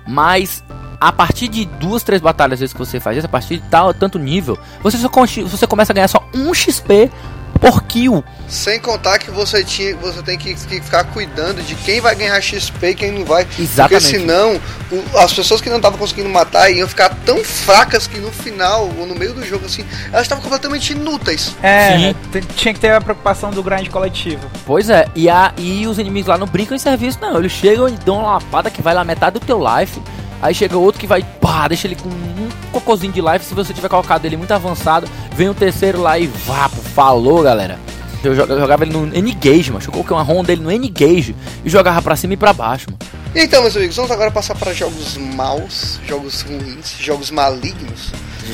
Mas 0.07 0.63
a 1.01 1.11
partir 1.11 1.47
de 1.47 1.65
duas, 1.65 2.03
três 2.03 2.21
batalhas 2.21 2.59
vezes 2.59 2.71
que 2.71 2.77
você 2.77 2.99
faz 2.99 3.17
isso, 3.17 3.25
a 3.25 3.29
partir 3.29 3.57
de 3.57 3.67
tal, 3.67 3.95
tanto 3.95 4.19
nível, 4.19 4.59
você 4.83 4.95
só 4.99 5.09
você 5.09 5.65
começa 5.65 5.91
a 5.91 5.95
ganhar 5.95 6.07
só 6.07 6.23
1 6.35 6.53
XP 6.53 7.09
por 7.59 7.83
kill. 7.83 8.23
Sem 8.47 8.79
contar 8.79 9.19
que 9.19 9.29
você, 9.29 9.63
tinha, 9.63 9.95
você 9.97 10.21
tem 10.23 10.37
que, 10.37 10.53
que 10.55 10.81
ficar 10.81 11.03
cuidando 11.05 11.61
de 11.61 11.75
quem 11.75 12.01
vai 12.01 12.15
ganhar 12.15 12.39
XP 12.41 12.87
e 12.89 12.95
quem 12.95 13.11
não 13.11 13.25
vai. 13.25 13.47
Exatamente. 13.59 14.01
Porque 14.05 14.17
senão, 14.19 14.59
o- 14.91 15.17
as 15.19 15.31
pessoas 15.33 15.61
que 15.61 15.69
não 15.69 15.77
estavam 15.77 15.99
conseguindo 15.99 16.29
matar 16.29 16.71
iam 16.71 16.87
ficar 16.87 17.09
tão 17.25 17.43
fracas 17.43 18.07
que 18.07 18.19
no 18.19 18.31
final, 18.31 18.89
ou 18.97 19.05
no 19.05 19.13
meio 19.13 19.33
do 19.33 19.45
jogo, 19.45 19.65
assim, 19.65 19.85
elas 20.11 20.23
estavam 20.23 20.43
completamente 20.43 20.93
inúteis. 20.93 21.55
É, 21.61 22.15
tinha 22.55 22.73
que 22.73 22.79
ter 22.79 22.91
a 22.91 23.01
preocupação 23.01 23.51
do 23.51 23.61
grind 23.61 23.87
coletivo. 23.89 24.49
Pois 24.65 24.89
é, 24.89 25.07
e, 25.15 25.29
a, 25.29 25.53
e 25.57 25.85
os 25.85 25.99
inimigos 25.99 26.27
lá 26.27 26.37
não 26.37 26.47
brincam 26.47 26.75
em 26.75 26.79
serviço, 26.79 27.19
não. 27.21 27.37
Eles 27.37 27.51
chegam 27.51 27.87
e 27.87 27.91
dão 27.91 28.19
uma 28.19 28.33
lapada 28.33 28.69
que 28.71 28.81
vai 28.81 28.93
lá 28.95 29.03
metade 29.03 29.39
do 29.39 29.45
teu 29.45 29.59
life. 29.59 30.01
Aí 30.41 30.53
chega 30.53 30.77
outro 30.77 30.99
que 30.99 31.07
vai, 31.07 31.23
pá, 31.41 31.67
deixa 31.67 31.87
ele 31.87 31.95
com 31.95 32.09
um 32.09 32.49
cocôzinho 32.71 33.11
de 33.11 33.21
life. 33.21 33.45
Se 33.45 33.53
você 33.53 33.73
tiver 33.73 33.89
colocado 33.89 34.25
ele 34.25 34.37
muito 34.37 34.51
avançado, 34.51 35.07
vem 35.33 35.49
o 35.49 35.53
terceiro 35.53 36.01
lá 36.01 36.17
e 36.17 36.27
vapo, 36.27 36.77
falou, 36.77 37.43
galera. 37.43 37.88
Eu 38.23 38.35
jo- 38.35 38.41
eu 38.43 38.59
jogava 38.59 38.83
ele 38.83 38.91
no 38.93 39.05
N-Gage, 39.15 39.71
mano. 39.71 39.83
Eu 39.85 39.91
coloquei 39.91 40.15
uma 40.15 40.23
ronda 40.23 40.47
dele 40.47 40.61
no 40.61 40.71
N-Gage 40.71 41.35
e 41.63 41.69
jogava 41.69 42.01
pra 42.01 42.15
cima 42.15 42.33
e 42.33 42.37
pra 42.37 42.51
baixo, 42.53 42.87
mano. 42.89 42.99
Então, 43.35 43.61
meus 43.61 43.75
amigos, 43.77 43.95
vamos 43.95 44.09
agora 44.11 44.31
passar 44.31 44.55
para 44.55 44.73
jogos 44.73 45.15
maus, 45.17 45.99
jogos 46.07 46.41
ruins, 46.41 46.95
jogos 46.99 47.29
malignos. 47.31 48.11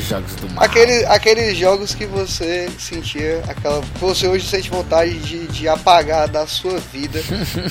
Jogos 0.10 0.36
do 0.36 0.50
mal. 0.54 0.66
Aquele, 0.66 1.06
aqueles 1.06 1.58
jogos 1.58 1.96
que 1.96 2.06
você 2.06 2.68
sentia 2.78 3.42
aquela. 3.48 3.82
Você 4.02 4.28
hoje 4.28 4.46
sente 4.46 4.70
vontade 4.70 5.18
de, 5.20 5.48
de 5.48 5.68
apagar 5.70 6.28
da 6.28 6.46
sua 6.46 6.78
vida 6.92 7.22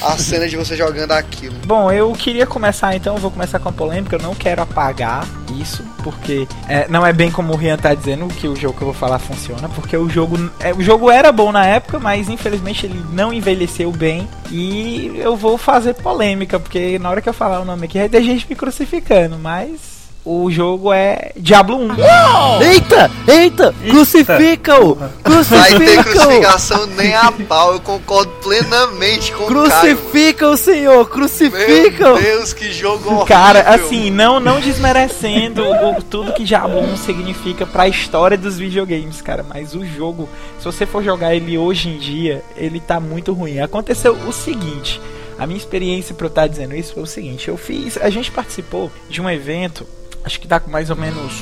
a 0.02 0.12
cena 0.16 0.48
de 0.48 0.56
você 0.56 0.74
jogando 0.74 1.12
aquilo. 1.12 1.54
Bom, 1.66 1.92
eu 1.92 2.10
queria 2.12 2.46
começar 2.46 2.96
então, 2.96 3.18
vou 3.18 3.30
começar 3.30 3.58
com 3.58 3.68
a 3.68 3.72
polêmica, 3.72 4.16
eu 4.16 4.22
não 4.22 4.34
quero 4.34 4.62
apagar 4.62 5.28
isso, 5.60 5.84
porque 6.02 6.46
é, 6.68 6.88
não 6.88 7.06
é 7.06 7.12
bem 7.12 7.30
como 7.30 7.52
o 7.52 7.56
Rian 7.56 7.76
tá 7.76 7.94
dizendo 7.94 8.26
que 8.28 8.48
o 8.48 8.56
jogo 8.56 8.76
que 8.76 8.82
eu 8.82 8.86
vou 8.86 8.94
falar 8.94 9.18
funciona, 9.18 9.68
porque 9.68 9.96
o 9.96 10.08
jogo, 10.08 10.36
é, 10.60 10.72
o 10.72 10.82
jogo 10.82 11.10
era 11.10 11.30
bom 11.32 11.52
na 11.52 11.64
época, 11.66 11.98
mas 11.98 12.28
infelizmente 12.28 12.86
ele 12.86 13.02
não 13.12 13.32
envelheceu 13.32 13.90
bem 13.90 14.28
e 14.50 15.12
eu 15.16 15.36
vou 15.36 15.56
fazer 15.56 15.94
polêmica, 15.94 16.58
porque 16.58 16.98
na 16.98 17.10
hora 17.10 17.20
que 17.20 17.28
eu 17.28 17.34
falar 17.34 17.60
o 17.60 17.64
nome 17.64 17.84
aqui 17.86 17.98
vai 17.98 18.08
ter 18.08 18.22
gente 18.22 18.46
me 18.48 18.54
crucificando, 18.54 19.38
mas 19.38 19.93
o 20.24 20.50
jogo 20.50 20.92
é 20.92 21.32
Diablo 21.36 21.76
1. 21.76 22.62
Eita! 22.62 23.10
Eita! 23.28 23.74
Crucifica-o! 23.90 24.94
Vai 24.94 25.08
ter 25.10 25.22
Crucifica-o! 25.22 26.02
crucificação 26.04 26.86
nem 26.86 27.14
a 27.14 27.30
pau, 27.32 27.74
eu 27.74 27.80
concordo 27.80 28.30
plenamente 28.42 29.32
com 29.32 29.44
o 29.44 29.46
Caio. 29.46 29.96
Crucifica-o, 29.98 30.56
senhor! 30.56 31.08
Meu! 31.10 32.18
Deus, 32.18 32.52
que 32.52 32.72
jogo 32.72 33.06
horrível. 33.08 33.26
Cara, 33.26 33.60
assim, 33.74 34.10
não, 34.10 34.40
não 34.40 34.60
desmerecendo 34.60 35.62
o- 35.64 36.02
tudo 36.02 36.32
que 36.32 36.44
Diablo 36.44 36.80
1 36.80 36.96
significa 36.96 37.66
pra 37.66 37.88
história 37.88 38.36
dos 38.38 38.58
videogames, 38.58 39.20
cara. 39.20 39.44
Mas 39.46 39.74
o 39.74 39.84
jogo, 39.84 40.28
se 40.58 40.64
você 40.64 40.86
for 40.86 41.02
jogar 41.02 41.34
ele 41.34 41.58
hoje 41.58 41.88
em 41.88 41.98
dia, 41.98 42.42
ele 42.56 42.80
tá 42.80 42.98
muito 43.00 43.32
ruim. 43.32 43.60
Aconteceu 43.60 44.16
o 44.26 44.32
seguinte. 44.32 45.00
A 45.38 45.46
minha 45.46 45.58
experiência 45.58 46.14
pra 46.14 46.26
eu 46.26 46.28
estar 46.28 46.46
dizendo 46.46 46.76
isso 46.76 46.94
foi 46.94 47.02
o 47.02 47.06
seguinte, 47.06 47.48
eu 47.48 47.56
fiz, 47.56 47.96
a 48.00 48.08
gente 48.08 48.30
participou 48.30 48.88
de 49.10 49.20
um 49.20 49.28
evento, 49.28 49.84
acho 50.24 50.40
que 50.40 50.48
tá 50.48 50.58
com 50.58 50.70
mais 50.70 50.90
ou 50.90 50.96
menos 50.96 51.32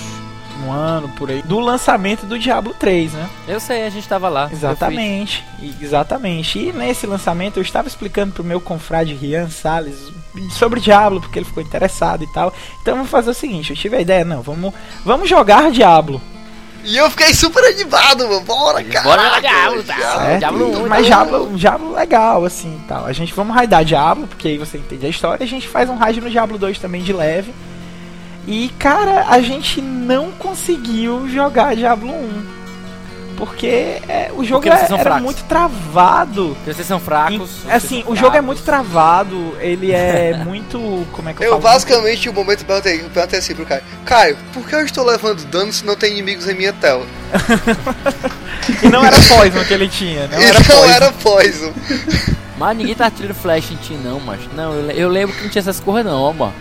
um 0.64 0.73
ano 0.73 1.09
por 1.11 1.31
aí, 1.31 1.42
do 1.42 1.59
lançamento 1.59 2.27
do 2.27 2.38
Diablo 2.38 2.75
3, 2.79 3.12
né? 3.12 3.29
Eu 3.49 3.59
sei, 3.59 3.85
a 3.85 3.90
gente 3.90 4.07
tava 4.09 4.29
lá. 4.29 4.49
Exatamente, 4.53 5.45
exatamente. 5.81 6.59
E 6.59 6.73
nesse 6.73 7.07
lançamento 7.07 7.57
eu 7.57 7.62
estava 7.62 7.88
explicando 7.88 8.33
pro 8.33 8.45
meu 8.45 8.61
confrade 8.61 9.14
Rian 9.14 9.49
Salles 9.49 10.12
sobre 10.51 10.81
Diablo, 10.81 11.21
porque 11.21 11.38
ele 11.38 11.47
ficou 11.47 11.62
interessado 11.62 12.25
e 12.25 12.33
tal. 12.33 12.53
Então 12.81 12.95
vamos 12.97 13.11
fazer 13.11 13.31
o 13.31 13.35
seguinte, 13.35 13.71
eu 13.71 13.77
tive 13.77 13.97
a 13.97 14.01
ideia, 14.01 14.25
não, 14.25 14.42
vamos, 14.42 14.73
vamos 15.05 15.29
jogar 15.29 15.71
Diablo. 15.71 16.21
E 16.85 16.97
eu 16.97 17.09
fiquei 17.11 17.33
super 17.33 17.62
animado, 17.64 18.27
mano. 18.27 18.40
Bora, 18.40 18.83
cara. 18.83 19.05
Bora 19.05 19.40
Diablo, 19.40 19.85
tá? 19.85 19.95
certo? 19.95 20.38
Diablo 20.40 20.83
1, 20.85 20.88
Mas 20.88 21.07
Diablo 21.07 21.38
Diablo, 21.38 21.57
Diablo 21.57 21.92
legal, 21.92 22.45
assim 22.45 22.81
e 22.83 22.88
tal. 22.88 23.07
A 23.07 23.12
gente 23.12 23.33
vamos 23.33 23.55
raidar 23.55 23.85
Diablo, 23.85 24.27
porque 24.27 24.49
aí 24.49 24.59
você 24.59 24.79
entende 24.79 25.07
a 25.07 25.09
história, 25.09 25.45
e 25.45 25.47
a 25.47 25.49
gente 25.49 25.68
faz 25.68 25.88
um 25.88 25.97
raid 25.97 26.21
no 26.21 26.29
Diablo 26.29 26.59
2 26.59 26.81
também 26.81 27.03
de 27.03 27.12
leve. 27.12 27.55
E 28.47 28.69
cara, 28.79 29.27
a 29.29 29.41
gente 29.41 29.81
não 29.81 30.31
conseguiu 30.33 31.29
jogar 31.29 31.77
Diablo 31.77 32.11
1. 32.13 32.63
Porque 33.37 33.67
é, 33.67 34.31
o 34.37 34.45
jogo 34.45 34.61
Porque 34.61 34.69
vocês 34.71 34.83
é- 34.85 34.87
são 34.89 34.97
era 34.99 35.05
fracos. 35.11 35.23
muito 35.25 35.43
travado. 35.45 36.55
Porque 36.57 36.75
vocês 36.75 36.87
são 36.87 37.01
fracos. 37.01 37.39
Vocês 37.63 37.75
assim, 37.75 38.03
são 38.03 38.13
o 38.13 38.15
jogo 38.15 38.29
é 38.29 38.31
fracos. 38.33 38.47
muito 38.47 38.63
travado, 38.63 39.57
ele 39.59 39.91
é 39.91 40.35
muito. 40.45 40.79
Como 41.13 41.29
é 41.29 41.33
que 41.33 41.41
eu, 41.43 41.47
Eu 41.47 41.51
falo? 41.53 41.63
basicamente, 41.63 42.29
o 42.29 42.33
momento 42.33 42.65
perguntei, 42.65 42.99
perguntei 42.99 43.39
assim 43.39 43.55
pro 43.55 43.67
Caio: 43.67 43.83
Caio, 44.05 44.37
por 44.53 44.69
que 44.69 44.75
eu 44.75 44.85
estou 44.85 45.05
levando 45.05 45.45
dano 45.47 45.73
se 45.73 45.85
não 45.85 45.97
tem 45.97 46.13
inimigos 46.13 46.49
em 46.49 46.55
minha 46.55 46.73
tela? 46.73 47.05
E 48.81 48.89
não 48.89 49.05
era 49.05 49.17
Poison 49.23 49.65
que 49.65 49.75
ele 49.75 49.89
tinha, 49.89 50.29
não 50.29 50.41
e 50.41 50.45
era 50.45 50.59
não 50.61 50.65
Poison. 50.67 50.93
era 50.95 51.13
poison. 51.13 51.73
Mas 52.57 52.77
ninguém 52.77 52.95
tá 52.95 53.11
tirando 53.11 53.35
flash 53.35 53.73
em 53.73 53.77
ti, 53.77 53.95
não, 53.95 54.21
mas. 54.21 54.41
Não, 54.55 54.73
eu, 54.73 54.91
eu 54.93 55.09
lembro 55.09 55.35
que 55.35 55.43
não 55.43 55.51
tinha 55.51 55.61
essas 55.61 55.81
coisas, 55.81 56.05
não, 56.13 56.21
ó, 56.23 56.33
mano. 56.33 56.53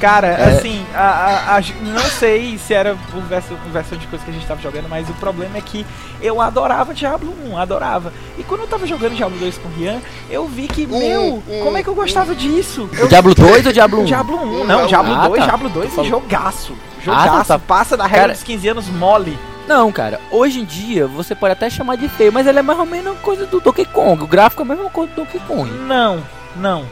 Cara, 0.00 0.26
É. 0.26 0.44
assim, 0.56 0.84
a, 0.94 1.00
a- 1.00 1.56
a- 1.58 1.62
não 1.82 2.00
sei 2.02 2.58
se 2.58 2.74
era 2.74 2.96
por 3.10 3.22
versão, 3.22 3.56
por 3.56 3.70
versão 3.70 3.96
de 3.96 4.06
coisa 4.06 4.24
que 4.24 4.30
a 4.30 4.34
gente 4.34 4.46
tava 4.46 4.60
jogando, 4.60 4.88
mas 4.88 5.08
o 5.08 5.14
problema 5.14 5.56
é 5.56 5.60
que 5.60 5.86
eu 6.20 6.40
adorava 6.40 6.92
Diablo 6.92 7.32
1, 7.46 7.56
adorava. 7.56 8.12
E 8.36 8.42
quando 8.42 8.62
eu 8.62 8.66
tava 8.66 8.86
jogando 8.86 9.14
Diablo 9.14 9.38
2 9.38 9.56
com 9.58 9.68
o 9.68 9.72
Rian, 9.72 10.00
eu 10.28 10.46
vi 10.46 10.66
que, 10.68 10.84
Um, 10.90 10.98
meu, 10.98 11.22
um, 11.48 11.60
como 11.62 11.76
é 11.78 11.82
que 11.82 11.88
eu 11.88 11.94
gostava 11.94 12.34
disso? 12.34 12.88
Eu, 12.98 13.08
Diablo 13.08 13.34
2 13.34 13.66
ou 13.66 13.72
Diablo 13.72 14.00
1? 14.02 14.04
Diablo 14.04 14.36
1, 14.36 14.42
Um, 14.42 14.64
não, 14.64 14.80
não. 14.80 14.86
Diablo 14.86 15.14
Ah, 15.14 15.28
2, 15.28 15.40
tá. 15.40 15.46
Diablo 15.46 15.68
2 15.70 15.88
Tu 15.90 15.94
falou- 15.94 16.10
jogaço. 16.10 16.72
Ah, 16.76 17.00
Jogaço, 17.04 17.28
tá, 17.28 17.44
tá. 17.44 17.58
passa 17.58 17.96
da 17.96 18.04
regra 18.04 18.20
Cara- 18.20 18.32
dos 18.34 18.42
15 18.42 18.68
anos 18.68 18.86
mole. 18.88 19.38
Não, 19.68 19.90
cara, 19.92 20.20
hoje 20.30 20.60
em 20.60 20.64
dia 20.64 21.06
você 21.06 21.34
pode 21.34 21.52
até 21.52 21.70
chamar 21.70 21.96
de 21.96 22.08
feio, 22.08 22.32
mas 22.32 22.46
ele 22.46 22.58
é 22.58 22.62
mais 22.62 22.78
ou 22.78 22.84
menos 22.86 23.16
coisa 23.20 23.46
do 23.46 23.60
Donkey 23.60 23.84
Kong. 23.86 24.22
O 24.22 24.26
gráfico 24.26 24.62
é 24.62 24.64
a 24.64 24.68
mesma 24.68 24.90
coisa 24.90 25.12
do 25.12 25.16
Donkey 25.22 25.38
Kong. 25.46 25.70
Não, 25.86 26.22
não, 26.56 26.84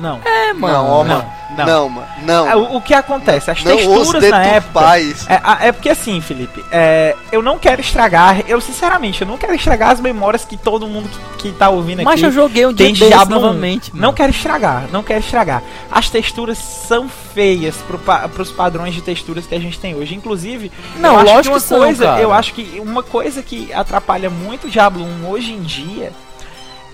não. 0.00 0.20
É, 0.24 0.52
mano. 0.52 0.74
Não, 0.74 0.86
ó, 0.86 1.04
não, 1.04 1.16
mano. 1.16 1.32
não. 1.56 1.66
Não, 1.66 1.88
mano. 1.88 2.08
Não. 2.22 2.48
É, 2.48 2.56
o, 2.56 2.76
o 2.76 2.80
que 2.80 2.94
acontece? 2.94 3.50
As 3.50 3.62
não 3.64 3.74
os 3.74 3.82
texturas 3.82 4.30
na 4.30 4.44
época. 4.44 4.98
É, 4.98 5.68
é 5.68 5.72
porque 5.72 5.88
assim, 5.88 6.20
Felipe, 6.20 6.64
é, 6.70 7.14
eu 7.32 7.42
não 7.42 7.58
quero 7.58 7.80
estragar, 7.80 8.42
eu 8.46 8.60
sinceramente, 8.60 9.22
eu 9.22 9.28
não 9.28 9.36
quero 9.36 9.54
estragar 9.54 9.90
as 9.90 10.00
memórias 10.00 10.44
que 10.44 10.56
todo 10.56 10.86
mundo 10.86 11.08
que, 11.08 11.50
que 11.50 11.58
tá 11.58 11.68
ouvindo 11.68 12.02
Mas 12.02 12.14
aqui 12.14 12.24
eu 12.24 12.32
joguei 12.32 12.66
um 12.66 12.72
dia 12.72 12.86
tem 12.86 12.94
desse 12.94 13.08
Diablo 13.08 13.38
1. 13.38 13.40
novamente. 13.40 13.92
Não 13.94 14.12
quero 14.12 14.30
estragar, 14.30 14.84
não 14.92 15.02
quero 15.02 15.20
estragar. 15.20 15.62
As 15.90 16.08
texturas 16.08 16.58
são 16.58 17.08
feias 17.08 17.76
pro, 17.78 17.98
pros 18.30 18.50
padrões 18.50 18.94
de 18.94 19.02
texturas 19.02 19.46
que 19.46 19.54
a 19.54 19.60
gente 19.60 19.78
tem 19.78 19.94
hoje. 19.94 20.14
Inclusive, 20.14 20.70
Não, 20.96 21.14
eu 21.14 21.18
acho 21.18 21.26
lógico 21.26 21.42
que 21.42 21.48
uma 21.48 21.60
que 21.60 21.66
são, 21.66 21.78
coisa, 21.78 22.04
cara. 22.04 22.20
eu 22.20 22.32
acho 22.32 22.54
que 22.54 22.80
uma 22.80 23.02
coisa 23.02 23.42
que 23.42 23.72
atrapalha 23.72 24.30
muito 24.30 24.66
o 24.66 24.70
Diablo 24.70 25.04
1 25.04 25.28
hoje 25.28 25.52
em 25.52 25.60
dia 25.60 26.12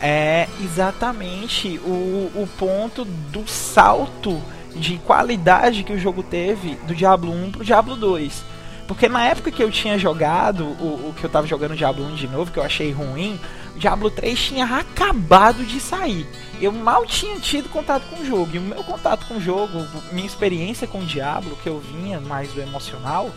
é 0.00 0.48
exatamente 0.62 1.78
o, 1.84 2.30
o 2.34 2.48
ponto 2.58 3.04
do 3.04 3.46
salto 3.48 4.42
de 4.74 4.98
qualidade 4.98 5.82
que 5.82 5.92
o 5.92 5.98
jogo 5.98 6.22
teve 6.22 6.74
do 6.86 6.94
Diablo 6.94 7.32
1 7.32 7.52
pro 7.52 7.64
Diablo 7.64 7.96
2. 7.96 8.56
Porque 8.86 9.08
na 9.08 9.26
época 9.26 9.50
que 9.50 9.62
eu 9.62 9.70
tinha 9.70 9.98
jogado, 9.98 10.64
o, 10.64 11.08
o 11.08 11.14
que 11.18 11.24
eu 11.24 11.30
tava 11.30 11.46
jogando 11.46 11.74
Diablo 11.74 12.06
1 12.06 12.14
de 12.14 12.28
novo, 12.28 12.52
que 12.52 12.58
eu 12.58 12.62
achei 12.62 12.92
ruim, 12.92 13.38
o 13.74 13.78
Diablo 13.78 14.10
3 14.10 14.38
tinha 14.38 14.64
acabado 14.64 15.64
de 15.64 15.80
sair. 15.80 16.26
Eu 16.60 16.70
mal 16.70 17.04
tinha 17.04 17.38
tido 17.40 17.68
contato 17.68 18.04
com 18.08 18.20
o 18.20 18.24
jogo. 18.24 18.50
E 18.54 18.58
o 18.58 18.62
meu 18.62 18.84
contato 18.84 19.26
com 19.26 19.36
o 19.36 19.40
jogo, 19.40 19.84
minha 20.12 20.26
experiência 20.26 20.86
com 20.86 21.00
o 21.00 21.04
Diablo, 21.04 21.58
que 21.62 21.68
eu 21.68 21.80
vinha 21.80 22.20
mais 22.20 22.52
do 22.52 22.60
emocional, 22.60 23.30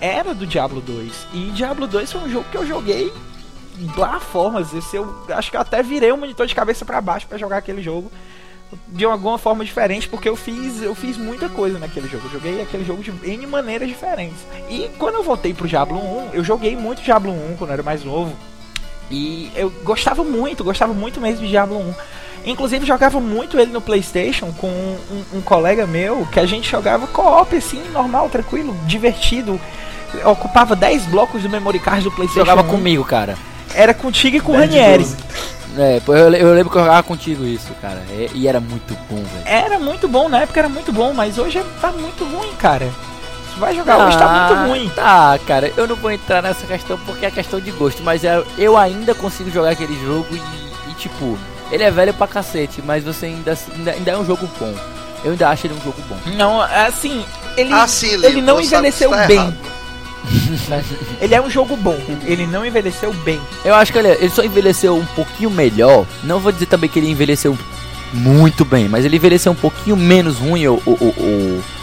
era 0.00 0.34
do 0.34 0.46
Diablo 0.46 0.80
2. 0.80 1.28
E 1.34 1.50
Diablo 1.50 1.86
2 1.86 2.10
foi 2.10 2.22
um 2.22 2.30
jogo 2.30 2.46
que 2.50 2.56
eu 2.56 2.66
joguei 2.66 3.12
lá 3.96 4.20
formas. 4.20 4.72
Esse 4.72 4.96
eu 4.96 5.24
acho 5.30 5.50
que 5.50 5.56
eu 5.56 5.60
até 5.60 5.82
virei 5.82 6.12
o 6.12 6.16
monitor 6.16 6.46
de 6.46 6.54
cabeça 6.54 6.84
para 6.84 7.00
baixo 7.00 7.26
para 7.26 7.38
jogar 7.38 7.58
aquele 7.58 7.82
jogo 7.82 8.10
de 8.88 9.04
alguma 9.04 9.38
forma 9.38 9.64
diferente, 9.64 10.08
porque 10.08 10.28
eu 10.28 10.36
fiz, 10.36 10.82
eu 10.82 10.94
fiz 10.94 11.16
muita 11.16 11.48
coisa 11.48 11.78
naquele 11.78 12.08
jogo. 12.08 12.24
Eu 12.26 12.32
joguei 12.32 12.62
aquele 12.62 12.84
jogo 12.84 13.02
de 13.02 13.12
N 13.22 13.46
maneiras 13.46 13.88
diferentes. 13.88 14.38
E 14.68 14.90
quando 14.98 15.16
eu 15.16 15.22
voltei 15.22 15.54
pro 15.54 15.68
Diablo 15.68 15.98
1, 15.98 16.34
eu 16.34 16.44
joguei 16.44 16.76
muito 16.76 17.02
Diablo 17.02 17.32
1 17.32 17.56
quando 17.56 17.70
eu 17.70 17.74
era 17.74 17.82
mais 17.82 18.04
novo. 18.04 18.34
E 19.10 19.50
eu 19.54 19.70
gostava 19.84 20.24
muito, 20.24 20.64
gostava 20.64 20.92
muito 20.92 21.20
mesmo 21.20 21.42
de 21.42 21.48
Diablo 21.48 21.78
1. 21.78 21.94
Inclusive 22.46 22.84
jogava 22.84 23.20
muito 23.20 23.58
ele 23.58 23.72
no 23.72 23.80
Playstation 23.80 24.52
com 24.52 24.68
um, 24.68 25.24
um 25.34 25.40
colega 25.40 25.86
meu 25.86 26.26
que 26.30 26.38
a 26.38 26.46
gente 26.46 26.70
jogava 26.70 27.06
co-op 27.06 27.56
assim, 27.56 27.82
normal, 27.90 28.28
tranquilo, 28.28 28.76
divertido. 28.86 29.60
Ocupava 30.24 30.76
10 30.76 31.06
blocos 31.06 31.42
do 31.42 31.50
memory 31.50 31.78
card 31.78 32.04
do 32.04 32.10
Playstation. 32.10 32.46
Jogava 32.46 32.62
1. 32.62 32.70
comigo, 32.70 33.04
cara. 33.04 33.36
Era 33.74 33.92
contigo 33.94 34.36
e 34.36 34.40
com 34.40 34.52
o 34.52 34.56
Ranieri. 34.56 35.06
É, 35.76 36.00
pô, 36.06 36.14
eu, 36.14 36.32
eu 36.32 36.54
lembro 36.54 36.70
que 36.70 36.78
eu 36.78 36.82
jogava 36.82 37.02
contigo 37.02 37.44
isso, 37.44 37.72
cara. 37.82 38.00
E, 38.10 38.30
e 38.34 38.48
era 38.48 38.60
muito 38.60 38.96
bom, 39.10 39.16
velho. 39.16 39.42
Era 39.44 39.78
muito 39.78 40.06
bom, 40.06 40.28
na 40.28 40.42
época 40.42 40.60
era 40.60 40.68
muito 40.68 40.92
bom, 40.92 41.12
mas 41.12 41.36
hoje 41.36 41.60
tá 41.80 41.90
muito 41.90 42.24
ruim, 42.24 42.52
cara. 42.58 42.88
Se 43.52 43.58
vai 43.58 43.74
jogar 43.74 44.06
hoje 44.06 44.16
tá 44.16 44.28
muito 44.28 44.68
ruim. 44.68 44.88
Tá, 44.94 45.38
cara, 45.46 45.72
eu 45.76 45.86
não 45.88 45.96
vou 45.96 46.12
entrar 46.12 46.42
nessa 46.42 46.64
questão 46.66 46.96
porque 47.04 47.26
é 47.26 47.30
questão 47.30 47.58
de 47.60 47.70
gosto, 47.72 48.02
mas 48.04 48.22
é- 48.24 48.42
eu 48.56 48.76
ainda 48.76 49.14
consigo 49.14 49.50
jogar 49.50 49.70
aquele 49.70 49.98
jogo 50.04 50.26
e, 50.32 50.90
e, 50.90 50.94
tipo, 50.94 51.36
ele 51.72 51.82
é 51.82 51.90
velho 51.90 52.14
pra 52.14 52.26
cacete, 52.28 52.80
mas 52.84 53.02
você 53.02 53.26
ainda, 53.26 53.58
ainda, 53.76 53.90
ainda 53.92 54.10
é 54.12 54.16
um 54.16 54.24
jogo 54.24 54.48
bom. 54.60 54.72
Eu 55.24 55.32
ainda 55.32 55.48
acho 55.48 55.66
ele 55.66 55.74
um 55.74 55.80
jogo 55.82 56.00
bom. 56.08 56.16
Não, 56.36 56.60
assim, 56.60 57.24
ele, 57.56 57.72
Assim, 57.72 58.08
ele 58.12 58.28
Lito, 58.28 58.42
não 58.42 58.56
você 58.56 58.68
sabe 58.68 58.92
que 58.92 59.04
envelheceu 59.04 59.10
tá 59.10 59.26
bem. 59.26 59.36
errado. 59.38 59.73
Ele 61.20 61.34
é 61.34 61.40
um 61.40 61.50
jogo 61.50 61.76
bom, 61.76 61.98
ele 62.24 62.46
não 62.46 62.64
envelheceu 62.64 63.12
bem. 63.24 63.40
Eu 63.64 63.74
acho 63.74 63.92
que 63.92 63.98
ele, 63.98 64.08
ele 64.08 64.30
só 64.30 64.42
envelheceu 64.42 64.96
um 64.96 65.06
pouquinho 65.06 65.50
melhor. 65.50 66.06
Não 66.22 66.40
vou 66.40 66.50
dizer 66.52 66.66
também 66.66 66.88
que 66.88 66.98
ele 66.98 67.10
envelheceu 67.10 67.56
muito 68.12 68.64
bem, 68.64 68.88
mas 68.88 69.04
ele 69.04 69.16
envelheceu 69.16 69.52
um 69.52 69.56
pouquinho 69.56 69.96
menos 69.96 70.38
ruim, 70.38 70.66
ou, 70.66 70.80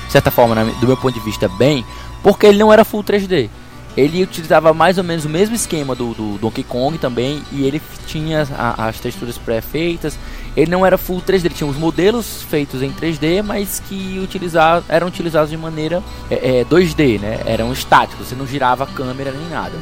certa 0.09 0.31
forma, 0.31 0.55
do 0.79 0.87
meu 0.87 0.97
ponto 0.97 1.13
de 1.13 1.19
vista, 1.23 1.47
bem, 1.47 1.85
porque 2.23 2.45
ele 2.45 2.57
não 2.57 2.71
era 2.71 2.83
full 2.85 3.03
3D. 3.03 3.49
Ele 3.97 4.23
utilizava 4.23 4.73
mais 4.73 4.97
ou 4.97 5.03
menos 5.03 5.25
o 5.25 5.29
mesmo 5.29 5.53
esquema 5.53 5.93
do, 5.93 6.13
do 6.13 6.37
Donkey 6.37 6.63
Kong 6.63 6.97
também, 6.97 7.41
e 7.51 7.65
ele 7.65 7.81
tinha 8.07 8.47
a- 8.57 8.87
as 8.87 8.99
texturas 9.01 9.37
pré-feitas. 9.37 10.17
Ele 10.55 10.69
não 10.69 10.85
era 10.85 10.97
full 10.97 11.21
3D, 11.21 11.45
ele 11.45 11.53
tinha 11.53 11.69
os 11.69 11.77
modelos 11.77 12.43
feitos 12.43 12.81
em 12.81 12.91
3D, 12.91 13.41
mas 13.41 13.81
que 13.87 14.19
utiliza, 14.21 14.83
eram 14.89 15.07
utilizados 15.07 15.49
de 15.49 15.57
maneira 15.57 16.03
é, 16.29 16.59
é, 16.59 16.65
2D, 16.65 17.19
né? 17.19 17.39
Eram 17.45 17.71
estáticos, 17.71 18.27
você 18.27 18.35
não 18.35 18.45
girava 18.45 18.83
a 18.83 18.87
câmera 18.87 19.31
nem 19.31 19.49
nada. 19.49 19.73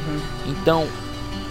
Então, 0.46 0.86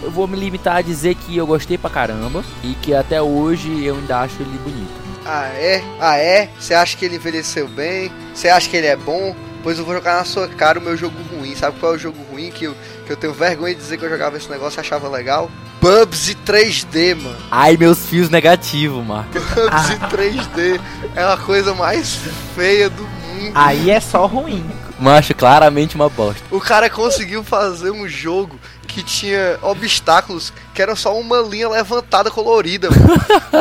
eu 0.02 0.10
vou 0.10 0.28
me 0.28 0.38
limitar 0.38 0.78
a 0.78 0.82
dizer 0.82 1.16
que 1.16 1.36
eu 1.36 1.46
gostei 1.46 1.78
pra 1.78 1.90
caramba 1.90 2.44
e 2.64 2.74
que 2.76 2.94
até 2.94 3.22
hoje 3.22 3.84
eu 3.84 3.96
ainda 3.96 4.22
acho 4.22 4.42
ele 4.42 4.58
bonito. 4.64 5.00
Ah, 5.26 5.48
é? 5.48 5.84
Ah, 6.00 6.18
é? 6.18 6.50
Você 6.58 6.74
acha 6.74 6.98
que 6.98 7.06
ele 7.06 7.18
envelheceu 7.18 7.68
bem? 7.68 8.12
Você 8.34 8.48
acha 8.48 8.70
que 8.70 8.78
ele 8.78 8.88
é 8.88 8.96
bom? 8.96 9.36
Pois 9.64 9.78
eu 9.78 9.86
vou 9.86 9.94
jogar 9.94 10.16
na 10.16 10.26
sua 10.26 10.48
cara 10.48 10.80
o 10.80 10.82
meu 10.82 10.96
jogo 10.96 11.16
ruim. 11.36 11.56
Sabe 11.56 11.80
qual 11.80 11.94
é 11.94 11.96
o 11.96 12.00
jogo 12.00 12.18
ruim 12.32 12.52
que 12.52 12.66
eu, 12.66 12.76
que 13.06 13.12
eu 13.12 13.18
tenho 13.18 13.34
vergonha 13.34 13.76
de 13.76 13.82
dizer 13.82 13.98
que 13.98 14.06
eu 14.06 14.10
jogava 14.10 14.38
esse 14.38 14.50
negócio 14.50 14.80
e 14.80 14.82
achava 14.82 15.10
legal? 15.10 15.50
Bubsy 15.82 16.36
3D, 16.46 17.16
mano. 17.16 17.38
Ai, 17.50 17.78
meus 17.78 18.06
fios 18.06 18.30
negativos, 18.30 19.06
Marco. 19.06 19.32
Bubsy 19.34 19.98
3D 20.12 20.80
é 21.16 21.24
a 21.24 21.38
coisa 21.38 21.74
mais 21.74 22.20
feia 22.56 22.90
do 22.90 23.04
mundo. 23.04 23.52
Aí 23.56 23.90
é 23.90 24.00
só 24.00 24.26
ruim. 24.26 24.66
Macho, 25.00 25.34
claramente 25.34 25.96
uma 25.96 26.10
bosta. 26.10 26.44
O 26.52 26.60
cara 26.60 26.90
conseguiu 26.90 27.42
fazer 27.44 27.92
um 27.92 28.08
jogo 28.08 28.60
que 28.86 29.02
tinha 29.02 29.58
obstáculos 29.62 30.52
que 30.74 30.82
eram 30.82 30.96
só 30.96 31.18
uma 31.18 31.40
linha 31.40 31.70
levantada 31.70 32.30
colorida, 32.30 32.90
mano. 32.90 33.20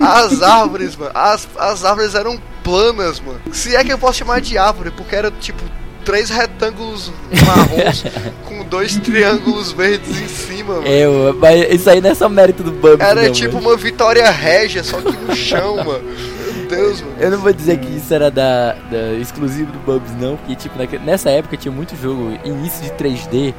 É. 0.00 0.04
As 0.04 0.42
árvores, 0.42 0.96
mano, 0.96 1.10
as, 1.14 1.48
as 1.56 1.84
árvores 1.84 2.14
eram 2.14 2.40
planas, 2.68 3.18
mano. 3.18 3.40
Se 3.50 3.74
é 3.74 3.82
que 3.82 3.90
eu 3.90 3.96
posso 3.98 4.18
chamar 4.18 4.42
de 4.42 4.58
árvore, 4.58 4.90
porque 4.90 5.16
era 5.16 5.30
tipo 5.30 5.62
três 6.04 6.28
retângulos 6.28 7.10
marrons 7.46 8.04
com 8.44 8.62
dois 8.64 8.96
triângulos 8.96 9.72
verdes 9.72 10.20
em 10.20 10.28
cima, 10.28 10.74
mano. 10.74 10.86
Eu, 10.86 11.34
mas 11.40 11.74
isso 11.74 11.88
aí 11.88 12.00
não 12.00 12.10
é 12.10 12.14
só 12.14 12.28
mérito 12.28 12.62
do 12.62 12.70
Bubsy, 12.72 13.02
Era 13.02 13.22
não, 13.22 13.32
tipo 13.32 13.54
mano. 13.54 13.68
uma 13.68 13.76
Vitória 13.76 14.30
Régia, 14.30 14.84
só 14.84 15.00
que 15.00 15.16
no 15.16 15.34
chão, 15.34 15.76
mano. 15.76 16.04
Meu 16.04 16.66
Deus, 16.68 17.00
mano. 17.00 17.14
Eu 17.18 17.30
não 17.30 17.38
vou 17.38 17.52
dizer 17.52 17.78
que 17.78 17.96
isso 17.96 18.12
era 18.12 18.30
da, 18.30 18.74
da 18.90 19.14
exclusivo 19.14 19.72
do 19.72 19.78
Bubs 19.78 20.12
não, 20.20 20.36
porque 20.36 20.54
tipo, 20.54 20.76
nessa 21.02 21.30
época 21.30 21.56
tinha 21.56 21.72
muito 21.72 21.96
jogo 21.96 22.38
início 22.44 22.82
de 22.82 22.90
3D, 22.90 23.54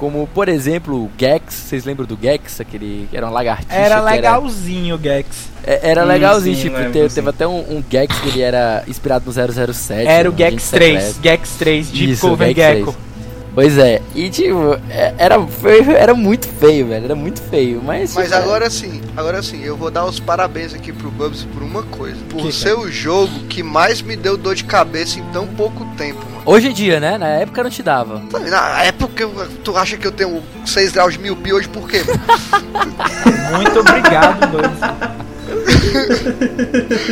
como 0.00 0.26
por 0.28 0.48
exemplo 0.48 0.96
o 0.96 1.10
Gex, 1.18 1.52
vocês 1.52 1.84
lembram 1.84 2.06
do 2.06 2.18
Gex, 2.20 2.58
aquele 2.58 3.06
que 3.10 3.14
era 3.14 3.26
uma 3.26 3.32
lagartixa 3.32 3.74
Era 3.74 4.00
legalzinho 4.00 4.96
o 4.96 4.98
Gex. 4.98 5.50
é- 5.62 5.90
era 5.90 6.00
Sim, 6.04 6.08
legalzinho, 6.08 6.56
sim, 6.56 6.62
tipo, 6.62 6.76
lembro, 6.78 6.92
teve, 6.94 7.14
teve 7.14 7.28
até 7.28 7.46
um, 7.46 7.58
um 7.58 7.84
Gex 7.88 8.18
que 8.20 8.28
ele 8.30 8.40
era 8.40 8.82
inspirado 8.88 9.26
no 9.26 9.32
007. 9.74 10.08
Era 10.08 10.30
o 10.30 10.32
um 10.32 10.36
Gex 10.38 10.54
agente 10.54 10.70
3. 10.70 11.02
secreto. 11.02 11.22
Gex 11.22 11.50
3, 11.58 11.86
Deep 11.90 12.10
Isso, 12.12 12.36
Gex 12.38 12.56
Gecko. 12.56 12.92
3. 12.92 13.09
Pois 13.54 13.76
é, 13.78 14.00
e 14.14 14.30
tipo, 14.30 14.74
é- 14.90 15.12
era, 15.18 15.40
foi- 15.44 15.80
era 15.92 16.14
muito 16.14 16.46
feio, 16.48 16.86
velho, 16.86 17.04
era 17.04 17.14
muito 17.16 17.40
feio, 17.42 17.82
mas... 17.84 18.14
Mas 18.14 18.26
tipo, 18.28 18.36
agora 18.38 18.70
sim, 18.70 19.00
agora 19.16 19.42
sim, 19.42 19.62
eu 19.64 19.76
vou 19.76 19.90
dar 19.90 20.04
os 20.04 20.20
parabéns 20.20 20.72
aqui 20.72 20.92
pro 20.92 21.10
Bubsy 21.10 21.46
por 21.46 21.62
uma 21.62 21.82
coisa. 21.82 22.16
Por 22.28 22.42
Que, 22.42 22.52
ser 22.52 22.74
o 22.74 22.90
jogo 22.90 23.32
que 23.48 23.62
mais 23.62 24.00
me 24.02 24.14
deu 24.16 24.36
dor 24.36 24.54
de 24.54 24.62
cabeça 24.64 25.18
em 25.18 25.24
tão 25.32 25.46
pouco 25.48 25.84
tempo, 25.96 26.20
mano. 26.30 26.42
Hoje 26.46 26.68
em 26.68 26.72
dia, 26.72 27.00
né, 27.00 27.18
na 27.18 27.26
época 27.26 27.62
não 27.64 27.70
te 27.70 27.82
dava. 27.82 28.22
Na 28.48 28.82
época, 28.84 29.28
tu 29.64 29.76
acha 29.76 29.96
que 29.96 30.06
eu 30.06 30.12
tenho 30.12 30.40
6 30.64 30.92
graus 30.92 31.14
de 31.14 31.18
miopia 31.18 31.54
hoje 31.54 31.68
por 31.68 31.88
quê? 31.88 32.02
Muito 33.56 33.80
obrigado, 33.80 34.46
Bubs. 34.48 34.80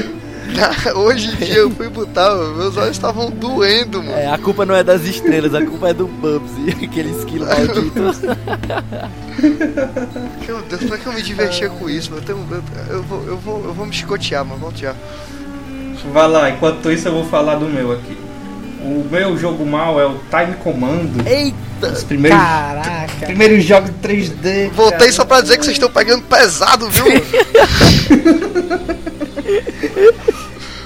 hoje 0.96 1.28
em 1.32 1.36
dia 1.36 1.54
eu 1.56 1.70
fui 1.70 1.88
botar, 1.88 2.34
meus 2.34 2.76
olhos 2.76 2.90
estavam 2.96 3.30
doendo, 3.30 4.02
mano. 4.02 4.16
É, 4.16 4.32
a 4.32 4.38
culpa 4.38 4.64
não 4.66 4.74
é 4.74 4.82
das 4.82 5.02
estrelas, 5.02 5.54
a 5.54 5.64
culpa 5.64 5.90
é 5.90 5.94
do 5.94 6.06
Bubsy, 6.06 6.70
aquele 6.84 7.10
esquilo 7.10 7.46
maldito. 7.46 8.02
Meu 10.46 10.60
Deus, 10.62 10.80
como 10.82 10.94
é 10.94 10.98
que 10.98 11.06
eu 11.06 11.12
me 11.12 11.22
divertia 11.22 11.68
com 11.68 11.88
isso? 11.88 12.12
Eu, 12.14 12.22
tenho- 12.22 12.46
eu- 12.50 12.62
eu 12.96 13.02
vou, 13.02 13.24
eu, 13.26 13.36
vou, 13.38 13.64
eu 13.66 13.74
vou 13.74 13.86
me 13.86 13.92
chicotear, 13.92 14.44
mano. 14.44 14.72
Já. 14.74 14.94
Vai 16.12 16.28
lá, 16.28 16.50
enquanto 16.50 16.90
isso 16.90 17.08
eu 17.08 17.12
vou 17.12 17.24
falar 17.24 17.56
do 17.56 17.66
meu 17.66 17.92
aqui. 17.92 18.16
O 18.80 19.04
meu 19.10 19.36
jogo 19.36 19.66
mal 19.66 20.00
é 20.00 20.06
o 20.06 20.18
Time 20.30 20.54
Commando. 20.62 21.26
Eita! 21.26 21.92
Os 21.92 22.04
primeiros, 22.04 22.38
Caraca. 22.38 23.26
primeiros 23.26 23.64
jogos 23.64 23.90
3D. 24.02 24.70
Voltei 24.70 24.98
cara. 24.98 25.12
só 25.12 25.24
pra 25.24 25.40
dizer 25.40 25.58
que 25.58 25.64
vocês 25.64 25.76
estão 25.76 25.90
pegando 25.90 26.22
pesado, 26.24 26.88
viu? 26.90 27.04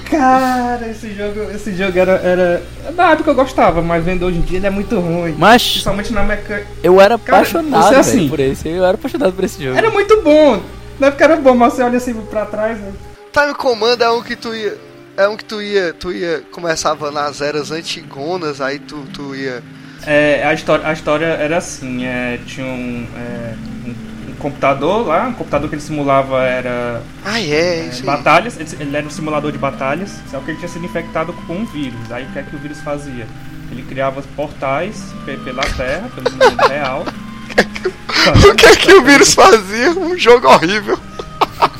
Cara, 0.09 0.87
esse 0.91 1.11
jogo, 1.15 1.41
esse 1.55 1.73
jogo 1.75 1.97
era, 1.97 2.11
era. 2.13 2.63
Na 2.95 3.11
época 3.13 3.31
eu 3.31 3.35
gostava, 3.35 3.81
mas 3.81 4.03
vendo 4.03 4.25
hoje 4.25 4.37
em 4.37 4.41
dia 4.41 4.57
ele 4.59 4.67
é 4.67 4.69
muito 4.69 4.99
ruim. 4.99 5.33
Mas 5.37 5.63
Principalmente 5.71 6.13
na 6.13 6.21
mecânica. 6.23 6.67
eu 6.83 7.01
era 7.01 7.17
Cara, 7.17 7.39
apaixonado 7.39 7.81
você 7.83 7.87
é 7.87 7.89
velho, 7.89 7.99
assim. 8.01 8.29
por 8.29 8.39
esse, 8.39 8.69
eu 8.69 8.83
era 8.85 8.93
apaixonado 8.93 9.33
por 9.33 9.43
esse 9.43 9.63
jogo. 9.63 9.75
Era 9.77 9.89
muito 9.89 10.21
bom. 10.21 10.61
Na 10.99 11.07
época 11.07 11.23
era 11.23 11.35
bom, 11.37 11.55
mas 11.55 11.73
você 11.73 11.81
olha 11.81 11.97
assim 11.97 12.13
pra 12.13 12.45
trás. 12.45 12.77
né? 12.77 12.91
Time 13.31 13.55
Command 13.55 13.97
é 13.99 14.09
um 14.11 14.21
que 14.21 14.35
tu 14.35 14.53
ia. 14.53 14.77
É 15.15 15.27
um 15.27 15.37
que 15.37 15.45
tu 15.45 15.61
ia. 15.61 15.93
Tu 15.93 16.11
ia. 16.11 16.41
Começava 16.51 17.11
nas 17.11 17.39
eras 17.41 17.71
antigonas, 17.71 18.59
aí 18.61 18.79
tu, 18.79 19.05
tu 19.13 19.35
ia. 19.35 19.63
É, 20.05 20.43
a, 20.45 20.53
história, 20.53 20.85
a 20.87 20.91
história 20.93 21.25
era 21.27 21.57
assim, 21.57 22.05
é, 22.05 22.37
tinha 22.45 22.65
um, 22.65 23.07
é, 23.15 23.53
um, 23.85 24.31
um 24.31 24.35
computador 24.35 25.07
lá, 25.07 25.27
um 25.27 25.33
computador 25.33 25.69
que 25.69 25.75
ele 25.75 25.81
simulava 25.81 26.43
era 26.43 27.01
Ah, 27.23 27.39
é, 27.39 27.87
é, 27.87 28.01
batalhas, 28.03 28.59
ele, 28.59 28.69
ele 28.81 28.97
era 28.97 29.07
um 29.07 29.09
simulador 29.09 29.49
de 29.53 29.57
batalhas, 29.57 30.11
só 30.29 30.39
que 30.39 30.51
ele 30.51 30.57
tinha 30.57 30.67
sido 30.67 30.83
infectado 30.83 31.31
com 31.47 31.55
um 31.55 31.65
vírus. 31.65 32.11
Aí 32.11 32.25
o 32.25 32.31
que 32.33 32.39
é 32.39 32.43
que 32.43 32.53
o 32.53 32.59
vírus 32.59 32.81
fazia? 32.81 33.25
Ele 33.71 33.81
criava 33.83 34.21
portais 34.35 35.05
pe- 35.25 35.37
pela 35.37 35.63
Terra, 35.63 36.09
pelo 36.13 36.29
mundo 36.31 36.57
real. 36.67 37.05
O 38.51 38.55
que 38.55 38.65
é 38.65 38.75
que 38.75 38.93
o 38.93 39.03
vírus 39.03 39.33
fazia? 39.33 39.91
Um 39.91 40.17
jogo 40.17 40.49
horrível. 40.49 40.99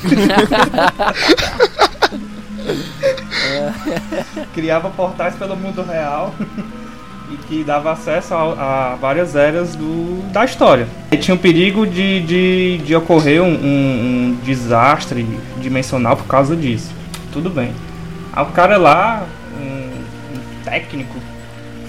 criava 4.54 4.90
portais 4.90 5.36
pelo 5.36 5.56
mundo 5.56 5.84
real 5.84 6.34
e 7.32 7.38
que 7.48 7.64
dava 7.64 7.92
acesso 7.92 8.34
a, 8.34 8.92
a 8.94 8.96
várias 8.96 9.36
eras 9.36 9.76
do, 9.76 10.22
da 10.32 10.46
história. 10.46 10.88
E 11.12 11.18
tinha 11.18 11.36
o 11.36 11.38
perigo 11.38 11.86
de, 11.88 12.22
de, 12.22 12.78
de 12.80 12.96
ocorrer 12.96 13.42
um, 13.42 13.48
um- 13.54 14.28
um 14.34 14.40
desastre 14.44 15.24
dimensional 15.58 16.16
por 16.18 16.26
causa 16.28 16.56
disso. 16.56 16.92
Tudo 17.32 17.50
bem. 17.50 17.74
O 18.36 18.46
cara 18.48 18.78
lá, 18.78 19.24
um, 19.60 19.66
um 19.66 20.64
técnico, 20.64 21.16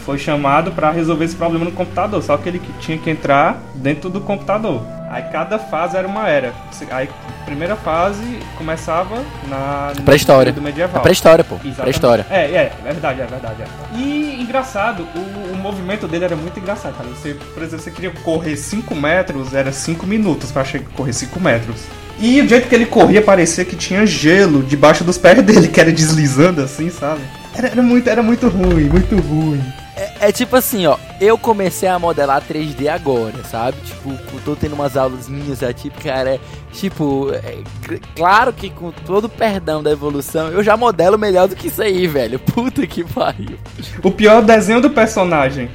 foi 0.05 0.19
chamado 0.19 0.73
para 0.73 0.91
resolver 0.91 1.25
esse 1.25 1.35
problema 1.35 1.65
no 1.65 1.73
computador, 1.73 2.23
só 2.23 2.37
que 2.37 2.49
ele 2.49 2.61
tinha 2.79 2.99
que 2.99 3.09
entrar 3.09 3.59
dentro 3.75 4.11
do 4.11 4.21
computador. 4.21 4.83
Aí 5.15 5.23
cada 5.31 5.61
fase 5.61 5.97
era 5.97 6.09
uma 6.09 6.29
era. 6.29 6.53
Aí 6.91 7.09
a 7.41 7.45
primeira 7.45 7.77
fase 7.77 8.41
começava 8.59 9.23
na 9.49 9.93
no 9.97 10.03
Pré-história. 10.03 10.53
período 10.53 10.65
medieval. 10.65 10.97
A 10.97 11.01
pré-história, 11.01 11.45
pô. 11.45 11.55
Pré-história. 11.57 12.27
É, 12.29 12.41
é, 12.47 12.73
é 12.85 12.93
verdade, 12.93 13.21
é 13.21 13.27
verdade. 13.27 13.63
é. 13.63 13.97
E 13.97 14.41
engraçado, 14.43 15.07
o, 15.15 15.53
o 15.53 15.57
movimento 15.57 16.09
dele 16.09 16.25
era 16.25 16.35
muito 16.35 16.59
engraçado, 16.59 16.97
cara. 16.97 17.09
Você, 17.11 17.35
por 17.55 17.63
exemplo, 17.63 17.85
você 17.85 17.93
queria 17.93 18.11
correr 18.11 18.57
5 18.57 18.93
metros, 18.97 19.55
era 19.55 19.71
5 19.71 20.05
minutos 20.05 20.51
pra 20.51 20.65
che- 20.65 20.81
correr 20.97 21.13
5 21.13 21.39
metros. 21.39 21.83
E 22.19 22.41
o 22.41 22.49
jeito 22.49 22.69
que 22.69 22.75
ele 22.75 22.87
corria 22.87 23.23
parecia 23.23 23.65
que 23.65 23.77
tinha 23.77 24.05
gelo 24.05 24.65
debaixo 24.65 25.05
dos 25.05 25.17
pés 25.17 25.41
dele, 25.47 25.69
que 25.69 25.81
era 25.81 25.93
deslizando 25.93 26.61
assim, 26.61 26.91
sabe? 26.91 27.21
Era, 27.57 27.69
era 27.69 27.83
muito, 27.83 28.11
era 28.11 28.23
muito 28.23 28.49
ruim, 28.49 28.89
muito 28.89 29.15
ruim. 29.17 29.63
É, 29.97 30.29
é 30.29 30.33
tipo 30.33 30.57
assim, 30.57 30.87
ó, 30.87 30.97
eu 31.21 31.39
comecei 31.39 31.89
a 31.89 31.99
modelar 31.99 32.43
3D 32.43 32.89
agora, 32.89 33.45
sabe? 33.49 33.77
Tipo, 33.85 34.13
tô 34.45 34.57
tendo 34.57 34.75
umas 34.75 34.97
aulas 34.97 35.29
minhas, 35.29 35.61
tipo, 35.77 36.03
cara, 36.03 36.31
é, 36.31 36.41
tipo, 36.73 37.31
é, 37.33 37.59
cl- 37.87 38.01
claro 38.17 38.53
que 38.53 38.71
com 38.71 38.91
todo 38.91 39.27
o 39.27 39.29
perdão 39.29 39.83
da 39.83 39.91
evolução, 39.93 40.49
eu 40.49 40.63
já 40.65 40.77
modelo 40.77 41.17
melhor 41.17 41.47
do 41.47 41.55
que 41.55 41.69
isso 41.69 41.81
aí, 41.83 42.07
velho. 42.09 42.39
Puta 42.53 42.87
que 42.87 43.05
pariu. 43.05 43.57
O 44.03 44.11
pior 44.11 44.43
desenho 44.43 44.81
do 44.81 44.91
personagem. 44.91 45.71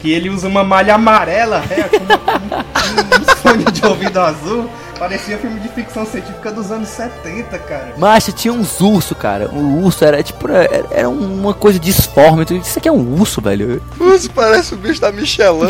Que 0.00 0.10
ele 0.12 0.30
usa 0.30 0.48
uma 0.48 0.64
malha 0.64 0.94
amarela, 0.94 1.62
é, 1.70 1.82
com 1.82 1.98
uma- 1.98 2.18
com 2.18 3.16
um 3.32 3.36
fone 3.36 3.64
de 3.70 3.86
ouvido 3.86 4.18
azul. 4.18 4.68
Parecia 5.00 5.38
filme 5.38 5.58
de 5.60 5.68
ficção 5.70 6.04
científica 6.04 6.52
dos 6.52 6.70
anos 6.70 6.88
70, 6.90 7.58
cara. 7.60 7.94
Macho, 7.96 8.32
tinha 8.32 8.52
uns 8.52 8.80
urso, 8.82 9.14
cara. 9.14 9.48
O 9.48 9.82
urso 9.82 10.04
era 10.04 10.22
tipo, 10.22 10.46
era, 10.46 10.84
era 10.90 11.08
uma 11.08 11.54
coisa 11.54 11.78
disforme. 11.78 12.44
Tu- 12.44 12.56
Isso 12.56 12.78
aqui 12.78 12.86
é 12.86 12.92
um 12.92 13.14
urso, 13.18 13.40
velho. 13.40 13.82
Isso 14.14 14.30
parece 14.30 14.74
o 14.74 14.76
bicho 14.76 15.00
da 15.00 15.10
Michelin. 15.10 15.68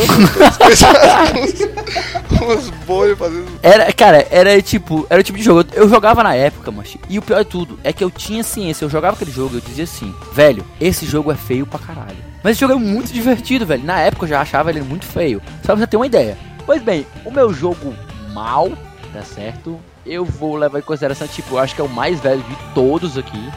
uns, 1.41 2.43
uns 2.43 2.71
bolhos 2.85 3.17
fazendo. 3.19 3.47
Era, 3.63 3.93
cara, 3.93 4.27
era 4.33 4.61
tipo, 4.61 5.07
era 5.09 5.21
o 5.21 5.25
tipo 5.25 5.39
de 5.39 5.45
jogo. 5.45 5.65
Eu 5.75 5.89
jogava 5.89 6.23
na 6.25 6.35
época, 6.35 6.71
macho. 6.73 6.99
E 7.09 7.17
o 7.19 7.23
pior 7.23 7.45
de 7.45 7.51
tudo 7.51 7.79
é 7.85 7.93
que 7.93 8.03
eu 8.03 8.11
tinha 8.11 8.43
ciência. 8.43 8.85
Eu 8.85 8.91
jogava 8.91 9.15
aquele 9.15 9.31
jogo, 9.31 9.57
eu 9.57 9.61
dizia 9.61 9.85
assim, 9.85 10.13
velho, 10.33 10.65
esse 10.81 11.07
jogo 11.07 11.31
é 11.31 11.37
feio 11.37 11.65
pra 11.67 11.79
caralho. 11.79 12.17
Mas 12.43 12.53
esse 12.53 12.61
jogo 12.63 12.73
é 12.73 12.77
muito 12.77 13.13
divertido, 13.13 13.65
velho. 13.65 13.85
Na 13.85 14.01
época 14.01 14.25
eu 14.25 14.31
já 14.31 14.41
achava 14.41 14.71
ele 14.71 14.83
muito 14.83 15.07
feio. 15.07 15.41
Só 15.63 15.69
pra 15.73 15.77
você 15.77 15.87
ter 15.87 15.97
uma 15.97 16.07
ideia. 16.07 16.37
Pois 16.67 16.83
bem, 16.83 17.07
o 17.25 17.31
meu 17.31 17.53
jogo 17.55 17.95
mal, 18.33 18.71
tá 19.13 19.23
certo? 19.23 19.79
Eu 20.05 20.25
vou 20.25 20.57
levar 20.57 20.79
em 20.79 20.83
consideração, 20.83 21.27
tipo, 21.29 21.55
eu 21.55 21.59
acho 21.59 21.75
que 21.75 21.81
é 21.81 21.85
o 21.85 21.89
mais 21.89 22.21
velho 22.21 22.43
de 22.43 22.57
todos 22.75 23.19
aqui. 23.19 23.51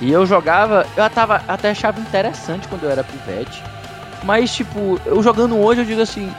E 0.00 0.10
eu 0.10 0.26
jogava, 0.26 0.86
eu 0.96 1.10
tava, 1.10 1.42
até 1.46 1.70
achava 1.70 2.00
interessante 2.00 2.66
quando 2.68 2.84
eu 2.84 2.90
era 2.90 3.04
pivete. 3.04 3.62
Mas, 4.24 4.52
tipo, 4.54 5.00
eu 5.06 5.22
jogando 5.22 5.58
hoje, 5.58 5.82
eu 5.82 5.84
digo 5.84 6.00
assim, 6.00 6.32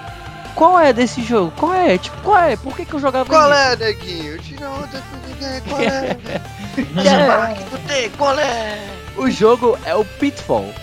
qual 0.56 0.80
é 0.80 0.92
desse 0.92 1.22
jogo? 1.22 1.54
Qual 1.58 1.74
é? 1.74 1.98
Tipo, 1.98 2.18
qual 2.22 2.38
é? 2.40 2.56
Por 2.58 2.76
que, 2.76 2.86
que 2.86 2.94
eu 2.94 3.00
jogava 3.00 3.30
Qual 3.30 3.50
isso? 3.50 3.60
é, 3.60 3.76
neguinho? 3.76 4.38
Tira 4.40 4.70
onda 4.70 5.02
com 5.10 5.28
ninguém, 5.28 5.62
qual 5.62 5.82
é? 5.82 6.18
É, 6.76 7.54
que 7.54 7.64
tu 7.70 7.78
tem, 7.88 8.10
qual 8.12 8.40
é? 8.40 8.80
o 9.18 9.30
jogo 9.30 9.78
é 9.86 9.96
o 9.96 10.04
Pitfall. 10.04 10.74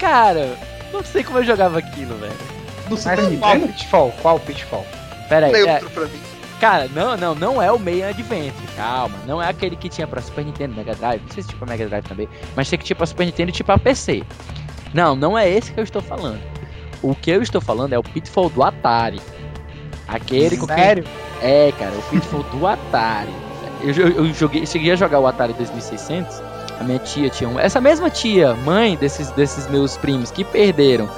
Cara, 0.00 0.56
não 0.92 1.04
sei 1.04 1.22
como 1.22 1.38
eu 1.38 1.44
jogava 1.44 1.78
aquilo, 1.78 2.16
velho. 2.18 2.32
Super 2.88 3.22
Mas 3.22 3.38
qual? 3.38 3.60
Pitfall? 3.60 4.14
Qual 4.22 4.40
Pitfall? 4.40 4.86
Pera 5.28 5.46
aí, 5.46 5.54
é, 5.54 5.80
pra 5.80 6.06
mim. 6.06 6.20
Cara, 6.60 6.88
não, 6.94 7.16
não, 7.16 7.34
não 7.34 7.62
é 7.62 7.70
o 7.70 7.78
Meia 7.78 8.08
Adventure, 8.08 8.52
calma. 8.76 9.14
Não 9.26 9.42
é 9.42 9.48
aquele 9.50 9.76
que 9.76 9.88
tinha 9.90 10.06
pra 10.06 10.22
Super 10.22 10.44
Nintendo, 10.44 10.74
Mega 10.74 10.94
Drive. 10.94 11.20
Não 11.22 11.30
sei 11.32 11.42
se 11.42 11.48
tinha 11.50 11.58
pra 11.58 11.68
Mega 11.68 11.86
Drive 11.86 12.04
também. 12.04 12.28
Mas 12.56 12.70
tem 12.70 12.78
que 12.78 12.84
tinha 12.84 12.96
pra 12.96 13.06
Super 13.06 13.26
Nintendo 13.26 13.50
e 13.50 13.52
tinha 13.52 13.64
pra 13.66 13.76
PC. 13.78 14.22
Não, 14.94 15.14
não 15.14 15.36
é 15.36 15.48
esse 15.48 15.72
que 15.72 15.78
eu 15.80 15.84
estou 15.84 16.00
falando. 16.00 16.40
O 17.02 17.14
que 17.14 17.30
eu 17.30 17.42
estou 17.42 17.60
falando 17.60 17.92
é 17.92 17.98
o 17.98 18.02
Pitfall 18.02 18.48
do 18.48 18.62
Atari. 18.62 19.20
Aquele 20.08 20.56
com 20.56 20.66
Sério? 20.66 21.04
É, 21.42 21.72
cara, 21.78 21.92
o 21.92 22.02
Pitfall 22.10 22.42
do 22.44 22.66
Atari. 22.66 23.30
Eu, 23.82 23.92
jo- 23.92 24.02
eu 24.02 24.32
joguei, 24.32 24.64
cheguei 24.66 24.92
a 24.92 24.96
jogar 24.96 25.20
o 25.20 25.26
Atari 25.26 25.52
2600. 25.52 26.40
A 26.80 26.84
minha 26.84 26.98
tia 26.98 27.28
tinha 27.28 27.48
um. 27.50 27.58
Essa 27.60 27.80
mesma 27.80 28.08
tia, 28.08 28.54
mãe 28.54 28.96
desses, 28.96 29.30
desses 29.32 29.66
meus 29.68 29.96
primos 29.98 30.30
que 30.30 30.42
perderam 30.44 31.08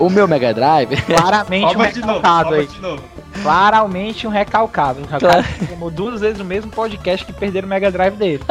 o 0.00 0.08
meu 0.10 0.26
Mega 0.26 0.52
Drive. 0.52 0.96
Claramente 1.02 1.64
um 1.64 1.68
Rouba 1.68 1.92
de 1.92 2.00
novo, 2.00 2.54
aí. 2.54 2.66
de 2.66 2.80
novo. 2.80 3.02
Claramente 3.42 4.26
um 4.26 4.30
recalcado. 4.30 5.00
Um 5.00 5.04
recalcado 5.06 5.90
duas 5.92 6.20
vezes 6.20 6.38
no 6.38 6.44
mesmo 6.44 6.70
podcast 6.70 7.24
que 7.24 7.32
perderam 7.32 7.66
o 7.66 7.68
Mega 7.68 7.90
Drive 7.90 8.16
dele. 8.16 8.42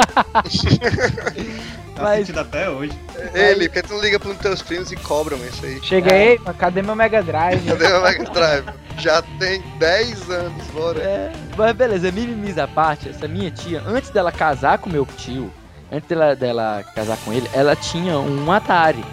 Tá 1.96 2.04
Mas- 2.04 2.20
sentindo 2.20 2.40
até 2.42 2.70
hoje. 2.70 2.94
Ele, 3.34 3.68
porque 3.68 3.82
tu 3.82 3.94
não 3.96 4.02
liga 4.02 4.20
pros 4.20 4.38
teus 4.38 4.62
primos 4.62 4.92
e 4.92 4.96
cobram 4.96 5.38
isso 5.38 5.66
aí. 5.66 5.80
Cheguei, 5.82 6.40
mas 6.46 6.56
cadê 6.56 6.82
meu 6.84 6.96
Mega 6.96 7.24
Drive? 7.24 7.66
Cadê 7.66 7.88
o 7.92 8.04
Mega 8.04 8.24
Drive? 8.26 8.66
Já 9.00 9.22
tem 9.40 9.64
10 9.80 10.30
anos, 10.30 10.64
bora. 10.74 11.00
É, 11.00 11.32
mas 11.56 11.76
beleza, 11.76 12.12
mimimiza 12.12 12.64
à 12.66 12.68
parte, 12.68 13.10
essa 13.10 13.28
minha 13.28 13.50
tia, 13.52 13.82
antes 13.86 14.10
dela 14.12 14.32
casar 14.32 14.78
com 14.78 14.90
meu 14.90 15.06
tio, 15.18 15.52
antes 15.92 16.08
dela, 16.08 16.36
dela 16.36 16.84
casar 16.96 17.18
com 17.26 17.34
ele, 17.34 17.50
ela 17.54 17.76
tinha 17.76 18.18
um 18.20 18.52
Atari. 18.52 19.04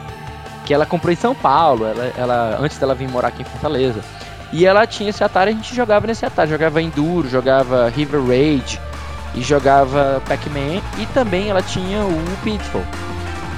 Que 0.66 0.72
ela 0.72 0.86
comprou 0.86 1.12
em 1.12 1.16
São 1.16 1.34
Paulo, 1.34 1.84
ela, 1.86 2.12
ela, 2.16 2.58
antes 2.58 2.78
dela 2.78 2.94
vir 2.94 3.06
morar 3.08 3.28
aqui 3.28 3.42
em 3.42 3.44
Fortaleza. 3.44 4.00
E 4.55 4.64
ela 4.64 4.86
tinha 4.86 5.11
esse 5.11 5.22
Atari, 5.24 5.50
a 5.50 5.52
gente 5.52 5.74
jogava 5.74 6.07
nesse 6.07 6.24
Atari, 6.24 6.48
jogava 6.48 6.80
Enduro, 6.80 7.28
jogava 7.28 7.88
River 7.88 8.24
Raid 8.24 8.80
e 9.34 9.42
jogava 9.42 10.22
Pac-Man 10.28 10.80
e 10.96 11.07
também 11.12 11.50
ela 11.50 11.61
tinha 11.61 12.05
o 12.05 12.22
Pitfall. 12.44 12.84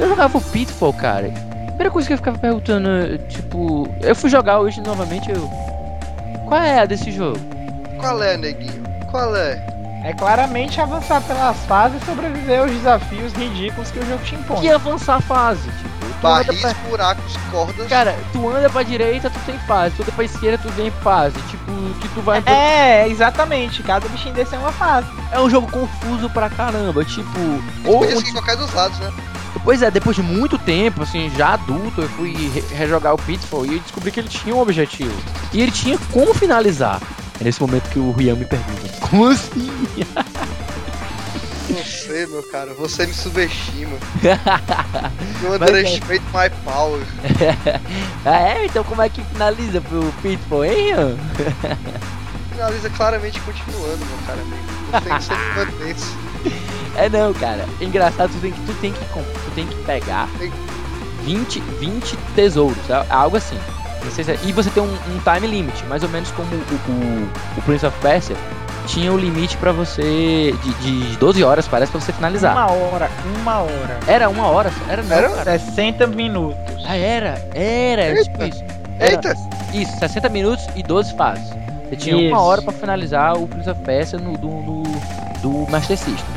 Eu 0.00 0.08
jogava 0.08 0.38
o 0.38 0.40
Pitfall, 0.40 0.94
cara. 0.94 1.26
A 1.26 1.66
primeira 1.66 1.90
coisa 1.90 2.08
que 2.08 2.14
eu 2.14 2.16
ficava 2.16 2.38
perguntando, 2.38 3.18
tipo, 3.28 3.86
eu 4.00 4.16
fui 4.16 4.30
jogar 4.30 4.58
hoje 4.60 4.80
novamente, 4.80 5.30
eu. 5.30 5.50
Qual 6.48 6.62
é 6.62 6.80
a 6.80 6.86
desse 6.86 7.12
jogo? 7.12 7.38
Qual 8.00 8.22
é, 8.22 8.38
neguinho? 8.38 8.82
Qual 9.10 9.36
é? 9.36 9.62
É 10.02 10.14
claramente 10.14 10.80
avançar 10.80 11.20
pelas 11.24 11.58
fases 11.66 12.00
e 12.00 12.06
sobreviver 12.06 12.60
aos 12.60 12.70
desafios 12.70 13.34
ridículos 13.34 13.90
que 13.90 13.98
o 13.98 14.06
jogo 14.06 14.24
te 14.24 14.34
impõe. 14.34 14.60
que 14.60 14.70
avançar 14.70 15.16
a 15.16 15.20
fase. 15.20 15.68
Tipo, 15.68 15.95
tu 16.20 16.26
anda 16.26 16.44
Barris, 16.44 16.60
pra... 16.60 16.74
buracos, 16.88 17.36
cordas. 17.50 17.88
Cara, 17.88 18.16
tu 18.32 18.48
anda 18.48 18.68
pra 18.70 18.82
direita, 18.82 19.28
tu 19.30 19.38
tem 19.46 19.58
fase. 19.60 19.94
Tu 19.96 20.02
anda 20.02 20.12
pra 20.12 20.24
esquerda, 20.24 20.58
tu 20.58 20.68
vem 20.72 20.90
fase. 21.02 21.36
Tipo, 21.50 21.72
que 22.00 22.08
tu 22.08 22.20
vai. 22.20 22.42
É, 22.46 23.08
exatamente. 23.08 23.82
Cada 23.82 24.08
bichinho 24.08 24.34
desse 24.34 24.54
é 24.54 24.58
uma 24.58 24.72
fase. 24.72 25.06
É 25.32 25.40
um 25.40 25.48
jogo 25.50 25.70
confuso 25.70 26.28
pra 26.30 26.48
caramba. 26.50 27.04
Tipo. 27.04 27.32
Tu 27.82 27.90
Ou, 27.90 27.98
podia 28.00 28.16
seguir 28.16 28.32
qualquer 28.32 28.56
dos 28.56 28.72
lados, 28.72 28.98
né? 28.98 29.12
pois 29.64 29.82
é, 29.82 29.90
depois 29.90 30.14
de 30.14 30.22
muito 30.22 30.58
tempo, 30.58 31.02
assim, 31.02 31.28
já 31.36 31.54
adulto, 31.54 32.02
eu 32.02 32.08
fui 32.10 32.32
re- 32.54 32.64
rejogar 32.74 33.14
o 33.14 33.18
Pitfall 33.18 33.66
e 33.66 33.74
eu 33.74 33.80
descobri 33.80 34.12
que 34.12 34.20
ele 34.20 34.28
tinha 34.28 34.54
um 34.54 34.60
objetivo. 34.60 35.12
E 35.52 35.60
ele 35.60 35.72
tinha 35.72 35.98
como 36.12 36.32
finalizar. 36.34 37.00
É 37.40 37.44
nesse 37.44 37.60
momento 37.60 37.88
que 37.90 37.98
o 37.98 38.12
Rian 38.12 38.34
me 38.36 38.44
pergunta: 38.44 38.88
Como 39.10 39.26
assim? 39.26 39.68
Você, 41.84 42.26
meu 42.26 42.42
cara, 42.44 42.72
você 42.74 43.06
me 43.06 43.12
subestima. 43.12 43.96
You 45.42 45.52
underestimate 45.54 46.22
my 46.32 46.50
power. 46.64 47.02
ah, 48.24 48.40
é? 48.40 48.64
Então 48.66 48.82
como 48.84 49.02
é 49.02 49.08
que 49.08 49.22
finaliza 49.24 49.80
pro 49.80 50.12
Pitfall, 50.22 50.64
hein? 50.64 50.94
Finaliza 52.52 52.88
claramente 52.90 53.38
continuando, 53.40 53.98
meu 53.98 54.18
cara. 54.26 54.40
amigo. 54.40 55.02
Tem 55.04 55.18
que 55.94 56.00
ser. 56.00 56.16
É 56.96 57.08
não, 57.08 57.34
cara. 57.34 57.66
Engraçado, 57.80 58.30
tu 58.32 58.40
tem 58.40 58.52
que, 58.52 58.60
tu 58.62 58.72
tem 58.80 58.92
que, 58.92 58.98
tu 59.00 59.50
tem 59.54 59.66
que 59.66 59.74
pegar 59.84 60.28
Tem- 60.38 60.52
20, 61.24 61.60
20 61.60 62.16
tesouros, 62.34 62.78
é 62.88 63.04
algo 63.10 63.36
assim. 63.36 63.58
Não 64.02 64.10
sei 64.12 64.24
se 64.24 64.30
é- 64.32 64.38
e 64.44 64.52
você 64.52 64.70
tem 64.70 64.82
um, 64.82 64.86
um 64.86 65.20
time 65.24 65.46
limit, 65.46 65.84
mais 65.86 66.02
ou 66.02 66.08
menos 66.08 66.30
como 66.30 66.48
o, 66.54 66.58
o, 66.90 67.28
o 67.58 67.62
Prince 67.62 67.84
of 67.84 67.98
Persia 68.00 68.36
tinha 68.86 69.12
o 69.12 69.18
limite 69.18 69.56
pra 69.56 69.72
você 69.72 70.54
de, 70.62 70.74
de 71.10 71.16
12 71.16 71.42
horas, 71.44 71.66
parece, 71.68 71.90
pra 71.92 72.00
você 72.00 72.12
finalizar. 72.12 72.52
Uma 72.56 72.70
hora, 72.72 73.10
uma 73.40 73.58
hora. 73.58 73.98
Era 74.06 74.28
uma 74.28 74.46
hora, 74.46 74.70
era 74.88 75.02
não, 75.02 75.16
Era? 75.16 75.28
cara. 75.30 75.58
60 75.58 76.06
minutos. 76.06 76.56
Ah, 76.86 76.96
era, 76.96 77.44
era, 77.54 78.02
era 78.02 78.22
tipo 78.22 78.44
isso. 78.44 78.64
Era- 78.98 79.12
Eita! 79.12 79.34
Isso, 79.74 79.98
60 79.98 80.28
minutos 80.30 80.66
e 80.74 80.82
12 80.82 81.14
fases. 81.16 81.50
Você 81.88 81.96
tinha 81.96 82.16
Isso. 82.16 82.28
uma 82.34 82.40
hora 82.40 82.62
pra 82.62 82.72
finalizar 82.72 83.36
o 83.36 83.46
Prince 83.46 83.68
of 83.70 83.80
Persia 83.82 84.18
no, 84.18 84.36
do, 84.38 84.48
no- 84.48 84.82
do 85.42 85.70
Master 85.70 85.96
System. 85.98 86.34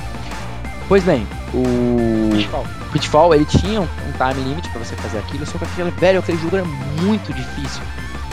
Pois 0.87 1.03
bem, 1.03 1.25
o 1.53 2.29
Pitfall. 2.35 2.65
Pitfall 2.91 3.33
ele 3.35 3.45
tinha 3.45 3.79
um, 3.81 3.87
time 3.87 4.43
limit 4.43 4.67
pra 4.69 4.79
você 4.83 4.95
fazer 4.95 5.19
aquilo, 5.19 5.45
só 5.45 5.57
que 5.59 5.63
aquele, 5.65 5.91
velho, 5.91 6.19
aquele 6.19 6.37
jogo 6.39 6.55
era 6.57 6.65
muito 7.01 7.31
difícil. 7.33 7.81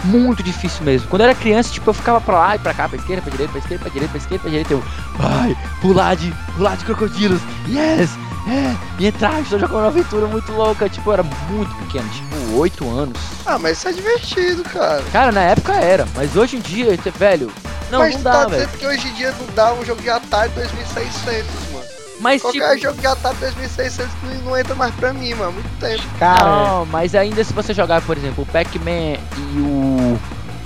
Muito 0.06 0.42
difícil 0.42 0.84
mesmo. 0.84 1.08
Quando 1.08 1.22
eu 1.22 1.28
era 1.28 1.34
criança, 1.34 1.70
tipo, 1.72 1.88
eu 1.90 1.94
ficava 1.94 2.20
pra 2.20 2.38
lá 2.38 2.56
e 2.56 2.58
pra 2.58 2.72
cá, 2.74 2.88
pra 2.88 2.98
esquerda, 2.98 3.22
pra 3.22 3.30
direita, 3.30 3.52
pra 3.52 3.60
esquerda, 3.60 3.82
pra 3.82 3.92
direita, 3.92 4.10
pra 4.10 4.18
esquerda, 4.18 4.42
pra 4.42 4.50
direita, 4.50 4.72
eu. 4.72 4.84
Ai, 5.18 5.56
pular 5.80 6.14
de. 6.16 6.32
pular 6.56 6.76
de 6.76 6.84
crocodilos! 6.84 7.40
Yes! 7.68 8.10
É! 8.48 8.76
E 9.00 9.06
entrar, 9.06 9.40
estou 9.40 9.58
jogando 9.58 9.80
uma 9.80 9.88
aventura 9.88 10.26
muito 10.28 10.52
louca. 10.52 10.88
Tipo, 10.88 11.10
eu 11.10 11.14
era 11.14 11.22
muito 11.50 11.74
pequeno, 11.76 12.08
tipo, 12.10 12.56
8 12.56 12.88
anos. 12.88 13.18
Ah, 13.44 13.58
mas 13.58 13.78
isso 13.78 13.88
é 13.88 13.92
divertido, 13.92 14.62
cara. 14.62 15.02
Cara, 15.12 15.32
na 15.32 15.40
época 15.40 15.72
era, 15.74 16.06
mas 16.14 16.36
hoje 16.36 16.56
em 16.56 16.60
dia, 16.60 16.96
velho. 17.18 17.50
Não, 17.90 18.00
mas 18.00 18.14
não 18.14 18.22
dá, 18.22 18.30
tá 18.32 18.46
velho. 18.46 18.66
dizendo 18.66 18.78
que 18.78 18.86
hoje 18.86 19.08
em 19.08 19.14
dia 19.14 19.32
não 19.32 19.46
dá 19.54 19.74
um 19.74 19.84
jogo 19.84 20.00
de 20.00 20.10
Atari 20.10 20.50
2600, 20.50 21.46
Mas 22.20 22.42
tipo. 22.42 22.58
Qualquer 22.58 22.78
jogo 22.78 23.00
de 23.00 23.06
Atari 23.06 23.36
2600 23.38 24.08
não, 24.22 24.50
não 24.50 24.58
entra 24.58 24.74
mais 24.74 24.94
pra 24.94 25.12
mim, 25.12 25.34
mano. 25.34 25.52
Muito 25.52 25.78
tempo. 25.78 26.02
Cara, 26.18 26.44
Não, 26.44 26.86
mas 26.86 27.14
ainda 27.14 27.42
se 27.44 27.52
você 27.52 27.74
jogar, 27.74 28.00
por 28.02 28.16
exemplo, 28.16 28.44
o 28.44 28.46
Pac-Man 28.46 29.18
e 29.36 29.58
o, 29.60 30.18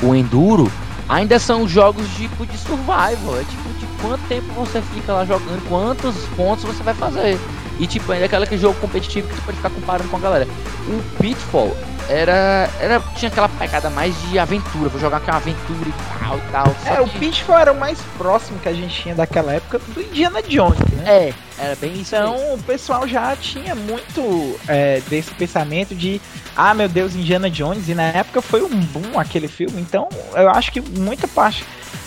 o 0.07 0.15
Enduro, 0.15 0.71
ainda 1.09 1.39
são 1.39 1.67
jogos 1.69 2.07
tipo 2.17 2.47
de 2.47 2.57
survival. 2.57 3.39
É 3.41 3.45
tipo 3.45 3.69
de 3.79 3.87
quanto 4.01 4.23
tempo 4.29 4.47
você 4.55 4.81
fica 4.81 5.13
lá 5.13 5.25
jogando, 5.25 5.69
quantos 5.69 6.17
pontos 6.37 6.65
você 6.65 6.83
vai 6.83 6.95
fazer. 6.95 7.39
E 7.79 7.87
tipo, 7.87 8.13
ainda 8.13 8.27
é 8.27 8.43
aquele 8.43 8.59
jogo 8.61 8.79
competitivo 8.79 9.27
que 9.29 9.35
tu 9.35 9.43
pode 9.43 9.57
ficar 9.57 9.71
comparando 9.71 10.09
com 10.11 10.17
a 10.17 10.21
galera. 10.21 10.47
O 10.87 11.03
Pitfall 11.19 11.75
era. 12.09 12.69
era 12.81 13.01
tinha 13.17 13.31
aquela 13.31 13.49
pegada 13.49 13.91
mais 13.91 14.15
de 14.29 14.39
aventura. 14.39 14.89
Vou 14.89 15.01
jogar 15.01 15.19
aqui 15.19 15.31
uma 15.31 15.37
aventura 15.37 15.89
e 15.89 16.19
tal 16.19 16.39
e 16.39 16.41
tal. 16.53 16.75
É, 16.87 17.01
o 17.01 17.09
que- 17.09 17.19
Pitfall 17.19 17.59
era 17.59 17.73
o 17.73 17.79
mais 17.79 17.99
próximo 18.17 18.59
que 18.59 18.69
a 18.69 18.73
gente 18.73 19.03
tinha 19.03 19.15
daquela 19.15 19.53
época 19.53 19.79
do 19.79 20.01
Indiana 20.01 20.43
Jones, 20.43 20.79
né? 20.93 21.05
É, 21.07 21.35
era 21.59 21.77
bem 21.77 21.93
isso. 22.01 22.15
Então 22.15 22.55
o 22.55 22.63
pessoal 22.63 23.07
já 23.07 23.35
tinha 23.37 23.75
muito 23.75 24.59
é, 24.69 25.01
desse 25.09 25.31
pensamento 25.33 25.95
de 25.95 26.21
ah 26.57 26.75
meu 26.75 26.89
Deus, 26.89 27.15
Indiana 27.15 27.51
Jones, 27.51 27.89
e 27.89 27.95
na 27.95 28.05
época 28.05 28.41
foi 28.43 28.63
um 28.63 28.69
boom 28.69 29.19
aquele 29.19 29.49
filme, 29.49 29.81
então 29.81 30.09
eu 30.35 30.51
acho 30.51 30.73
que 30.73 30.81
muita 30.81 31.29
parte 31.29 31.65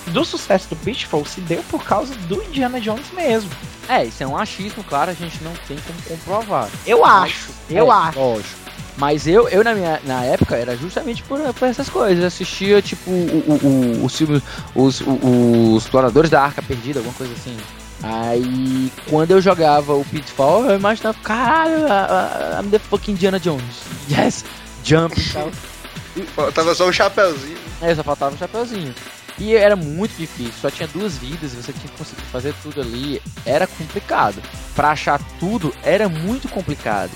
do 0.07 0.25
sucesso 0.25 0.67
do 0.69 0.75
Pitfall 0.75 1.25
se 1.25 1.39
deu 1.41 1.63
por 1.71 1.83
causa 1.83 2.13
do 2.27 2.43
Indiana 2.43 2.79
Jones 2.79 3.05
mesmo. 3.13 3.49
É, 3.87 4.03
isso 4.03 4.21
é 4.23 4.27
um 4.27 4.37
achismo, 4.37 4.83
claro, 4.83 5.11
a 5.11 5.13
gente 5.13 5.41
não 5.43 5.53
tem 5.67 5.77
como 5.77 6.01
comprovar. 6.17 6.67
Eu 6.85 7.05
acho, 7.05 7.49
eu 7.69 7.91
É, 7.91 7.95
acho. 7.95 8.19
Lógico. 8.19 8.62
Mas 8.97 9.25
eu, 9.27 9.47
eu 9.49 9.63
na, 9.63 9.73
minha, 9.73 9.99
na 10.05 10.23
época 10.23 10.55
era 10.55 10.75
justamente 10.77 11.23
por, 11.23 11.39
por 11.55 11.67
essas 11.67 11.89
coisas. 11.89 12.19
Eu 12.21 12.27
assistia, 12.27 12.81
tipo, 12.81 13.09
o, 13.09 13.59
o, 14.01 14.05
os 14.05 14.15
filmes, 14.15 14.41
os, 14.75 15.01
os 15.01 15.83
Exploradores 15.83 16.29
da 16.29 16.41
Arca 16.43 16.61
Perdida, 16.61 16.99
alguma 16.99 17.15
coisa 17.15 17.33
assim. 17.33 17.57
Aí, 18.03 18.91
quando 19.09 19.31
eu 19.31 19.41
jogava 19.41 19.93
o 19.93 20.03
Pitfall, 20.05 20.65
eu 20.65 20.75
imaginava, 20.77 21.17
caralho, 21.23 21.87
a- 21.91 22.57
a- 22.57 22.61
I'm 22.61 22.69
the 22.69 22.77
fucking 22.79 23.13
Indiana 23.13 23.39
Jones. 23.39 23.63
Yes! 24.09 24.43
Jump 24.83 25.17
e 25.19 26.21
tal. 26.25 26.51
Tava 26.51 26.75
só 26.75 26.87
um 26.87 26.91
chapéuzinho. 26.91 27.57
É, 27.81 27.95
só 27.95 28.03
faltava 28.03 28.35
o 28.35 28.37
chapeuzinho. 28.37 28.93
E 29.39 29.55
era 29.55 29.75
muito 29.75 30.15
difícil, 30.15 30.53
só 30.61 30.69
tinha 30.69 30.87
duas 30.89 31.17
vidas, 31.17 31.53
você 31.53 31.73
tinha 31.73 31.87
que 31.89 31.97
conseguir 31.97 32.21
fazer 32.31 32.53
tudo 32.61 32.81
ali. 32.81 33.21
Era 33.45 33.65
complicado. 33.65 34.35
Pra 34.75 34.91
achar 34.91 35.19
tudo, 35.39 35.73
era 35.81 36.07
muito 36.07 36.47
complicado. 36.49 37.09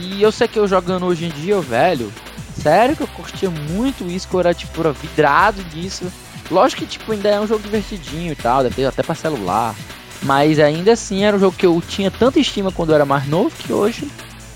E 0.00 0.22
eu 0.22 0.30
sei 0.32 0.46
que 0.48 0.58
eu 0.58 0.66
jogando 0.68 1.06
hoje 1.06 1.26
em 1.26 1.30
dia, 1.30 1.60
velho, 1.60 2.12
sério 2.60 2.96
que 2.96 3.02
eu 3.02 3.08
curtia 3.08 3.50
muito 3.50 4.04
isso, 4.08 4.26
que 4.28 4.34
eu 4.34 4.40
era, 4.40 4.54
tipo, 4.54 4.80
era 4.80 4.92
vidrado 4.92 5.64
nisso. 5.74 6.04
Lógico 6.50 6.82
que, 6.82 6.88
tipo, 6.88 7.12
ainda 7.12 7.28
é 7.28 7.40
um 7.40 7.46
jogo 7.46 7.62
divertidinho 7.62 8.32
e 8.32 8.36
tal, 8.36 8.64
ter 8.70 8.86
até 8.86 9.02
pra 9.02 9.14
celular. 9.14 9.74
Mas 10.22 10.58
ainda 10.58 10.92
assim 10.92 11.22
era 11.24 11.36
um 11.36 11.40
jogo 11.40 11.56
que 11.56 11.66
eu 11.66 11.80
tinha 11.86 12.10
tanta 12.10 12.40
estima 12.40 12.72
quando 12.72 12.88
eu 12.90 12.94
era 12.96 13.04
mais 13.04 13.26
novo 13.28 13.50
que 13.56 13.72
hoje 13.72 14.10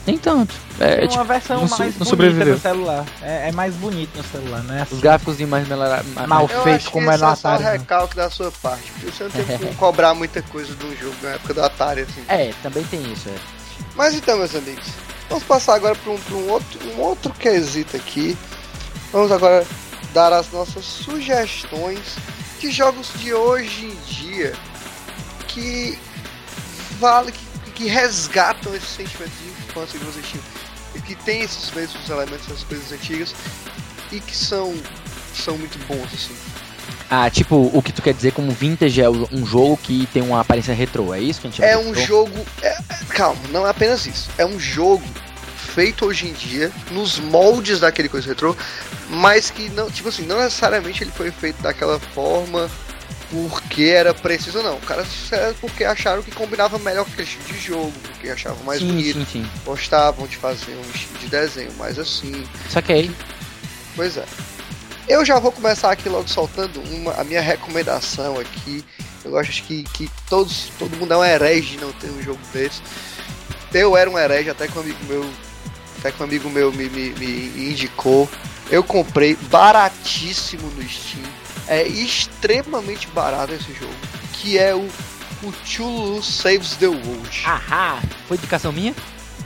nem 0.05 0.19
tanto. 0.19 0.53
É, 0.81 1.03
tipo, 1.03 1.15
uma 1.15 1.23
versão 1.25 1.61
não 1.61 1.69
so- 1.69 1.79
mais 1.79 1.93
bonita 1.93 2.05
sobreviveu. 2.11 2.55
no 2.55 2.61
celular. 2.61 3.05
É, 3.23 3.49
é 3.51 3.53
mais 3.53 3.73
bonito 3.77 4.11
no 4.17 4.25
celular, 4.25 4.61
não 4.65 4.75
é 4.75 4.85
os 4.91 4.99
gráficos 4.99 5.37
de 5.37 5.47
mais 5.47 5.69
mais- 5.69 6.05
Mal 6.27 6.49
Eu 6.51 6.63
feito 6.65 6.77
acho 6.77 6.87
que 6.87 6.93
como 6.93 7.05
é 7.09 7.17
no 7.17 7.25
é 7.25 7.37
só 7.37 7.49
Atari. 7.49 7.63
né? 7.63 7.73
recalque 7.73 8.17
da 8.17 8.29
sua 8.29 8.51
parte. 8.51 8.91
Porque 8.91 9.13
você 9.13 9.23
não 9.25 9.31
tem 9.31 9.59
como 9.59 9.75
cobrar 9.77 10.15
muita 10.15 10.43
coisa 10.43 10.73
um 10.73 10.97
jogo 10.97 11.15
na 11.23 11.29
época 11.31 11.55
do 11.55 11.63
Atari, 11.63 12.01
assim. 12.01 12.25
É, 12.27 12.53
também 12.65 12.83
tem 12.85 13.01
isso, 13.13 13.29
é. 13.29 13.35
Mas 13.95 14.15
então, 14.15 14.39
meus 14.39 14.53
amigos, 14.57 14.87
vamos 15.33 15.45
passar 15.45 15.77
agora 15.77 15.95
para 15.95 16.13
um, 16.13 16.21
um, 16.33 16.51
outro, 16.51 16.79
um 16.91 17.01
outro 17.01 17.33
quesito 17.33 17.97
aqui. 17.97 18.37
Vamos 19.11 19.33
agora 19.33 19.67
dar 20.13 20.31
as 20.31 20.51
nossas 20.53 20.85
sugestões 20.85 22.17
de 22.61 22.71
jogos 22.71 23.11
de 23.19 23.33
hoje 23.33 23.87
em 23.87 23.95
dia 24.05 24.53
que 25.49 25.99
vale, 26.99 27.33
que, 27.33 27.71
que 27.73 27.87
resgatam 27.87 28.75
esse 28.75 28.87
sentimento 28.87 29.33
de 29.43 29.49
infância 29.49 29.99
que 29.99 30.05
você 30.05 30.21
tinha. 30.21 30.43
Que 31.07 31.15
tem 31.15 31.41
esses 31.41 31.71
mesmos 31.71 32.09
elementos, 32.11 32.47
essas 32.47 32.65
coisas 32.65 32.93
antigas, 32.93 33.35
e 34.13 34.21
que 34.21 34.37
são, 34.37 34.75
são 35.35 35.57
muito 35.57 35.79
bons, 35.87 36.13
assim. 36.13 36.37
Ah, 37.09 37.29
tipo, 37.29 37.71
o 37.75 37.83
que 37.83 37.93
tu 37.93 38.01
quer 38.01 38.15
dizer 38.15 38.33
como 38.33 38.51
vintage 38.53 39.01
é 39.01 39.09
um 39.09 39.45
jogo 39.45 39.77
que 39.77 40.07
tem 40.13 40.23
uma 40.23 40.41
aparência 40.41 40.75
retrô, 40.75 41.13
é 41.13 41.21
isso 41.21 41.41
que 41.41 41.47
a 41.47 41.51
gente 41.51 41.63
É 41.63 41.77
um 41.77 41.95
jogo. 41.95 42.33
É, 42.63 42.69
é, 42.69 43.05
calma, 43.11 43.39
não 43.51 43.67
é 43.67 43.71
apenas 43.71 44.07
isso. 44.07 44.31
É 44.39 44.47
um 44.47 44.59
jogo 44.59 45.03
feito 45.75 46.07
hoje 46.07 46.29
em 46.29 46.33
dia, 46.33 46.71
nos 46.91 47.19
moldes 47.19 47.81
daquele 47.81 48.09
coisa 48.09 48.29
retrô, 48.29 48.57
mas 49.09 49.51
que 49.51 49.69
não, 49.71 49.91
tipo 49.91 50.09
assim, 50.09 50.27
não 50.27 50.39
necessariamente 50.39 51.03
ele 51.03 51.11
foi 51.11 51.31
feito 51.31 51.63
daquela 51.63 51.99
forma 51.99 52.71
porque 53.31 53.85
era 53.85 54.13
preciso, 54.13 54.63
não. 54.63 54.77
O 54.77 54.81
cara 54.81 55.07
era 55.31 55.55
porque 55.55 55.85
acharam 55.85 56.23
que 56.23 56.31
combinava 56.31 56.79
melhor 56.79 57.05
com 57.07 57.13
aquele 57.13 57.27
estilo 57.27 57.45
de 57.47 57.59
jogo, 57.59 57.93
porque 58.03 58.29
achavam 58.29 58.63
mais 58.65 58.81
sim, 58.81 58.89
bonito. 58.89 59.19
Sim, 59.21 59.27
sim. 59.33 59.51
Gostavam 59.65 60.27
de 60.27 60.37
fazer 60.37 60.73
um 60.73 60.91
estilo 60.95 61.19
de 61.19 61.29
desenho 61.29 61.73
mais 61.79 61.99
assim. 61.99 62.45
Saquei. 62.69 63.11
Pois 63.97 64.19
é. 64.19 64.25
Eu 65.09 65.25
já 65.25 65.39
vou 65.39 65.51
começar 65.51 65.91
aqui 65.91 66.09
logo 66.09 66.29
soltando 66.29 66.81
uma, 66.83 67.15
a 67.15 67.25
minha 67.25 67.41
recomendação 67.41 68.39
aqui. 68.39 68.85
Eu 69.25 69.39
acho 69.39 69.63
que, 69.65 69.83
que 69.85 70.11
todos, 70.29 70.71
todo 70.79 70.97
mundo 70.97 71.15
é 71.15 71.17
um 71.17 71.25
herege 71.25 71.77
de 71.77 71.79
não 71.79 71.93
ter 71.93 72.11
um 72.11 72.23
jogo 72.23 72.41
desse. 72.53 72.83
Eu 73.73 73.97
era 73.97 74.11
um 74.11 74.19
herege 74.19 74.51
até 74.51 74.69
que 74.69 74.77
um 74.77 74.83
amigo 74.83 74.99
meu, 75.09 75.25
até 76.03 76.11
que 76.11 76.21
um 76.21 76.27
amigo 76.27 76.51
meu 76.51 76.73
me, 76.73 76.89
me, 76.89 77.11
me 77.11 77.71
indicou. 77.71 78.29
Eu 78.69 78.83
comprei 78.83 79.37
baratíssimo 79.49 80.69
no 80.71 80.83
Steam. 80.89 81.23
É 81.69 81.87
extremamente 81.87 83.07
barato 83.09 83.53
esse 83.53 83.73
jogo. 83.73 83.95
Que 84.33 84.59
é 84.59 84.75
o 84.75 84.89
Cthulhu 85.41 86.21
Saves 86.21 86.75
the 86.77 86.89
World. 86.89 87.43
Ahá! 87.45 88.03
Foi 88.27 88.37
indicação 88.37 88.73
minha? 88.73 88.93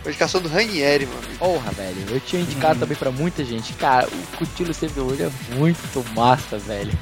Foi 0.03 0.13
indicação 0.13 0.41
do 0.41 0.49
Ranieri, 0.49 1.05
mano. 1.05 1.29
Porra, 1.39 1.71
velho. 1.73 2.07
Eu 2.09 2.21
tinha 2.21 2.41
indicado 2.41 2.75
uhum. 2.75 2.81
também 2.81 2.97
pra 2.97 3.11
muita 3.11 3.45
gente. 3.45 3.75
Cara, 3.75 4.09
o 4.09 4.37
Cthulhu 4.39 4.73
Save 4.73 4.95
the 4.95 5.01
World 5.01 5.23
é 5.25 5.31
muito 5.57 6.05
massa, 6.15 6.59
velho. 6.59 6.93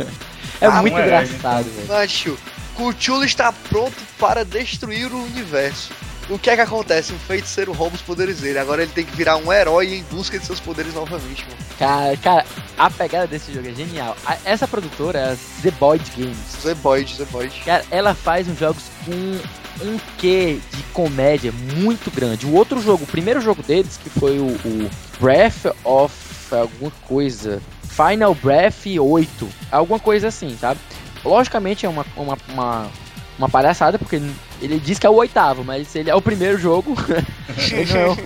É 0.60 0.66
ah, 0.66 0.80
muito 0.80 0.96
é, 0.96 1.02
engraçado, 1.02 1.64
velho. 1.64 1.88
Macho, 1.88 2.38
Cthulhu 2.74 3.24
está 3.24 3.52
pronto 3.52 3.96
para 4.18 4.44
destruir 4.44 5.12
o 5.12 5.22
universo. 5.24 5.90
O 6.30 6.38
que 6.38 6.50
é 6.50 6.56
que 6.56 6.62
acontece? 6.62 7.12
Um 7.12 7.18
feiticeiro 7.18 7.72
rouba 7.72 7.96
os 7.96 8.02
poderes 8.02 8.40
dele. 8.40 8.58
Agora 8.58 8.82
ele 8.82 8.92
tem 8.92 9.04
que 9.04 9.14
virar 9.14 9.36
um 9.36 9.52
herói 9.52 9.94
em 9.94 10.02
busca 10.04 10.38
de 10.38 10.46
seus 10.46 10.58
poderes 10.58 10.94
novamente, 10.94 11.44
mano. 11.44 11.56
Cara, 11.78 12.16
cara 12.16 12.46
a 12.78 12.90
pegada 12.90 13.26
desse 13.26 13.52
jogo 13.52 13.68
é 13.68 13.72
genial. 13.72 14.16
A, 14.24 14.38
essa 14.44 14.66
produtora 14.66 15.18
é 15.18 15.32
a 15.32 15.36
The 15.62 15.70
Boyd 15.72 16.04
Games. 16.16 16.62
The 16.62 16.74
Boyd, 16.74 17.16
The 17.16 17.24
Boyd. 17.26 17.62
Cara, 17.64 17.84
ela 17.90 18.14
faz 18.14 18.48
uns 18.48 18.58
jogos 18.58 18.84
com 19.04 19.12
um 19.84 19.98
quê 20.18 20.58
de 20.72 20.82
comédia 20.94 21.52
muito 21.76 22.10
grande. 22.10 22.46
O 22.46 22.54
outro 22.54 22.80
jogo, 22.80 23.04
o 23.04 23.06
primeiro 23.08 23.40
jogo 23.40 23.62
deles, 23.62 23.98
que 24.02 24.08
foi 24.08 24.38
o, 24.38 24.46
o 24.46 24.90
Breath 25.20 25.66
of 25.84 26.14
alguma 26.54 26.92
coisa. 27.06 27.60
Final 27.82 28.34
Breath 28.34 28.86
8. 28.98 29.48
Alguma 29.70 29.98
coisa 29.98 30.28
assim, 30.28 30.56
sabe? 30.58 30.80
Logicamente 31.24 31.86
é 31.86 31.88
uma, 31.88 32.04
uma, 32.16 32.38
uma, 32.48 32.90
uma 33.38 33.48
palhaçada, 33.48 33.98
porque 33.98 34.20
ele 34.60 34.78
diz 34.78 34.98
que 34.98 35.06
é 35.06 35.10
o 35.10 35.14
oitavo, 35.14 35.64
mas 35.64 35.94
ele 35.94 36.10
é 36.10 36.14
o 36.14 36.22
primeiro 36.22 36.58
jogo. 36.58 36.94
não. 37.92 38.16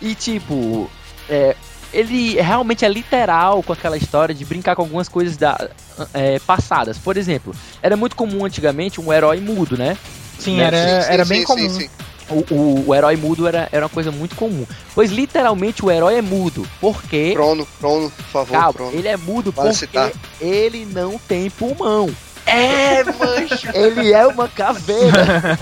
e 0.00 0.14
tipo, 0.14 0.90
é, 1.28 1.54
ele 1.92 2.40
realmente 2.40 2.84
é 2.84 2.88
literal 2.88 3.62
com 3.62 3.72
aquela 3.72 3.96
história 3.96 4.34
de 4.34 4.44
brincar 4.44 4.76
com 4.76 4.82
algumas 4.82 5.08
coisas 5.08 5.36
da, 5.36 5.68
é, 6.12 6.38
passadas. 6.40 6.98
Por 6.98 7.16
exemplo, 7.16 7.54
era 7.82 7.96
muito 7.96 8.16
comum 8.16 8.44
antigamente 8.44 9.00
um 9.00 9.12
herói 9.12 9.40
mudo, 9.40 9.76
né? 9.76 9.96
Sim, 10.38 10.58
né? 10.58 10.64
era, 10.64 11.02
sim, 11.02 11.12
era 11.12 11.24
sim, 11.24 11.28
bem 11.28 11.40
sim, 11.40 11.46
comum. 11.46 11.88
O, 12.30 12.54
o, 12.54 12.88
o, 12.88 12.94
herói 12.94 13.16
mudo 13.16 13.48
era, 13.48 13.68
era 13.72 13.86
uma 13.86 13.90
coisa 13.90 14.10
muito 14.12 14.36
comum. 14.36 14.66
Pois 14.94 15.10
literalmente 15.10 15.82
o 15.84 15.90
herói 15.90 16.16
é 16.16 16.22
mudo. 16.22 16.66
Porque. 16.78 17.30
Prono, 17.32 17.66
Prono, 17.80 18.10
por 18.10 18.24
favor. 18.24 18.52
Calma, 18.52 18.72
prono. 18.74 18.92
ele 18.98 19.08
é 19.08 19.16
mudo 19.16 19.50
Para 19.50 19.64
porque 19.64 19.78
citar. 19.78 20.12
ele 20.38 20.86
não 20.92 21.18
tem 21.18 21.48
pulmão. 21.48 22.10
É, 22.48 23.04
mancho! 23.04 23.68
Ele 23.74 24.12
é 24.12 24.26
uma 24.26 24.48
caveira. 24.48 25.58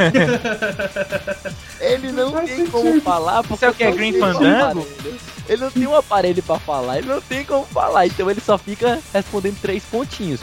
ele 1.81 2.13
não 2.13 2.33
tem 2.47 2.67
como 2.67 3.01
falar 3.01 3.43
porque. 3.43 3.57
Você 3.57 3.67
é 3.67 3.71
o 3.71 3.75
que? 3.75 3.85
É 3.85 3.91
Green 3.91 4.19
Fandango? 4.19 4.87
Ele 5.49 5.63
não 5.63 5.71
tem 5.71 5.87
um 5.87 5.95
aparelho 5.95 6.43
para 6.43 6.59
falar, 6.59 6.99
ele 6.99 7.09
não 7.09 7.21
tem 7.21 7.45
como 7.45 7.65
falar, 7.67 8.07
então 8.07 8.31
ele 8.31 8.41
só 8.41 8.59
fica 8.59 9.01
respondendo 9.13 9.61
três 9.61 9.85
pontinhos. 9.85 10.41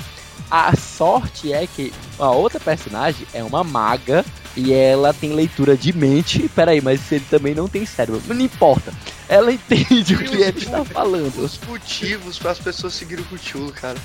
A 0.49 0.75
sorte 0.75 1.51
é 1.51 1.65
que 1.65 1.91
a 2.19 2.29
outra 2.29 2.59
personagem 2.59 3.25
é 3.33 3.43
uma 3.43 3.63
maga 3.63 4.23
e 4.55 4.71
ela 4.71 5.13
tem 5.13 5.33
leitura 5.33 5.75
de 5.75 5.91
mente. 5.91 6.47
Peraí, 6.49 6.79
mas 6.79 7.11
ele 7.11 7.25
também 7.29 7.55
não 7.55 7.67
tem 7.67 7.85
cérebro. 7.85 8.21
Não 8.27 8.39
importa. 8.39 8.93
Ela 9.27 9.51
entende 9.51 10.15
o 10.15 10.19
que 10.19 10.35
ele 10.35 10.59
está 10.59 10.85
falando. 10.85 11.43
Os 11.43 11.59
motivos 11.67 12.37
para 12.37 12.51
as 12.51 12.59
pessoas 12.59 12.93
seguirem 12.93 13.25
o 13.31 13.35
Cthulhu, 13.35 13.71
cara. 13.71 13.97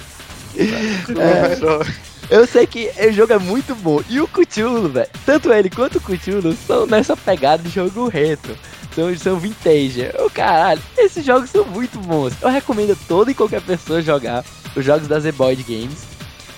É, 0.61 2.35
eu 2.35 2.47
sei 2.47 2.67
que 2.67 2.91
o 2.99 3.13
jogo 3.13 3.33
é 3.33 3.39
muito 3.39 3.75
bom. 3.75 4.03
E 4.09 4.21
o 4.21 4.29
Cthulhu, 4.29 4.89
velho, 4.89 5.09
tanto 5.25 5.53
ele 5.53 5.71
quanto 5.71 5.97
o 5.97 6.01
Cthulhu 6.01 6.57
são 6.67 6.87
nessa 6.87 7.17
pegada 7.17 7.63
de 7.63 7.71
jogo 7.71 8.09
retro 8.09 8.57
são, 8.99 9.17
são 9.17 9.39
vintage. 9.39 10.03
Ô 10.19 10.27
oh, 10.27 10.31
caralho, 10.31 10.83
esses 10.97 11.25
jogos 11.25 11.51
são 11.51 11.65
muito 11.65 11.99
bons. 12.01 12.35
Eu 12.43 12.49
recomendo 12.49 12.99
toda 13.07 13.31
e 13.31 13.35
qualquer 13.35 13.63
pessoa 13.63 14.03
jogar 14.03 14.45
os 14.75 14.85
jogos 14.85 15.07
da 15.07 15.21
The 15.21 15.31
Boyd 15.31 15.63
Games. 15.63 16.07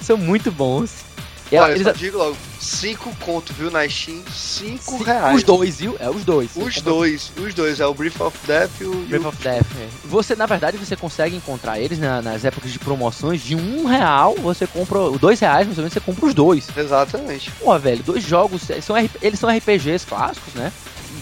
São 0.00 0.16
muito 0.16 0.50
bons. 0.50 1.04
E 1.50 1.56
Olha, 1.56 1.72
eles... 1.72 1.86
eu 1.86 1.92
digo 1.92 2.18
logo, 2.18 2.36
5 2.60 3.16
conto, 3.16 3.52
viu, 3.52 3.70
na 3.70 3.88
Steam, 3.88 4.22
5 4.32 5.02
reais. 5.02 5.36
Os 5.36 5.42
dois, 5.42 5.80
viu? 5.80 5.96
É 5.98 6.08
os 6.08 6.24
dois. 6.24 6.50
Os 6.54 6.80
dois, 6.80 7.32
os 7.36 7.52
dois, 7.54 7.80
é 7.80 7.86
o 7.86 7.92
Breath 7.92 8.20
of 8.20 8.38
Death 8.46 8.70
e 8.80 8.84
o... 8.84 8.94
Breath 9.06 9.24
of 9.26 9.42
Death, 9.42 9.66
é. 9.78 9.88
Você, 10.04 10.36
na 10.36 10.46
verdade, 10.46 10.76
você 10.76 10.94
consegue 10.94 11.34
encontrar 11.34 11.80
eles 11.80 11.98
na, 11.98 12.22
nas 12.22 12.44
épocas 12.44 12.70
de 12.70 12.78
promoções 12.78 13.40
de 13.40 13.56
um 13.56 13.84
real, 13.84 14.36
você 14.36 14.64
compra, 14.66 15.10
dois 15.18 15.40
reais, 15.40 15.66
mais 15.66 15.76
ou 15.76 15.82
menos, 15.82 15.92
você 15.92 16.00
compra 16.00 16.26
os 16.26 16.34
dois. 16.34 16.68
Exatamente. 16.76 17.50
Pô, 17.52 17.76
velho, 17.78 18.02
dois 18.04 18.22
jogos, 18.22 18.62
são, 18.82 18.96
eles 19.20 19.38
são 19.38 19.50
RPGs 19.50 20.06
clássicos, 20.06 20.54
né? 20.54 20.72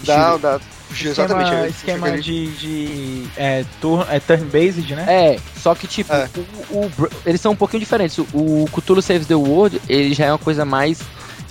Dá, 0.03 0.37
dá. 0.37 0.59
Exatamente. 0.91 1.49
Esquema, 1.49 1.67
esquema 1.67 2.21
de, 2.21 2.47
de 2.57 3.27
é, 3.37 3.65
turn, 3.79 4.05
é 4.09 4.19
turn-based, 4.19 4.95
né? 4.95 5.05
É, 5.07 5.39
só 5.57 5.75
que 5.75 5.87
tipo, 5.87 6.11
é. 6.13 6.29
O, 6.69 6.85
o, 6.85 6.91
eles 7.25 7.39
são 7.39 7.51
um 7.51 7.55
pouquinho 7.55 7.79
diferentes. 7.79 8.17
O, 8.17 8.67
Cthulhu 8.71 9.01
Saves 9.01 9.27
the 9.27 9.35
World, 9.35 9.81
ele 9.87 10.13
já 10.13 10.25
é 10.25 10.31
uma 10.31 10.37
coisa 10.37 10.65
mais 10.65 10.99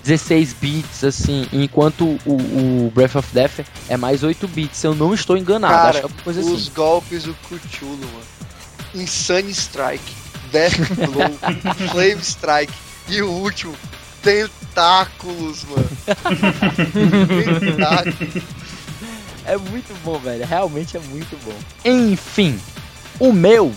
16 0.05 0.55
bits, 0.55 1.05
assim, 1.05 1.47
enquanto 1.53 2.18
o, 2.24 2.32
o, 2.32 2.93
Breath 2.95 3.16
of 3.16 3.28
Death 3.32 3.61
é 3.89 3.97
mais 3.97 4.22
8 4.22 4.49
bits. 4.49 4.82
Eu 4.82 4.95
não 4.95 5.14
estou 5.14 5.36
enganado, 5.36 5.74
Cara, 5.74 5.89
acho 5.91 6.01
que 6.01 6.20
é 6.20 6.24
coisa 6.24 6.41
os 6.41 6.62
assim. 6.62 6.70
golpes 6.74 7.24
do 7.24 7.34
Cthulhu, 7.34 7.97
mano. 7.97 8.39
Insane 8.95 9.51
Strike, 9.51 10.14
Death 10.51 10.78
Blow, 10.95 11.30
Flame 11.93 12.22
Strike 12.22 12.72
e 13.09 13.22
o 13.22 13.30
último, 13.30 13.74
Tentáculos, 14.22 15.64
mano. 15.64 15.89
tentáculos. 17.64 18.43
É 19.49 19.57
muito 19.57 19.94
bom, 20.05 20.18
velho. 20.18 20.46
Realmente 20.46 20.96
é 20.96 21.01
muito 21.01 21.36
bom. 21.44 21.57
Enfim, 21.84 22.61
o 23.18 23.32
meu 23.32 23.74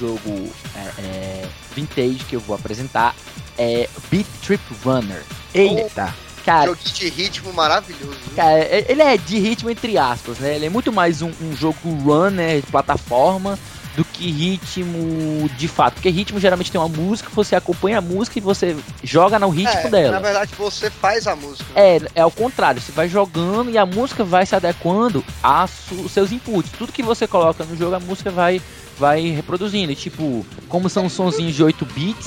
jogo 0.00 0.50
é, 0.74 1.02
é, 1.02 1.48
vintage 1.74 2.24
que 2.28 2.34
eu 2.34 2.40
vou 2.40 2.56
apresentar 2.56 3.14
é 3.58 3.88
Beat 4.10 4.26
Trip 4.42 4.62
Runner. 4.84 5.22
Eita! 5.54 6.14
Cara, 6.44 6.66
jogo 6.66 6.78
de 6.84 7.08
ritmo 7.08 7.52
maravilhoso. 7.54 8.18
Cara, 8.36 8.58
ele 8.88 9.00
é 9.00 9.16
de 9.16 9.38
ritmo 9.38 9.70
entre 9.70 9.96
aspas, 9.96 10.38
né? 10.38 10.56
Ele 10.56 10.66
é 10.66 10.70
muito 10.70 10.92
mais 10.92 11.22
um, 11.22 11.30
um 11.40 11.56
jogo 11.56 11.78
runner 12.04 12.60
de 12.60 12.66
plataforma 12.66 13.58
do 13.96 14.04
que 14.04 14.30
ritmo 14.30 15.48
de 15.56 15.68
fato. 15.68 15.94
Porque 15.94 16.08
ritmo 16.10 16.40
geralmente 16.40 16.70
tem 16.70 16.80
uma 16.80 16.88
música, 16.88 17.30
você 17.32 17.54
acompanha 17.54 17.98
a 17.98 18.00
música 18.00 18.38
e 18.38 18.42
você 18.42 18.76
joga 19.02 19.38
no 19.38 19.48
ritmo 19.48 19.86
é, 19.86 19.90
dela. 19.90 20.12
Na 20.12 20.20
verdade, 20.20 20.52
você 20.56 20.90
faz 20.90 21.26
a 21.26 21.36
música. 21.36 21.64
É, 21.74 22.00
é 22.14 22.20
ao 22.20 22.30
contrário, 22.30 22.80
você 22.80 22.92
vai 22.92 23.08
jogando 23.08 23.70
e 23.70 23.78
a 23.78 23.86
música 23.86 24.24
vai 24.24 24.44
se 24.44 24.54
adequando 24.54 25.24
aos 25.42 25.70
seus 26.10 26.32
inputs. 26.32 26.72
Tudo 26.72 26.92
que 26.92 27.02
você 27.02 27.26
coloca 27.26 27.64
no 27.64 27.76
jogo, 27.76 27.94
a 27.94 28.00
música 28.00 28.30
vai 28.30 28.60
vai 28.98 29.28
reproduzindo. 29.30 29.92
E, 29.92 29.96
tipo, 29.96 30.46
como 30.68 30.88
são 30.88 31.08
sonzinhos 31.08 31.54
de 31.54 31.62
8 31.62 31.84
bits, 31.86 32.26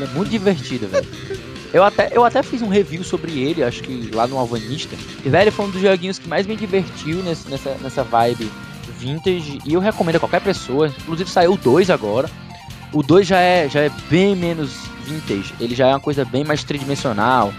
é 0.00 0.06
muito 0.14 0.30
divertido, 0.30 0.88
velho. 0.88 1.08
Eu 1.72 1.82
até, 1.82 2.10
eu 2.12 2.24
até 2.24 2.42
fiz 2.42 2.60
um 2.60 2.68
review 2.68 3.02
sobre 3.02 3.38
ele, 3.40 3.62
acho 3.62 3.82
que 3.82 4.10
lá 4.12 4.26
no 4.26 4.36
Alvanista. 4.36 4.94
E, 5.24 5.28
velho, 5.28 5.50
foi 5.50 5.66
um 5.66 5.70
dos 5.70 5.80
joguinhos 5.80 6.18
que 6.18 6.28
mais 6.28 6.46
me 6.46 6.54
divertiu 6.54 7.22
nesse, 7.22 7.48
nessa, 7.48 7.76
nessa 7.80 8.04
vibe 8.04 8.50
vintage 9.02 9.58
e 9.66 9.74
eu 9.74 9.80
recomendo 9.80 10.16
a 10.16 10.20
qualquer 10.20 10.40
pessoa. 10.40 10.86
Inclusive 10.86 11.28
saiu 11.28 11.54
o 11.54 11.56
2 11.56 11.90
agora. 11.90 12.30
O 12.92 13.02
2 13.02 13.26
já 13.26 13.38
é, 13.38 13.68
já 13.68 13.80
é 13.80 13.90
bem 14.08 14.36
menos 14.36 14.86
vintage. 15.04 15.52
Ele 15.58 15.74
já 15.74 15.88
é 15.88 15.90
uma 15.90 16.00
coisa 16.00 16.24
bem 16.24 16.44
mais 16.44 16.62
tridimensional, 16.62 17.52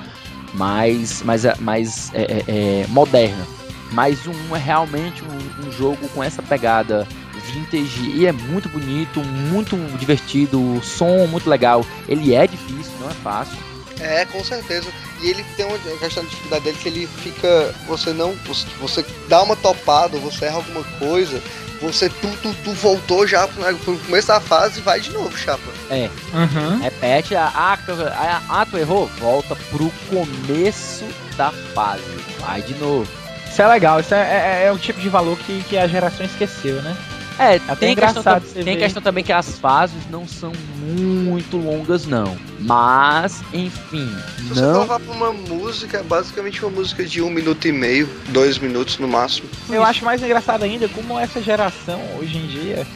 mais, 0.53 1.21
mais, 1.23 1.59
mais 1.59 2.11
é, 2.13 2.21
é, 2.21 2.43
é 2.47 2.87
moderna. 2.87 3.45
Mas 3.91 4.25
um 4.25 4.55
é 4.55 4.59
realmente 4.59 5.23
um, 5.23 5.67
um, 5.67 5.71
jogo 5.71 6.07
com 6.09 6.23
essa 6.23 6.41
pegada 6.41 7.07
vintage 7.51 8.09
e 8.09 8.25
é 8.25 8.31
muito 8.31 8.69
bonito, 8.69 9.19
muito 9.51 9.75
divertido, 9.97 10.59
o 10.59 10.81
som 10.81 11.27
muito 11.27 11.49
legal. 11.49 11.85
Ele 12.07 12.33
é 12.33 12.47
difícil, 12.47 12.93
não 12.99 13.09
é 13.09 13.13
fácil. 13.13 13.57
É, 14.03 14.25
com 14.25 14.43
certeza. 14.43 14.89
E 15.21 15.29
ele 15.29 15.43
tem 15.55 15.65
uma 15.65 15.77
questão 15.97 16.23
de 16.23 16.29
dificuldade 16.29 16.65
dele 16.65 16.77
que 16.81 16.89
ele 16.89 17.07
fica. 17.07 17.73
Você 17.87 18.11
não. 18.11 18.33
Você 18.79 19.05
dá 19.27 19.41
uma 19.41 19.55
topada, 19.55 20.17
você 20.17 20.45
erra 20.45 20.57
alguma 20.57 20.83
coisa, 20.99 21.41
você 21.83 22.09
tu, 22.09 22.27
tu, 22.41 22.53
tu 22.63 22.71
voltou 22.71 23.27
já 23.27 23.47
pro, 23.47 23.75
pro 23.79 23.97
começo 23.99 24.27
da 24.27 24.39
fase 24.39 24.79
e 24.79 24.81
vai 24.81 24.99
de 24.99 25.11
novo, 25.11 25.37
chapa. 25.37 25.63
É. 25.89 26.09
Uhum. 26.33 26.79
Repete, 26.79 27.35
a, 27.35 27.45
a, 27.47 27.73
a, 27.73 28.61
a, 28.61 28.65
tu 28.65 28.77
errou, 28.77 29.07
volta 29.19 29.55
pro 29.69 29.91
começo 30.09 31.05
da 31.35 31.51
fase. 31.73 32.03
Vai 32.39 32.61
de 32.61 32.73
novo. 32.75 33.09
Isso 33.49 33.61
é 33.61 33.67
legal, 33.67 33.99
isso 33.99 34.15
é, 34.15 34.63
é, 34.63 34.65
é 34.65 34.71
o 34.71 34.79
tipo 34.79 34.99
de 34.99 35.09
valor 35.09 35.37
que, 35.37 35.61
que 35.63 35.77
a 35.77 35.87
geração 35.87 36.25
esqueceu, 36.25 36.81
né? 36.81 36.95
É, 37.39 37.55
Até 37.55 37.75
tem, 37.75 37.95
questão, 37.95 38.23
tem 38.63 38.77
questão 38.77 39.01
também 39.01 39.23
que 39.23 39.31
as 39.31 39.57
fases 39.57 40.07
não 40.09 40.27
são 40.27 40.51
muito 40.79 41.57
longas, 41.57 42.05
não. 42.05 42.38
Mas, 42.59 43.41
enfim. 43.51 44.09
Se 44.38 44.61
não... 44.61 44.73
você 44.73 44.79
levar 44.79 44.99
pra 44.99 45.13
uma 45.13 45.34
música, 45.34 45.97
é 45.97 46.03
basicamente 46.03 46.63
uma 46.63 46.71
música 46.71 47.03
de 47.03 47.21
um 47.21 47.29
minuto 47.29 47.67
e 47.67 47.71
meio, 47.71 48.09
dois 48.29 48.57
minutos 48.59 48.97
no 48.99 49.07
máximo. 49.07 49.49
Eu 49.69 49.84
acho 49.84 50.05
mais 50.05 50.21
engraçado 50.21 50.63
ainda 50.63 50.88
como 50.89 51.19
essa 51.19 51.41
geração, 51.41 51.99
hoje 52.19 52.38
em 52.38 52.47
dia, 52.47 52.88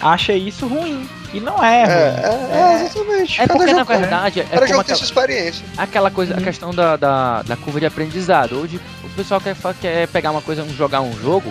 acha 0.00 0.32
isso 0.32 0.66
ruim. 0.66 1.06
E 1.32 1.38
não 1.38 1.62
é, 1.62 1.82
é, 1.82 1.86
é, 1.86 2.56
é, 2.56 2.84
exatamente. 2.84 3.40
É 3.40 3.46
Cada 3.46 3.58
porque, 3.58 3.72
na 3.72 3.84
verdade, 3.84 4.40
é, 4.40 4.44
Cada 4.44 4.66
jogo 4.66 4.82
tem 4.82 4.96
sua 4.96 5.04
experiência. 5.04 5.64
Aquela 5.76 6.10
coisa, 6.10 6.34
a 6.34 6.38
uhum. 6.38 6.42
questão 6.42 6.74
da, 6.74 6.96
da, 6.96 7.42
da 7.42 7.56
curva 7.56 7.78
de 7.78 7.86
aprendizado. 7.86 8.56
Hoje 8.56 8.80
o 9.04 9.08
pessoal 9.10 9.40
quer, 9.40 9.56
quer 9.80 10.08
pegar 10.08 10.32
uma 10.32 10.42
coisa, 10.42 10.66
jogar 10.76 11.00
um 11.02 11.16
jogo 11.20 11.48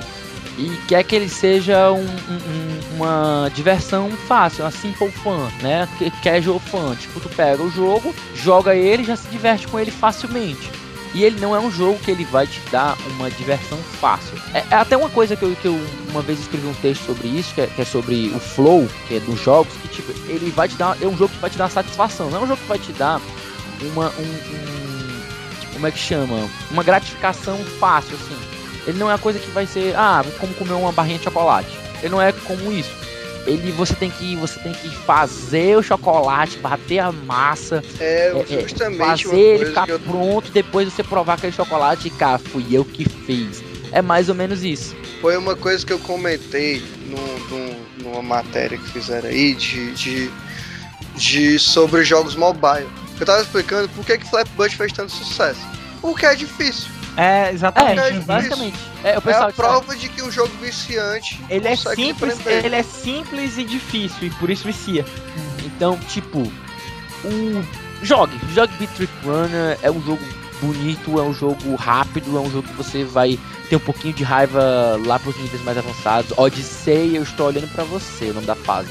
e 0.60 0.78
quer 0.88 1.04
que 1.04 1.16
ele 1.16 1.30
seja 1.30 1.90
um, 1.92 2.04
um, 2.04 2.96
uma 2.98 3.50
diversão 3.56 4.12
fácil, 4.28 4.66
uma 4.66 4.72
simple 4.72 5.10
fun, 5.10 5.48
né? 5.62 5.88
Casual 6.22 6.60
fun. 6.60 6.94
Tipo, 6.96 7.22
tu 7.22 7.30
pega 7.30 7.64
o 7.64 7.72
jogo, 7.72 8.14
joga 8.36 8.76
ele 8.76 9.06
já 9.06 9.16
se 9.16 9.30
diverte 9.30 9.68
com 9.68 9.80
ele 9.80 9.90
facilmente. 9.90 10.70
E 11.14 11.24
ele 11.24 11.40
não 11.40 11.56
é 11.56 11.60
um 11.60 11.72
jogo 11.72 11.98
que 12.00 12.12
ele 12.12 12.26
vai 12.26 12.46
te 12.46 12.60
dar 12.72 12.98
uma 13.16 13.32
diversão 13.32 13.78
fácil. 13.78 14.38
É, 14.54 14.60
é 14.70 14.76
até 14.76 14.98
uma 14.98 15.10
coisa 15.10 15.36
que 15.36 15.44
eu, 15.44 15.56
que 15.56 15.66
eu, 15.66 15.80
uma 16.10 16.22
vez 16.22 16.40
escrevi 16.40 16.68
um 16.68 16.74
texto 16.74 17.06
sobre 17.06 17.30
isso, 17.30 17.56
que 17.56 17.62
é, 17.62 17.68
que 17.68 17.82
é, 17.82 17.86
sobre 17.86 18.28
o 18.36 18.40
flow, 18.40 18.88
que 19.08 19.16
é 19.16 19.20
dos 19.22 19.40
jogos, 19.42 19.74
que 19.82 19.88
tipo, 19.88 20.12
ele 20.28 20.52
vai 20.52 20.68
te 20.68 20.76
dar. 20.76 20.98
É 21.02 21.08
um 21.08 21.18
jogo 21.18 21.34
que 21.34 21.40
vai 21.40 21.50
te 21.50 21.58
dar 21.58 21.70
satisfação, 21.70 22.30
não 22.30 22.42
é 22.42 22.44
um 22.44 22.48
jogo 22.48 22.62
que 22.62 22.68
vai 22.68 22.80
te 22.80 22.92
dar 22.92 23.22
uma. 23.94 24.10
Um, 24.10 24.22
um, 24.22 25.20
como 25.74 25.88
é 25.88 25.92
que 25.92 25.98
chama? 26.00 26.50
Uma 26.70 26.84
gratificação 26.84 27.58
fácil, 27.80 28.16
assim. 28.16 28.49
Ele 28.90 28.98
não 28.98 29.10
é 29.10 29.14
uma 29.14 29.20
coisa 29.20 29.38
que 29.38 29.50
vai 29.52 29.68
ser, 29.68 29.96
ah, 29.96 30.26
como 30.40 30.54
comer 30.56 30.74
uma 30.74 30.92
barrinha 30.92 31.20
de 31.20 31.24
chocolate. 31.24 31.70
Ele 32.02 32.10
não 32.10 32.20
é 32.20 32.32
como 32.32 32.72
isso. 32.72 32.90
Ele 33.46 33.72
você 33.72 33.94
tem 33.94 34.10
que 34.10 34.36
você 34.36 34.60
tem 34.60 34.74
que 34.74 34.90
fazer 34.90 35.78
o 35.78 35.84
chocolate, 35.84 36.58
bater 36.58 37.00
a 37.00 37.12
massa, 37.12 37.84
é, 38.00 38.34
é, 38.34 38.54
é 38.56 38.62
justamente 38.62 39.26
fazer 39.26 39.40
ele 39.40 39.66
ficar 39.68 39.88
eu... 39.88 40.00
pronto, 40.00 40.52
depois 40.52 40.92
você 40.92 41.04
provar 41.04 41.36
aquele 41.36 41.54
chocolate 41.54 42.08
e 42.08 42.12
cá, 42.12 42.38
fui 42.38 42.66
eu 42.72 42.84
que 42.84 43.08
fiz. 43.08 43.64
É 43.92 44.02
mais 44.02 44.28
ou 44.28 44.36
menos 44.36 44.64
isso. 44.64 44.96
Foi 45.22 45.38
uma 45.38 45.56
coisa 45.56 45.86
que 45.86 45.94
eu 45.94 46.00
comentei 46.00 46.84
no, 47.08 47.58
no, 47.58 47.76
numa 48.04 48.22
matéria 48.22 48.78
que 48.78 48.90
fizeram 48.90 49.30
aí 49.30 49.54
de, 49.54 49.92
de, 49.94 50.32
de 51.16 51.60
sobre 51.60 52.04
jogos 52.04 52.36
mobile. 52.36 52.88
Eu 53.20 53.26
tava 53.26 53.42
explicando 53.42 53.90
por 53.90 54.06
que, 54.06 54.18
que 54.18 54.30
Flappy 54.30 54.52
Bird 54.58 54.76
fez 54.76 54.94
tanto 54.94 55.12
sucesso. 55.12 55.60
Porque 56.02 56.26
é 56.26 56.36
difícil. 56.36 56.99
É, 57.18 57.52
exatamente. 57.52 58.00
É, 58.00 58.20
basicamente. 58.20 58.78
É, 59.04 59.18
o 59.18 59.22
pessoal 59.22 59.48
é 59.48 59.52
a 59.52 59.54
prova 59.54 59.96
de 59.96 60.10
que 60.10 60.22
um 60.22 60.32
jogo 60.32 60.52
viciante 60.62 61.40
ele 61.50 61.68
é 61.68 61.76
simples, 61.76 62.46
ele 62.46 62.76
é 62.76 62.84
simples 62.84 63.58
e 63.58 63.64
difícil 63.64 64.28
e 64.28 64.30
por 64.32 64.50
isso 64.50 64.66
vicia. 64.66 65.06
Então, 65.66 65.98
tipo, 66.08 66.40
o 67.24 67.66
jogue, 68.02 68.40
jogue 68.54 68.74
Beat 68.78 68.92
Trick 68.92 69.14
Runner 69.24 69.78
é 69.82 69.92
um 69.92 70.02
jogo 70.02 70.24
bonito, 70.62 71.20
é 71.20 71.24
um 71.24 71.34
jogo 71.34 71.76
rápido, 71.76 72.38
é 72.38 72.40
um 72.40 72.50
jogo 72.50 72.68
que 72.68 72.74
você 72.74 73.04
vai 73.04 73.40
ter 73.70 73.76
um 73.76 73.80
pouquinho 73.80 74.14
de 74.14 74.24
raiva 74.24 75.00
lá 75.06 75.20
pros 75.20 75.38
níveis 75.38 75.64
mais 75.64 75.78
avançados. 75.78 76.38
Odyssey, 76.38 77.16
eu 77.16 77.24
estou 77.24 77.48
olhando 77.48 77.68
para 77.70 77.84
você, 77.84 78.26
o 78.26 78.34
nome 78.34 78.48
da 78.48 78.56
fase. 78.56 78.90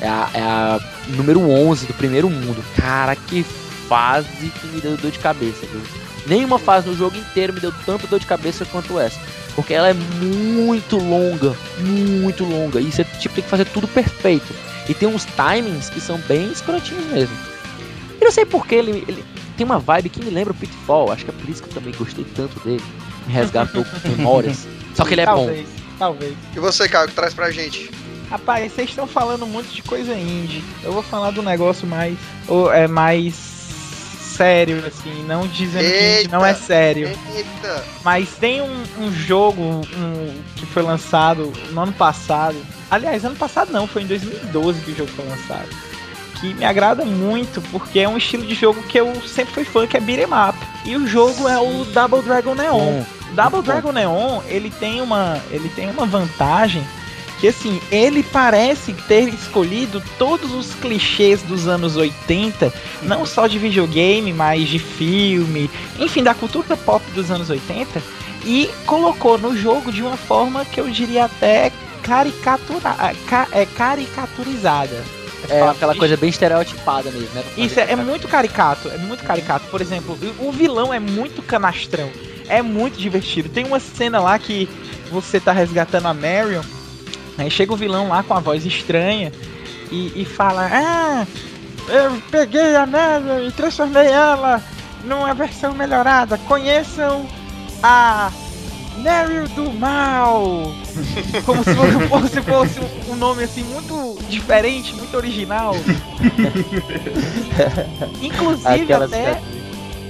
É 0.00 0.08
a, 0.08 0.30
é 0.34 0.42
a 0.42 0.80
número 1.08 1.40
11 1.40 1.86
do 1.86 1.94
primeiro 1.94 2.28
mundo. 2.28 2.62
Cara, 2.76 3.14
que 3.14 3.42
fase 3.88 4.50
que 4.60 4.66
me 4.66 4.80
deu 4.80 4.96
dor 4.96 5.10
de 5.10 5.18
cabeça, 5.18 5.64
viu? 5.66 6.01
Nenhuma 6.26 6.58
fase 6.58 6.88
no 6.88 6.96
jogo 6.96 7.16
inteiro 7.16 7.52
me 7.52 7.60
deu 7.60 7.72
tanta 7.84 8.06
dor 8.06 8.20
de 8.20 8.26
cabeça 8.26 8.64
quanto 8.64 8.98
essa. 8.98 9.18
Porque 9.54 9.74
ela 9.74 9.88
é 9.88 9.92
muito 9.94 10.96
longa, 10.96 11.54
muito 11.78 12.44
longa. 12.44 12.80
E 12.80 12.90
você 12.90 13.04
tipo, 13.04 13.34
tem 13.34 13.44
que 13.44 13.50
fazer 13.50 13.66
tudo 13.66 13.86
perfeito. 13.88 14.54
E 14.88 14.94
tem 14.94 15.08
uns 15.08 15.24
timings 15.24 15.90
que 15.90 16.00
são 16.00 16.18
bem 16.20 16.50
escrotinhos 16.50 17.06
mesmo. 17.06 17.36
E 18.20 18.24
não 18.24 18.32
sei 18.32 18.46
porque 18.46 18.74
ele, 18.74 19.04
ele 19.06 19.24
tem 19.56 19.66
uma 19.66 19.78
vibe 19.78 20.08
que 20.08 20.24
me 20.24 20.30
lembra 20.30 20.52
o 20.52 20.56
Pitfall. 20.56 21.12
Acho 21.12 21.24
que 21.24 21.30
é 21.30 21.34
por 21.34 21.48
isso 21.48 21.62
que 21.62 21.68
eu 21.68 21.74
também 21.74 21.94
gostei 21.94 22.24
tanto 22.24 22.58
dele. 22.60 22.82
Me 23.26 23.32
resgatou 23.32 23.84
memórias. 24.04 24.66
Só 24.94 25.04
que 25.04 25.14
ele 25.14 25.22
é 25.22 25.24
talvez, 25.24 25.68
bom. 25.68 25.74
Talvez. 25.98 26.34
E 26.54 26.60
você, 26.60 26.88
Caio, 26.88 27.08
que 27.08 27.14
traz 27.14 27.34
pra 27.34 27.50
gente? 27.50 27.90
Rapaz, 28.30 28.72
vocês 28.72 28.88
estão 28.88 29.06
falando 29.06 29.46
muito 29.46 29.72
de 29.74 29.82
coisa 29.82 30.14
indie. 30.14 30.64
Eu 30.82 30.92
vou 30.92 31.02
falar 31.02 31.32
do 31.32 31.42
negócio 31.42 31.86
mais. 31.86 32.16
Ou 32.48 32.72
é 32.72 32.88
mais 32.88 33.51
sério, 34.32 34.84
assim, 34.86 35.24
não 35.24 35.46
dizendo 35.46 35.84
eita, 35.84 36.22
que 36.22 36.28
não 36.28 36.44
é 36.44 36.54
sério. 36.54 37.08
Eita. 37.34 37.84
Mas 38.04 38.30
tem 38.30 38.60
um, 38.60 38.82
um 38.98 39.12
jogo 39.12 39.62
um, 39.62 40.42
que 40.56 40.66
foi 40.66 40.82
lançado 40.82 41.52
no 41.70 41.80
ano 41.80 41.92
passado. 41.92 42.56
Aliás, 42.90 43.24
ano 43.24 43.36
passado 43.36 43.72
não, 43.72 43.86
foi 43.86 44.02
em 44.02 44.06
2012 44.06 44.80
que 44.80 44.90
o 44.92 44.96
jogo 44.96 45.10
foi 45.12 45.26
lançado. 45.26 45.68
Que 46.40 46.54
me 46.54 46.64
agrada 46.64 47.04
muito, 47.04 47.60
porque 47.70 48.00
é 48.00 48.08
um 48.08 48.16
estilo 48.16 48.46
de 48.46 48.54
jogo 48.54 48.82
que 48.82 48.98
eu 48.98 49.14
sempre 49.26 49.54
fui 49.54 49.64
fã, 49.64 49.86
que 49.86 49.96
é 49.96 50.00
beat'em 50.00 50.26
up. 50.26 50.58
E 50.84 50.96
o 50.96 51.06
jogo 51.06 51.48
é 51.48 51.58
o 51.58 51.84
Double 51.84 52.22
Dragon 52.22 52.54
Neon. 52.54 53.02
Double 53.34 53.62
Dragon 53.62 53.92
Neon, 53.92 54.42
ele 54.46 54.70
tem 54.70 55.00
uma, 55.00 55.40
ele 55.50 55.68
tem 55.70 55.88
uma 55.88 56.04
vantagem 56.04 56.84
que 57.42 57.48
assim, 57.48 57.80
ele 57.90 58.22
parece 58.22 58.92
ter 59.08 59.28
escolhido 59.34 60.00
todos 60.16 60.54
os 60.54 60.76
clichês 60.76 61.42
dos 61.42 61.66
anos 61.66 61.96
80, 61.96 62.72
não 63.02 63.26
só 63.26 63.48
de 63.48 63.58
videogame, 63.58 64.32
mas 64.32 64.68
de 64.68 64.78
filme, 64.78 65.68
enfim, 65.98 66.22
da 66.22 66.34
cultura 66.34 66.76
pop 66.76 67.04
dos 67.10 67.32
anos 67.32 67.50
80, 67.50 68.00
e 68.44 68.70
colocou 68.86 69.38
no 69.38 69.56
jogo 69.56 69.90
de 69.90 70.02
uma 70.02 70.16
forma 70.16 70.64
que 70.64 70.80
eu 70.80 70.88
diria 70.88 71.24
até 71.24 71.72
caricatura, 72.04 72.94
é, 73.50 73.66
caricaturizada. 73.66 75.02
É 75.48 75.62
aquela 75.62 75.96
coisa 75.96 76.16
bem 76.16 76.30
estereotipada 76.30 77.10
mesmo, 77.10 77.34
né? 77.34 77.42
Isso 77.56 77.80
é, 77.80 77.90
é 77.90 77.96
muito 77.96 78.28
caricato, 78.28 78.88
é 78.88 78.98
muito 78.98 79.24
caricato. 79.24 79.66
Por 79.66 79.80
exemplo, 79.80 80.16
o 80.38 80.52
vilão 80.52 80.94
é 80.94 81.00
muito 81.00 81.42
canastrão, 81.42 82.08
é 82.48 82.62
muito 82.62 82.96
divertido. 82.96 83.48
Tem 83.48 83.64
uma 83.64 83.80
cena 83.80 84.20
lá 84.20 84.38
que 84.38 84.68
você 85.10 85.40
tá 85.40 85.50
resgatando 85.50 86.06
a 86.06 86.14
Marion 86.14 86.62
Aí 87.38 87.50
chega 87.50 87.72
o 87.72 87.76
vilão 87.76 88.08
lá 88.08 88.22
com 88.22 88.34
a 88.34 88.40
voz 88.40 88.66
estranha 88.66 89.32
e, 89.90 90.22
e 90.22 90.24
fala: 90.24 90.68
Ah, 90.72 91.26
eu 91.88 92.22
peguei 92.30 92.76
a 92.76 92.86
neve 92.86 93.48
e 93.48 93.52
transformei 93.52 94.06
ela 94.06 94.62
numa 95.04 95.34
versão 95.34 95.74
melhorada. 95.74 96.38
Conheçam 96.38 97.26
a 97.82 98.30
Neryl 98.98 99.48
do 99.48 99.72
Mal. 99.72 100.72
Como 101.44 101.64
se 101.64 101.74
fosse, 102.08 102.40
fosse 102.42 102.80
um 103.10 103.16
nome 103.16 103.42
assim 103.44 103.64
muito 103.64 104.18
diferente, 104.28 104.94
muito 104.94 105.16
original. 105.16 105.74
Inclusive 108.20 108.82
Aquelas 108.82 109.12
até 109.12 109.40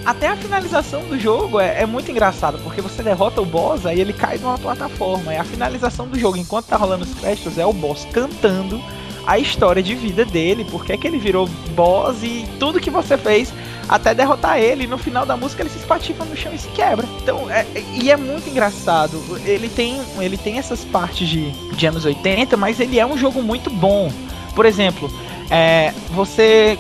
até 0.05 0.29
a 0.29 0.37
finalização 0.37 1.05
do 1.05 1.19
jogo 1.19 1.61
é, 1.61 1.83
é, 1.83 1.87
muito 1.87 2.11
engraçado, 2.11 2.59
porque 2.63 2.81
você 2.81 3.03
derrota 3.03 3.41
o 3.41 3.47
boss, 3.47 3.87
aí 3.87 4.01
ele 4.01 4.13
cai 4.13 4.39
numa 4.39 4.59
plataforma. 4.59 5.33
E 5.33 5.37
a 5.37 5.45
finalização 5.45 6.09
do 6.09 6.19
jogo, 6.19 6.37
enquanto 6.37 6.67
tá 6.67 6.77
rolando 6.77 7.05
os 7.05 7.15
créditos, 7.15 7.57
é 7.57 7.65
o 7.65 7.73
boss 7.73 8.07
cantando 8.13 8.83
a 9.25 9.39
história 9.39 9.83
de 9.83 9.95
vida 9.95 10.25
dele, 10.25 10.67
porque 10.71 10.93
é 10.93 10.97
que 10.97 11.07
ele 11.07 11.19
virou 11.19 11.49
boss 11.77 12.23
e 12.23 12.45
tudo 12.59 12.81
que 12.81 12.91
você 12.91 13.17
fez 13.17 13.53
até 13.89 14.13
derrotar 14.15 14.59
ele. 14.59 14.85
E 14.85 14.87
no 14.89 14.99
final 14.99 15.25
da 15.25 15.37
música 15.37 15.63
ele 15.63 15.71
se 15.71 15.79
espatifa 15.79 16.25
no 16.25 16.37
chão 16.37 16.53
e 16.53 16.59
se 16.59 16.69
quebra. 16.69 17.07
Então, 17.23 17.49
é, 17.49 17.65
e 17.95 18.11
é 18.11 18.17
muito 18.17 18.49
engraçado. 18.51 19.23
Ele 19.45 19.69
tem, 19.69 20.01
ele 20.19 20.37
tem 20.37 20.59
essas 20.59 20.85
partes 20.85 21.29
de, 21.29 21.53
de 21.53 21.87
anos 21.87 22.05
80, 22.05 22.57
mas 22.57 22.81
ele 22.81 22.99
é 22.99 23.07
um 23.07 23.17
jogo 23.17 23.41
muito 23.41 23.71
bom. 23.71 24.11
Por 24.55 24.67
exemplo, 24.67 25.09
é, 25.49 25.93
você 26.11 26.77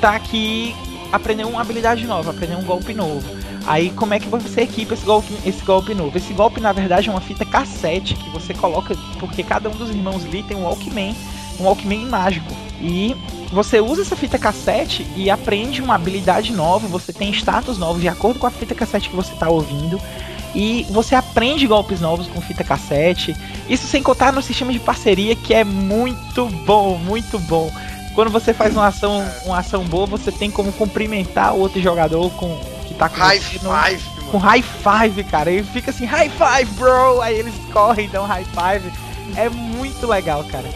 tá 0.00 0.14
aqui 0.14 0.76
aprender 1.12 1.44
uma 1.44 1.60
habilidade 1.60 2.06
nova, 2.06 2.30
aprender 2.30 2.56
um 2.56 2.64
golpe 2.64 2.94
novo. 2.94 3.22
Aí 3.66 3.90
como 3.90 4.14
é 4.14 4.18
que 4.18 4.28
você 4.28 4.62
equipa 4.62 4.94
esse 4.94 5.04
golpe, 5.04 5.32
esse 5.44 5.62
golpe 5.64 5.94
novo? 5.94 6.16
Esse 6.16 6.32
golpe 6.32 6.60
na 6.60 6.72
verdade 6.72 7.08
é 7.08 7.12
uma 7.12 7.20
fita 7.20 7.44
cassete 7.44 8.14
que 8.14 8.30
você 8.30 8.54
coloca, 8.54 8.96
porque 9.20 9.42
cada 9.42 9.68
um 9.68 9.72
dos 9.72 9.90
irmãos 9.90 10.24
Lee 10.24 10.42
tem 10.42 10.56
um 10.56 10.64
Walkman, 10.64 11.14
um 11.60 11.64
Walkman 11.64 12.06
mágico. 12.06 12.52
E 12.80 13.14
você 13.52 13.80
usa 13.80 14.02
essa 14.02 14.16
fita 14.16 14.38
cassete 14.38 15.06
e 15.14 15.30
aprende 15.30 15.80
uma 15.80 15.94
habilidade 15.94 16.52
nova, 16.52 16.88
você 16.88 17.12
tem 17.12 17.30
status 17.30 17.78
novos 17.78 18.00
de 18.00 18.08
acordo 18.08 18.40
com 18.40 18.46
a 18.46 18.50
fita 18.50 18.74
cassete 18.74 19.08
que 19.08 19.14
você 19.14 19.32
está 19.32 19.48
ouvindo. 19.48 20.00
E 20.54 20.84
você 20.90 21.14
aprende 21.14 21.66
golpes 21.66 22.00
novos 22.00 22.26
com 22.26 22.40
fita 22.40 22.62
cassete. 22.62 23.34
Isso 23.68 23.86
sem 23.86 24.02
contar 24.02 24.32
no 24.32 24.42
sistema 24.42 24.72
de 24.72 24.80
parceria 24.80 25.34
que 25.34 25.54
é 25.54 25.64
muito 25.64 26.46
bom, 26.66 26.98
muito 26.98 27.38
bom. 27.38 27.70
Quando 28.14 28.30
você 28.30 28.52
faz 28.52 28.74
uma 28.74 28.86
ação, 28.88 29.24
uma 29.44 29.58
ação 29.58 29.84
boa, 29.84 30.06
você 30.06 30.30
tem 30.30 30.50
como 30.50 30.72
cumprimentar 30.72 31.54
o 31.54 31.60
outro 31.60 31.80
jogador 31.80 32.30
com 32.32 32.58
que 32.86 32.94
tá 32.94 33.08
com 33.08 33.16
High 33.16 33.38
five, 33.40 33.58
com 33.58 33.68
mano. 34.38 34.38
high 34.38 34.62
five, 34.62 35.24
cara. 35.24 35.50
Ele 35.50 35.62
fica 35.64 35.90
assim, 35.90 36.04
high 36.04 36.30
five, 36.30 36.70
bro. 36.72 37.20
Aí 37.22 37.38
eles 37.38 37.54
correm 37.72 38.06
e 38.06 38.08
dão 38.08 38.26
high 38.26 38.44
five. 38.44 38.90
É 39.36 39.48
muito 39.48 40.06
legal, 40.06 40.44
cara. 40.44 40.68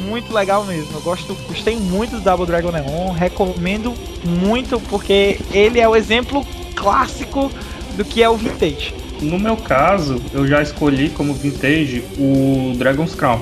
Muito 0.00 0.32
legal 0.32 0.64
mesmo. 0.64 0.90
Eu 0.94 1.00
gosto, 1.00 1.34
gostei 1.48 1.76
muito 1.76 2.16
do 2.16 2.20
Double 2.20 2.46
Dragon 2.46 2.70
Neon. 2.70 3.12
Recomendo 3.12 3.94
muito 4.24 4.78
porque 4.80 5.38
ele 5.52 5.80
é 5.80 5.88
o 5.88 5.96
exemplo 5.96 6.44
clássico 6.74 7.50
do 7.96 8.04
que 8.04 8.22
é 8.22 8.28
o 8.28 8.36
vintage. 8.36 8.94
No 9.20 9.38
meu 9.38 9.56
caso, 9.56 10.20
eu 10.32 10.46
já 10.46 10.60
escolhi 10.60 11.08
como 11.08 11.32
vintage 11.32 12.04
o 12.18 12.72
Dragon's 12.76 13.14
Crown. 13.14 13.40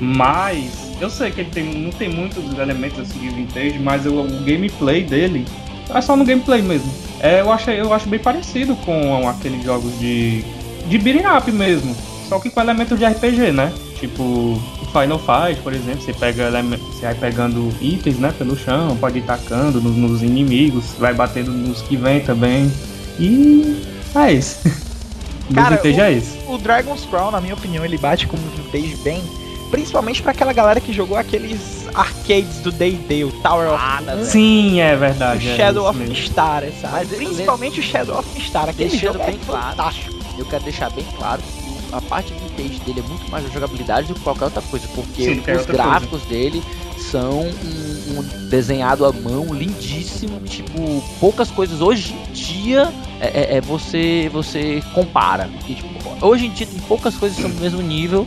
Mas 0.00 0.70
eu 1.00 1.08
sei 1.10 1.30
que 1.30 1.40
ele 1.42 1.50
tem, 1.50 1.64
não 1.64 1.90
tem 1.90 2.08
muitos 2.08 2.56
elementos 2.58 2.98
assim 3.00 3.18
de 3.18 3.28
vintage, 3.30 3.78
mas 3.78 4.04
eu- 4.06 4.20
o 4.20 4.44
gameplay 4.44 5.02
dele 5.02 5.46
é 5.92 6.00
só 6.00 6.16
no 6.16 6.24
gameplay 6.24 6.62
mesmo. 6.62 6.90
É, 7.20 7.40
eu, 7.40 7.52
acho, 7.52 7.70
eu 7.70 7.92
acho 7.92 8.08
bem 8.08 8.18
parecido 8.18 8.74
com 8.76 9.28
aqueles 9.28 9.62
jogos 9.62 9.98
de, 9.98 10.44
de 10.88 10.98
beating 10.98 11.26
up 11.26 11.50
mesmo. 11.50 11.94
Só 12.28 12.38
que 12.40 12.50
com 12.50 12.60
elementos 12.60 12.98
de 12.98 13.04
RPG, 13.04 13.52
né? 13.52 13.72
Tipo 14.00 14.22
o 14.22 14.86
Final 14.92 15.18
Fight, 15.18 15.60
por 15.62 15.72
exemplo, 15.72 16.02
você 16.02 16.12
pega 16.12 16.50
você 16.50 17.06
vai 17.06 17.14
pegando 17.14 17.72
itens, 17.80 18.18
né, 18.18 18.32
pelo 18.36 18.56
chão, 18.56 18.96
pode 18.96 19.18
ir 19.18 19.22
tacando 19.22 19.80
nos, 19.80 19.96
nos 19.96 20.22
inimigos, 20.22 20.84
vai 20.98 21.14
batendo 21.14 21.50
nos 21.50 21.82
que 21.82 21.96
vem 21.96 22.20
também. 22.20 22.70
E 23.18 23.82
é 24.14 24.32
isso. 24.32 24.58
Cara, 25.54 25.76
vintage 25.76 26.00
é 26.00 26.12
esse. 26.12 26.38
O 26.48 26.56
Dragon's 26.58 27.04
Crown, 27.04 27.30
na 27.30 27.40
minha 27.40 27.54
opinião, 27.54 27.84
ele 27.84 27.98
bate 27.98 28.26
como 28.26 28.42
vintage 28.56 28.96
bem. 29.02 29.22
Principalmente 29.70 30.22
pra 30.22 30.32
aquela 30.32 30.52
galera 30.52 30.80
que 30.80 30.92
jogou 30.92 31.16
aqueles 31.16 31.86
arcades 31.94 32.58
do 32.60 32.70
D&D, 32.70 33.24
o 33.24 33.32
Tower 33.42 33.68
of 33.72 34.04
Doom, 34.04 34.24
Sim, 34.24 34.80
é 34.80 34.94
o 34.94 34.98
verdade. 34.98 35.48
é 35.48 35.56
Shadow 35.56 35.88
of 35.88 35.98
mesmo. 35.98 36.14
Star, 36.14 36.62
sabe? 36.80 37.06
Principalmente 37.06 37.80
o 37.80 37.82
Shadow 37.82 38.18
of 38.18 38.40
Star. 38.40 38.68
Aquele 38.68 38.90
Deixando 38.90 39.12
jogo 39.14 39.24
é 39.24 39.26
bem 39.26 39.38
claro. 39.46 39.76
fantástico. 39.76 40.14
Eu 40.38 40.44
quero 40.46 40.64
deixar 40.64 40.90
bem 40.90 41.04
claro 41.16 41.40
que 41.42 41.94
a 41.94 42.00
parte 42.00 42.32
vintage 42.32 42.80
dele 42.80 43.00
é 43.04 43.08
muito 43.08 43.30
mais 43.30 43.44
a 43.46 43.48
jogabilidade 43.48 44.08
do 44.08 44.14
que 44.14 44.20
qualquer 44.20 44.44
outra 44.46 44.62
coisa, 44.62 44.86
porque 44.94 45.22
Sim, 45.24 45.42
os 45.56 45.66
gráficos 45.66 46.22
dele 46.22 46.62
são 46.98 47.40
um, 47.42 48.18
um 48.18 48.48
desenhado 48.48 49.04
à 49.04 49.12
mão 49.12 49.46
lindíssimo, 49.54 50.40
tipo, 50.40 51.04
poucas 51.20 51.50
coisas 51.50 51.80
hoje 51.80 52.14
em 52.14 52.32
dia 52.32 52.92
é, 53.20 53.26
é- 53.54 53.56
é 53.56 53.60
você 53.60 54.28
você 54.32 54.82
compara. 54.92 55.48
Porque, 55.58 55.74
tipo, 55.74 56.26
hoje 56.26 56.46
em 56.46 56.50
dia 56.50 56.66
tem 56.66 56.80
poucas 56.80 57.14
coisas 57.16 57.36
que 57.36 57.42
são 57.42 57.50
do 57.50 57.60
mesmo 57.60 57.80
nível 57.82 58.26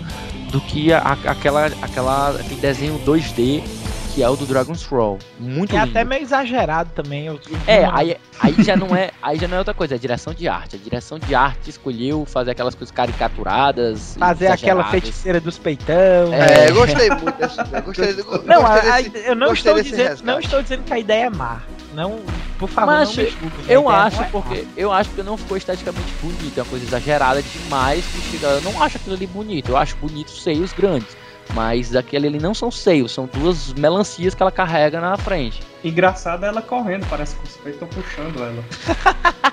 do 0.51 0.61
que 0.61 0.93
a- 0.93 0.99
aquela, 1.25 1.65
aquela, 1.81 2.29
aquele 2.31 2.59
desenho 2.61 2.99
2D 2.99 3.63
que 4.17 4.23
é 4.23 4.27
o 4.27 4.35
do 4.35 4.47
Dragon's 4.47 4.79
Scroll. 4.79 5.19
Muito 5.39 5.75
É 5.75 5.79
lindo. 5.85 5.91
até 5.91 6.03
meio 6.03 6.23
exagerado 6.23 6.89
também. 6.95 7.27
eu- 7.27 7.39
É, 7.67 7.85
aí, 7.85 8.17
aí 8.41 8.55
já 8.63 8.75
não 8.75 8.95
é, 8.95 9.11
aí 9.21 9.37
já 9.37 9.47
não 9.47 9.53
é 9.57 9.59
outra 9.59 9.75
coisa, 9.75 9.93
é 9.93 9.97
direção 9.99 10.33
de 10.33 10.47
arte. 10.47 10.75
A 10.75 10.79
direção 10.79 11.19
de 11.19 11.35
arte 11.35 11.69
escolheu 11.69 12.25
fazer 12.25 12.49
aquelas 12.49 12.73
coisas 12.73 12.91
caricaturadas, 12.91 14.15
Fazer 14.17 14.47
aquela 14.47 14.83
feiticeira 14.85 15.39
dos 15.39 15.59
peitão. 15.59 15.93
É. 16.33 16.65
É, 16.65 16.69
eu 16.71 16.73
gostei 16.73 17.09
muito 17.11 17.37
gostei, 17.85 18.09
eu 18.17 18.43
Não, 18.43 18.61
gostei 18.63 18.89
a- 18.89 19.01
desse- 19.01 19.27
eu 19.27 19.35
não 19.35 19.47
gostei 19.49 19.71
estou, 19.73 19.83
dizendo, 19.83 19.97
resgate. 20.09 20.25
não 20.25 20.39
estou 20.39 20.63
dizendo 20.63 20.83
que 20.83 20.93
a 20.93 20.97
ideia 20.99 21.25
é 21.25 21.29
má. 21.29 21.61
Não, 21.93 22.19
por 22.57 22.69
favor, 22.69 22.93
Mas 22.93 23.15
não 23.15 23.23
me 23.23 23.29
Eu 23.67 23.81
ideia 23.83 23.89
acho 24.01 24.21
é 24.23 24.25
porque 24.31 24.55
má. 24.63 24.71
eu 24.75 24.91
acho 24.91 25.09
que 25.11 25.21
não 25.21 25.37
ficou 25.37 25.57
esteticamente 25.57 26.11
bonito, 26.23 26.57
é 26.57 26.63
uma 26.63 26.69
coisa 26.69 26.85
exagerada 26.85 27.43
demais 27.43 28.03
que 28.03 28.31
chega, 28.31 28.47
eu 28.47 28.61
não 28.61 28.81
acho 28.81 28.97
aquilo 28.97 29.15
ali 29.15 29.27
bonito. 29.27 29.69
Eu 29.69 29.77
acho 29.77 29.95
bonito 29.97 30.29
os 30.29 30.41
seios 30.43 30.73
grandes, 30.73 31.15
mas 31.53 31.95
aquele 31.95 32.27
ali 32.27 32.39
não 32.39 32.53
são 32.53 32.69
seios, 32.71 33.11
são 33.11 33.29
duas 33.31 33.73
melancias 33.73 34.33
que 34.33 34.41
ela 34.41 34.51
carrega 34.51 34.99
na 34.99 35.17
frente. 35.17 35.61
Engraçado 35.83 36.43
é 36.43 36.47
ela 36.47 36.61
correndo, 36.61 37.05
parece 37.09 37.35
que 37.35 37.43
os 37.45 37.57
peitos 37.57 37.81
estão 37.81 37.87
puxando 37.87 38.43
ela. 38.43 38.63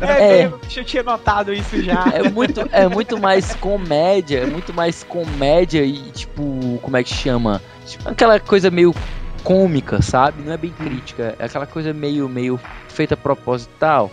É, 0.00 0.42
É. 0.42 0.46
eu 0.46 0.84
tinha 0.84 1.02
notado 1.02 1.52
isso 1.52 1.82
já. 1.82 2.04
É 2.12 2.28
muito, 2.28 2.60
é 2.70 2.88
muito 2.88 3.18
mais 3.18 3.54
comédia, 3.56 4.38
é 4.40 4.46
muito 4.46 4.72
mais 4.72 5.02
comédia 5.02 5.82
e 5.84 5.98
tipo, 6.12 6.78
como 6.80 6.96
é 6.96 7.02
que 7.02 7.12
chama? 7.12 7.60
Tipo, 7.86 8.08
aquela 8.08 8.38
coisa 8.38 8.70
meio 8.70 8.94
cômica, 9.42 10.00
sabe? 10.02 10.42
Não 10.42 10.52
é 10.52 10.56
bem 10.56 10.70
crítica, 10.70 11.34
é 11.38 11.44
aquela 11.44 11.66
coisa 11.66 11.92
meio 11.92 12.28
meio 12.28 12.60
feita 12.88 13.16
proposital. 13.16 14.10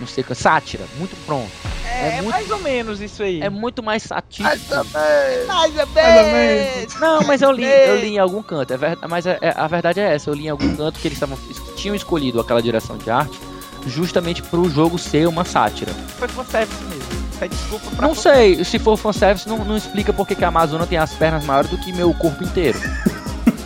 Não 0.00 0.06
sei, 0.06 0.24
sátira, 0.34 0.84
muito 0.98 1.16
pronto. 1.24 1.50
É, 1.92 2.08
é 2.08 2.22
muito- 2.22 2.30
mais 2.30 2.50
ou 2.50 2.58
menos 2.60 3.00
isso 3.00 3.22
aí. 3.22 3.40
É 3.42 3.50
muito 3.50 3.82
mais 3.82 4.02
Mas 4.08 4.08
satírico. 4.08 4.66
também. 4.68 5.46
mais 5.46 5.76
ou 5.78 5.86
menos. 5.86 7.00
Não, 7.00 7.22
mas 7.22 7.42
eu 7.42 7.52
li, 7.52 7.64
eu 7.64 7.96
li 8.00 8.08
em 8.14 8.18
algum 8.18 8.42
canto. 8.42 8.72
É 8.72 8.76
ver- 8.76 8.98
mas 9.08 9.26
é- 9.26 9.38
é- 9.40 9.54
a 9.56 9.66
verdade 9.66 10.00
é 10.00 10.14
essa, 10.14 10.30
eu 10.30 10.34
li 10.34 10.46
em 10.46 10.50
algum 10.50 10.74
canto 10.76 10.98
que 10.98 11.08
eles 11.08 11.18
tavam, 11.18 11.36
tinham 11.76 11.94
escolhido 11.94 12.40
aquela 12.40 12.62
direção 12.62 12.96
de 12.96 13.10
arte 13.10 13.38
justamente 13.86 14.42
pro 14.42 14.68
jogo 14.70 14.98
ser 14.98 15.26
uma 15.26 15.44
sátira. 15.44 15.92
Foi 16.18 16.28
fanservice 16.28 16.82
mesmo. 16.84 17.22
É 17.40 17.48
desculpa 17.48 17.90
pra 17.96 18.06
Não 18.06 18.14
sei, 18.14 18.64
se 18.64 18.78
for 18.78 18.96
fanservice, 18.96 19.48
não, 19.48 19.58
não 19.64 19.76
explica 19.76 20.12
porque 20.12 20.36
que 20.36 20.44
a 20.44 20.48
Amazônia 20.48 20.86
tem 20.86 20.96
as 20.98 21.12
pernas 21.12 21.44
maiores 21.44 21.68
do 21.70 21.76
que 21.78 21.92
meu 21.92 22.14
corpo 22.14 22.44
inteiro. 22.44 22.78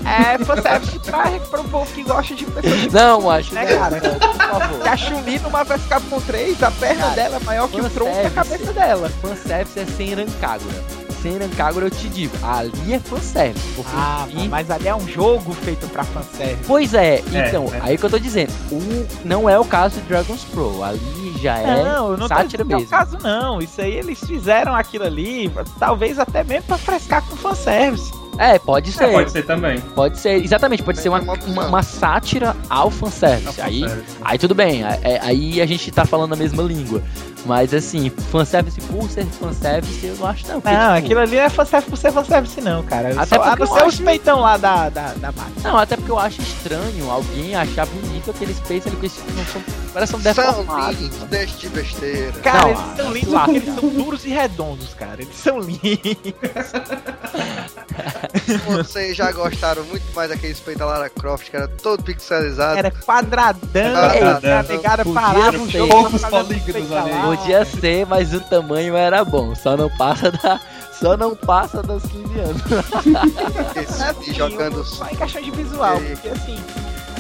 É 0.07 0.39
fanservice 0.45 0.99
pra, 1.01 1.23
pra 1.51 1.61
um 1.61 1.69
povo 1.69 1.93
que 1.93 2.03
gosta 2.03 2.35
de 2.35 2.45
pessoas 2.45 2.81
de 2.83 2.91
Não, 2.95 3.31
acho 3.31 3.55
né, 3.55 3.65
não, 3.71 3.79
cara? 3.79 4.01
não, 4.01 4.19
por 4.19 4.37
favor. 4.61 4.81
Que 4.83 4.89
a 4.89 4.97
Chun-Li 4.97 5.39
numa 5.41 5.65
vai 5.65 5.79
ficar 5.79 6.01
com 6.03 6.21
3, 6.21 6.63
a 6.63 6.71
perna 6.71 7.03
Cara, 7.03 7.15
dela 7.15 7.37
é 7.37 7.41
maior 7.41 7.69
que 7.69 7.81
o 7.81 7.91
tronco 7.91 8.23
da 8.23 8.31
cabeça 8.31 8.73
dela. 8.73 9.11
Fanservice 9.21 9.81
é 9.81 9.87
sem 9.87 10.15
Rancagora. 10.15 10.85
Sem 11.23 11.39
Rancagora 11.39 11.87
eu 11.87 11.91
te 11.91 12.09
digo, 12.09 12.37
ali 12.43 12.95
é 12.95 12.99
fanservice. 13.01 13.67
Porque 13.75 13.91
Ah, 13.97 14.27
mas 14.49 14.71
ali 14.71 14.87
é 14.87 14.95
um 14.95 15.09
jogo 15.09 15.53
feito 15.55 15.89
pra 15.89 16.05
fanservice. 16.05 16.63
Pois 16.67 16.95
é, 16.95 17.17
É, 17.33 17.49
então, 17.49 17.65
é. 17.75 17.81
aí 17.83 17.99
que 17.99 18.05
eu 18.05 18.11
tô 18.11 18.19
dizendo, 18.19 18.53
o, 18.71 19.07
não 19.27 19.49
é 19.51 19.59
o 19.59 19.65
caso 19.65 19.97
de 20.01 20.03
Dragon's 20.03 20.45
Pro, 20.45 20.85
ali 20.85 21.35
já 21.41 21.59
é 21.59 21.83
não, 21.83 22.13
eu 22.13 22.17
não 22.17 22.29
tô 22.29 22.35
sátira 22.35 22.65
dizendo 22.65 22.67
que 22.69 22.73
é 22.75 22.77
o 22.77 22.81
mesmo. 22.81 22.91
caso 22.91 23.19
não. 23.23 23.61
Isso 23.61 23.81
aí 23.81 23.93
eles 23.95 24.21
fizeram 24.21 24.75
aquilo 24.75 25.05
ali, 25.05 25.51
talvez 25.79 26.19
até 26.19 26.45
mesmo 26.45 26.65
pra 26.69 26.79
frescar 26.79 27.23
com 27.23 27.35
fanservice. 27.37 28.13
É, 28.39 28.59
pode 28.59 28.93
ser, 28.93 29.05
É, 29.05 29.13
pode 29.13 29.31
ser 29.33 29.43
também. 29.45 29.81
pode 29.81 30.19
ser, 30.19 30.43
exatamente, 30.45 30.83
pode 30.83 30.99
ser 31.01 31.09
uma, 31.09 31.19
é 31.19 31.23
uma 31.23 31.35
uma, 31.47 31.67
uma 31.69 31.83
sátira 31.83 32.55
ao 32.69 32.91
fanservice. 32.91 33.61
Aí, 33.61 33.85
aí 34.23 34.39
tudo 34.39 34.55
bem, 34.55 34.85
é- 34.85 34.99
é- 35.03 35.21
aí 35.23 35.61
a 35.61 35.67
gente 35.67 35.91
tá 35.91 36.05
falando 36.05 36.33
a 36.33 36.37
mesma 36.37 36.63
língua. 36.63 37.03
Mas 37.47 37.73
assim, 37.73 38.11
fanservice 38.11 38.81
por 38.81 39.09
ser 39.09 39.25
fanservice, 39.27 40.05
eu 40.07 40.17
não 40.17 40.27
acho 40.27 40.47
não. 40.49 40.61
porque, 40.61 40.77
Não, 40.77 40.95
tipo, 40.95 41.07
aquilo 41.07 41.21
ali 41.21 41.37
não 41.37 41.43
é 41.43 41.49
fanservice 41.49 41.91
por 41.91 41.97
ser 41.97 42.13
fanservice 42.13 42.61
não, 42.61 42.83
cara. 42.83 43.11
Até 43.21 43.37
Só, 43.37 43.43
a 43.43 43.57
porque 43.57 43.65
não 43.65 43.71
eu 43.71 43.77
ser 43.81 43.87
os 43.87 43.95
acho- 43.95 44.03
peitão 44.03 44.41
lá 44.41 44.57
da, 44.57 44.89
da, 44.89 45.13
da 45.15 45.33
máquina. 45.33 45.71
Não, 45.71 45.79
até 45.79 45.97
porque 45.97 46.11
eu 46.11 46.19
acho 46.19 46.41
estranho 46.43 47.11
alguém 47.11 47.55
achar 47.55 47.87
bonito 47.87 48.31
aqueles 48.31 48.59
peitos 48.61 48.89
ali, 48.89 48.97
eles 49.01 49.13
não 49.37 49.45
são, 49.47 49.63
parecem 49.93 50.21
são 50.21 50.35
São 50.35 50.45
deformados. 50.45 51.01
lindos, 51.01 51.19
deixe 51.31 51.57
de 51.59 51.69
besteira. 51.69 52.33
Cara, 52.43 52.61
Não, 52.63 52.69
eles 52.69 52.81
ah, 52.81 52.95
são 52.97 53.13
lindos 53.13 53.33
lá. 53.33 53.45
porque 53.45 53.59
eles 53.59 53.75
são 53.75 53.89
duros 53.89 54.25
e 54.25 54.29
redondos, 54.31 54.95
cara. 54.95 55.23
Eles 55.23 55.37
são 55.37 55.61
lindos. 55.61 55.87
Vocês 58.67 59.17
já 59.17 59.31
gostaram 59.33 59.85
muito 59.85 60.05
mais 60.15 60.29
daqueles 60.31 60.59
peitos 60.61 60.81
da 60.81 60.87
Lara 60.87 61.09
Croft, 61.09 61.51
que 61.51 61.57
era 61.57 61.69
todo 61.69 62.03
pixelizado. 62.03 62.79
Era 62.79 62.91
quadradão, 62.91 63.95
Quadradão. 63.95 64.59
a 64.59 64.63
negada 64.63 65.05
parava 65.05 65.59
o 65.59 65.67
ser. 65.67 65.79
jogo. 65.79 65.91
Poucos 65.93 66.23
polígonos 66.25 66.93
ali. 66.93 67.13
Podia 67.39 67.65
ser, 67.65 68.07
mas 68.07 68.33
o 68.33 68.41
tamanho 68.41 68.97
era 68.97 69.25
bom. 69.25 69.55
Só 69.55 69.77
não 69.77 69.89
passa 69.97 70.31
da. 70.31 70.61
Só 70.99 71.17
não 71.17 71.37
passa 71.37 71.83
dos 71.83 72.03
15 72.05 72.39
anos. 72.39 72.63
Esse, 73.77 74.03
assim, 74.03 74.33
jogando. 74.35 74.85
Só 74.85 75.07
em 75.11 75.17
questão 75.17 75.43
de 75.43 75.51
visual, 75.51 75.99
E- 75.99 76.11
porque 76.17 76.29
assim, 76.29 76.59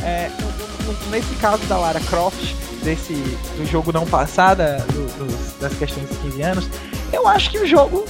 é, 0.02 0.30
nesse 1.10 1.34
caso 1.36 1.62
da 1.66 1.76
Lara 1.76 2.00
Croft, 2.00 2.54
desse, 2.82 3.12
do 3.56 3.66
jogo 3.66 3.92
não 3.92 4.06
passada, 4.06 4.84
do- 4.92 5.26
dos- 5.26 5.52
das 5.60 5.74
questões 5.74 6.08
dos 6.08 6.16
15 6.18 6.42
anos, 6.42 6.68
eu 7.12 7.28
acho 7.28 7.50
que 7.50 7.58
o 7.58 7.66
jogo 7.66 8.04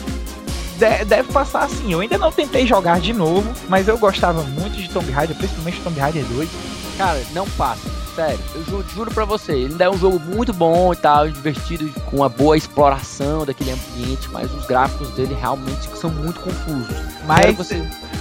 de- 0.79 1.05
deve 1.05 1.33
passar 1.33 1.65
assim. 1.65 1.93
Eu 1.93 2.01
ainda 2.01 2.17
não 2.19 2.31
tentei 2.31 2.65
jogar 2.67 3.01
de 3.01 3.13
novo, 3.13 3.53
mas 3.69 3.89
eu 3.89 3.99
gostava 3.99 4.43
muito 4.43 4.77
de 4.77 4.89
Tomb 4.89 5.11
Raider, 5.11 5.37
principalmente 5.37 5.81
Tomb 5.81 5.99
Raider 5.99 6.25
2. 6.27 6.49
Cara, 6.97 7.21
não 7.35 7.47
passa. 7.51 7.91
Sério, 8.17 8.39
eu 8.55 8.65
ju- 8.65 8.85
juro 8.95 9.11
pra 9.11 9.25
você. 9.27 9.53
Ele 9.53 9.73
ainda 9.73 9.85
é 9.85 9.91
um 9.91 9.99
jogo 9.99 10.19
muito 10.19 10.53
bom 10.53 10.93
e 10.93 10.97
tal, 10.97 11.29
divertido, 11.31 11.89
com 12.07 12.17
uma 12.17 12.29
boa 12.31 12.57
exploração 12.57 13.45
daquele 13.45 13.71
ambiente, 13.73 14.29
mas 14.33 14.51
os 14.53 14.65
gráficos 14.67 15.11
dele 15.11 15.37
realmente 15.39 15.89
são 15.97 16.09
muito 16.11 16.41
confusos. 16.41 16.97
Mas 17.27 17.45
que 17.47 17.53
você, 17.53 17.75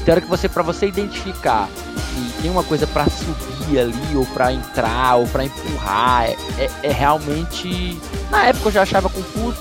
tem 0.04 0.12
hora 0.12 0.20
que 0.22 0.28
você 0.28 0.50
pra 0.50 0.62
você 0.62 0.88
identificar 0.88 1.68
que 2.14 2.42
tem 2.42 2.52
uma 2.52 2.64
coisa 2.64 2.86
pra 2.86 3.06
subir 3.06 3.80
ali, 3.80 4.16
ou 4.16 4.26
pra 4.28 4.52
entrar, 4.52 5.16
ou 5.16 5.28
pra 5.28 5.46
empurrar, 5.46 6.26
é, 6.26 6.36
é- 6.60 6.72
é 6.84 6.92
realmente. 6.92 7.98
Na 8.30 8.44
época 8.48 8.68
eu 8.68 8.74
já 8.74 8.82
achava 8.84 9.10
confuso, 9.10 9.58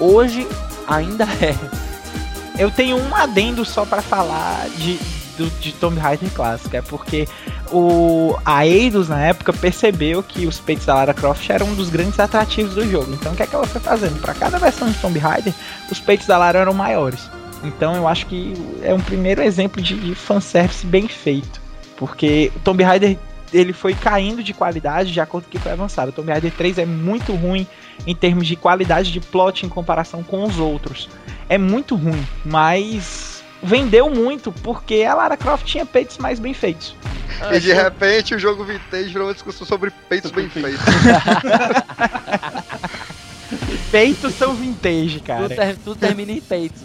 hoje 0.00 0.46
ainda 0.88 1.24
é. 1.40 1.54
eu 2.58 2.70
tenho 2.72 2.96
um 2.96 3.14
adendo 3.14 3.64
só 3.64 3.84
pra 3.84 4.02
falar 4.02 4.68
de, 4.78 4.98
do, 5.38 5.48
de 5.60 5.72
Tomb 5.72 5.98
Raider 6.00 6.28
clássico, 6.32 6.74
é 6.76 6.82
porque 6.82 7.28
o, 7.72 8.36
a 8.44 8.66
Eidos, 8.66 9.08
na 9.08 9.20
época, 9.20 9.52
percebeu 9.52 10.22
que 10.22 10.46
os 10.46 10.58
peitos 10.58 10.86
da 10.86 10.94
Lara 10.94 11.14
Croft 11.14 11.48
eram 11.50 11.66
um 11.66 11.74
dos 11.74 11.90
grandes 11.90 12.18
atrativos 12.18 12.74
do 12.74 12.88
jogo. 12.88 13.12
Então, 13.12 13.32
o 13.32 13.36
que, 13.36 13.42
é 13.42 13.46
que 13.46 13.54
ela 13.54 13.66
foi 13.66 13.80
fazendo? 13.80 14.20
Para 14.20 14.34
cada 14.34 14.58
versão 14.58 14.90
de 14.90 14.98
Tomb 14.98 15.18
Raider, 15.18 15.52
os 15.90 16.00
peitos 16.00 16.26
da 16.26 16.38
Lara 16.38 16.60
eram 16.60 16.72
maiores. 16.72 17.30
Então, 17.62 17.94
eu 17.94 18.06
acho 18.06 18.26
que 18.26 18.54
é 18.82 18.92
um 18.94 19.00
primeiro 19.00 19.42
exemplo 19.42 19.82
de 19.82 20.14
fanservice 20.14 20.86
bem 20.86 21.08
feito. 21.08 21.60
Porque 21.96 22.52
o 22.56 22.60
Tomb 22.60 22.82
Raider 22.82 23.16
ele 23.52 23.72
foi 23.72 23.94
caindo 23.94 24.42
de 24.42 24.52
qualidade 24.52 25.12
de 25.12 25.20
acordo 25.20 25.44
com 25.44 25.48
o 25.48 25.52
que 25.52 25.58
foi 25.58 25.72
avançado. 25.72 26.10
O 26.10 26.12
Tomb 26.12 26.30
Raider 26.30 26.52
3 26.52 26.78
é 26.78 26.86
muito 26.86 27.34
ruim 27.34 27.66
em 28.06 28.14
termos 28.14 28.46
de 28.46 28.56
qualidade 28.56 29.12
de 29.12 29.20
plot 29.20 29.64
em 29.64 29.68
comparação 29.68 30.22
com 30.22 30.44
os 30.44 30.58
outros. 30.58 31.08
É 31.48 31.56
muito 31.56 31.94
ruim, 31.94 32.26
mas 32.44 33.35
vendeu 33.62 34.10
muito 34.10 34.52
porque 34.52 35.02
a 35.02 35.14
Lara 35.14 35.36
Croft 35.36 35.64
tinha 35.64 35.84
peitos 35.84 36.18
mais 36.18 36.38
bem 36.38 36.54
feitos. 36.54 36.94
E 37.52 37.60
de 37.60 37.72
repente 37.72 38.34
o 38.34 38.38
jogo 38.38 38.64
vintage 38.64 39.08
virou 39.08 39.26
uma 39.26 39.34
discussão 39.34 39.66
sobre 39.66 39.90
peitos 40.08 40.30
bem 40.30 40.48
feitos. 40.48 40.80
peitos 43.90 44.34
são 44.34 44.54
vintage, 44.54 45.20
cara. 45.20 45.42
Tudo, 45.42 45.56
ter, 45.56 45.76
tudo 45.76 45.98
termina 45.98 46.32
em 46.32 46.40
peitos. 46.40 46.82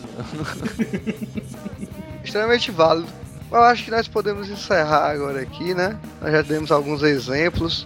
Extremamente 2.24 2.72
válido. 2.72 3.08
Eu 3.52 3.64
acho 3.64 3.84
que 3.84 3.92
nós 3.92 4.08
podemos 4.08 4.50
encerrar 4.50 5.12
agora 5.12 5.42
aqui, 5.42 5.74
né? 5.74 5.98
Nós 6.22 6.32
já 6.32 6.42
demos 6.42 6.72
alguns 6.72 7.04
exemplos 7.04 7.86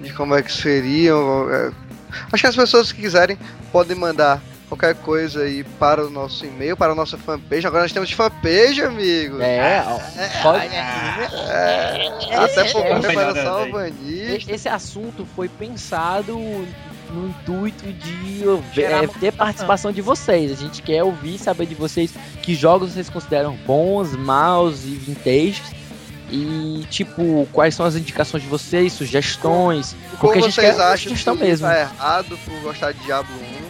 de 0.00 0.12
como 0.14 0.34
é 0.34 0.42
que 0.42 0.52
seriam. 0.52 1.50
É, 1.50 1.70
acho 2.32 2.42
que 2.42 2.46
as 2.46 2.56
pessoas 2.56 2.90
que 2.90 3.02
quiserem 3.02 3.38
podem 3.70 3.96
mandar 3.96 4.40
qualquer 4.68 4.94
coisa 4.96 5.42
aí 5.42 5.64
para 5.64 6.06
o 6.06 6.10
nosso 6.10 6.44
e-mail, 6.44 6.76
para 6.76 6.92
a 6.92 6.94
nossa 6.94 7.16
fanpage. 7.16 7.66
Agora 7.66 7.82
nós 7.82 7.92
temos 7.92 8.12
fanpage, 8.12 8.82
amigos. 8.82 9.40
É, 9.40 9.82
pode... 10.42 10.66
é, 10.66 12.36
até 12.36 12.64
pouco 12.64 13.00
para 13.00 13.34
Salvanista. 13.34 14.52
Esse 14.52 14.68
assunto 14.68 15.26
foi 15.34 15.48
pensado 15.48 16.38
no 17.10 17.28
intuito 17.28 17.90
de 17.92 18.44
é, 18.82 19.06
ter 19.06 19.32
participação 19.32 19.90
de 19.90 20.02
vocês. 20.02 20.52
A 20.52 20.54
gente 20.54 20.82
quer 20.82 21.02
ouvir, 21.02 21.38
saber 21.38 21.66
de 21.66 21.74
vocês 21.74 22.12
que 22.42 22.54
jogos 22.54 22.92
vocês 22.92 23.08
consideram 23.08 23.56
bons, 23.66 24.14
maus 24.14 24.84
e 24.84 24.90
vintage. 24.90 25.62
E, 26.30 26.86
tipo, 26.90 27.48
quais 27.52 27.74
são 27.74 27.86
as 27.86 27.96
indicações 27.96 28.42
de 28.42 28.48
vocês, 28.50 28.92
sugestões? 28.92 29.96
Como, 30.18 30.18
porque 30.18 30.38
a 30.38 30.42
gente 30.42 30.54
vocês 30.54 30.76
quer 30.76 30.82
acham 30.82 31.14
que 31.14 31.42
mesmo. 31.42 31.66
tá 31.66 31.80
errado 31.80 32.38
por 32.44 32.60
gostar 32.60 32.92
de 32.92 32.98
Diablo 33.00 33.34
1? 33.34 33.67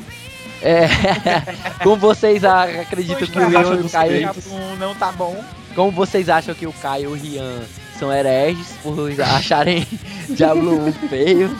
É, 0.63 0.89
como 1.83 1.97
vocês 1.97 2.45
acreditam 2.45 3.27
que 3.27 3.39
o 3.39 3.49
Leon 3.49 3.75
e 3.75 3.87
o 3.87 3.91
Caio 3.91 4.31
não 4.79 4.95
tá 4.95 5.13
bom? 5.13 5.43
Como 5.75 5.93
vocês 5.93 6.29
acham 6.29 6.55
que 6.55 6.67
o 6.67 6.73
Caio 6.73 7.03
e 7.03 7.07
o 7.07 7.15
Rian 7.15 7.63
são 7.99 8.13
hereges 8.13 8.69
por 8.83 9.11
acharem 9.21 9.87
Diablo 10.31 10.87
1 10.87 10.93
feio. 11.09 11.57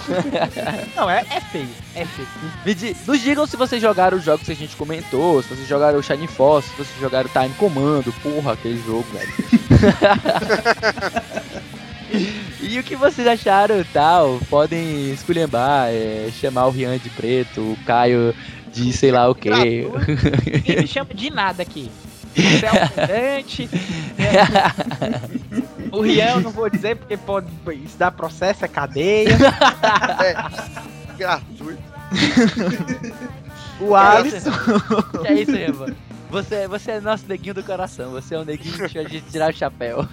Não, 0.95 1.11
é, 1.11 1.25
é 1.31 1.41
feio. 1.41 1.69
É 1.95 2.05
feio. 2.05 2.97
Nos 3.07 3.21
digam 3.21 3.47
se 3.47 3.57
vocês 3.57 3.83
jogaram 3.83 4.19
os 4.19 4.25
jogos 4.25 4.47
que 4.47 4.53
a 4.53 4.57
gente 4.57 4.77
comentou, 4.77 5.43
se 5.43 5.49
vocês 5.49 5.67
jogaram 5.67 5.99
o 5.99 6.03
Shining 6.03 6.27
Force, 6.29 6.69
se 6.69 6.77
vocês 6.77 7.01
jogaram 7.01 7.29
o 7.29 7.33
Time 7.33 7.55
Commando, 7.55 8.13
porra, 8.23 8.53
aquele 8.53 8.81
jogo, 8.85 9.07
velho. 9.13 9.33
e 12.61 12.79
o 12.79 12.83
que 12.85 12.95
vocês 12.95 13.27
acharam 13.27 13.85
tal? 13.93 14.39
Podem 14.49 15.11
esculhambar, 15.11 15.89
é, 15.89 16.29
chamar 16.41 16.67
o 16.67 16.71
Rian 16.71 16.99
de 16.99 17.11
preto, 17.11 17.61
o 17.61 17.79
Caio 17.85 18.35
de 18.73 18.93
sei 18.93 19.11
lá 19.11 19.29
o 19.29 19.35
que. 19.35 19.51
Ninguém 19.51 20.81
me 20.81 20.87
chama 20.87 21.13
de 21.15 21.31
nada 21.31 21.63
aqui. 21.63 21.91
Você 22.35 22.67
é 22.67 22.71
um 22.71 22.89
comandante. 22.89 23.71
o 25.93 26.01
Rian 26.01 26.31
eu 26.31 26.41
não 26.41 26.51
vou 26.51 26.71
dizer 26.71 26.97
porque 26.97 27.17
pode. 27.17 27.47
Isso 27.85 27.97
dá 27.99 28.11
processo, 28.11 28.65
é 28.65 28.69
cadeia. 28.69 29.37
é, 30.25 30.35
gratuito. 31.17 31.83
o 33.81 33.95
Alisson. 33.95 34.51
Que 35.23 35.29
é 35.29 35.35
isso, 35.35 35.57
Eva? 35.57 35.95
Você, 36.31 36.69
você 36.69 36.91
é 36.93 37.01
nosso 37.01 37.25
neguinho 37.27 37.55
do 37.55 37.63
coração, 37.63 38.11
você 38.11 38.35
é 38.35 38.39
o 38.39 38.45
neguinho 38.45 38.87
que 38.89 38.99
a 38.99 39.03
gente 39.03 39.23
tirar 39.31 39.51
o 39.51 39.57
chapéu. 39.57 40.07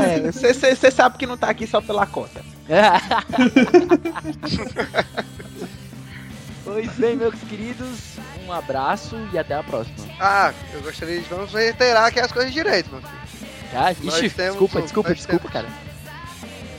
É, 0.00 0.32
você 0.32 0.90
sabe 0.90 1.18
que 1.18 1.26
não 1.26 1.36
tá 1.36 1.50
aqui 1.50 1.66
só 1.66 1.82
pela 1.82 2.06
cota. 2.06 2.40
pois 6.64 6.90
bem, 6.92 7.16
meus 7.16 7.34
queridos, 7.48 8.16
um 8.46 8.52
abraço 8.52 9.16
e 9.32 9.38
até 9.38 9.54
a 9.54 9.62
próxima. 9.62 9.96
Ah, 10.18 10.52
eu 10.72 10.80
gostaria 10.82 11.20
de 11.20 11.28
vamos 11.28 11.52
reiterar 11.52 12.06
aqui 12.06 12.20
as 12.20 12.32
coisas 12.32 12.52
direito, 12.52 12.88
filho. 12.90 13.02
Ah, 13.72 13.92
ixi, 13.92 14.28
desculpa, 14.28 14.82
desculpa, 14.82 15.14
desculpa, 15.14 15.48
temos, 15.48 15.52
cara. 15.52 15.68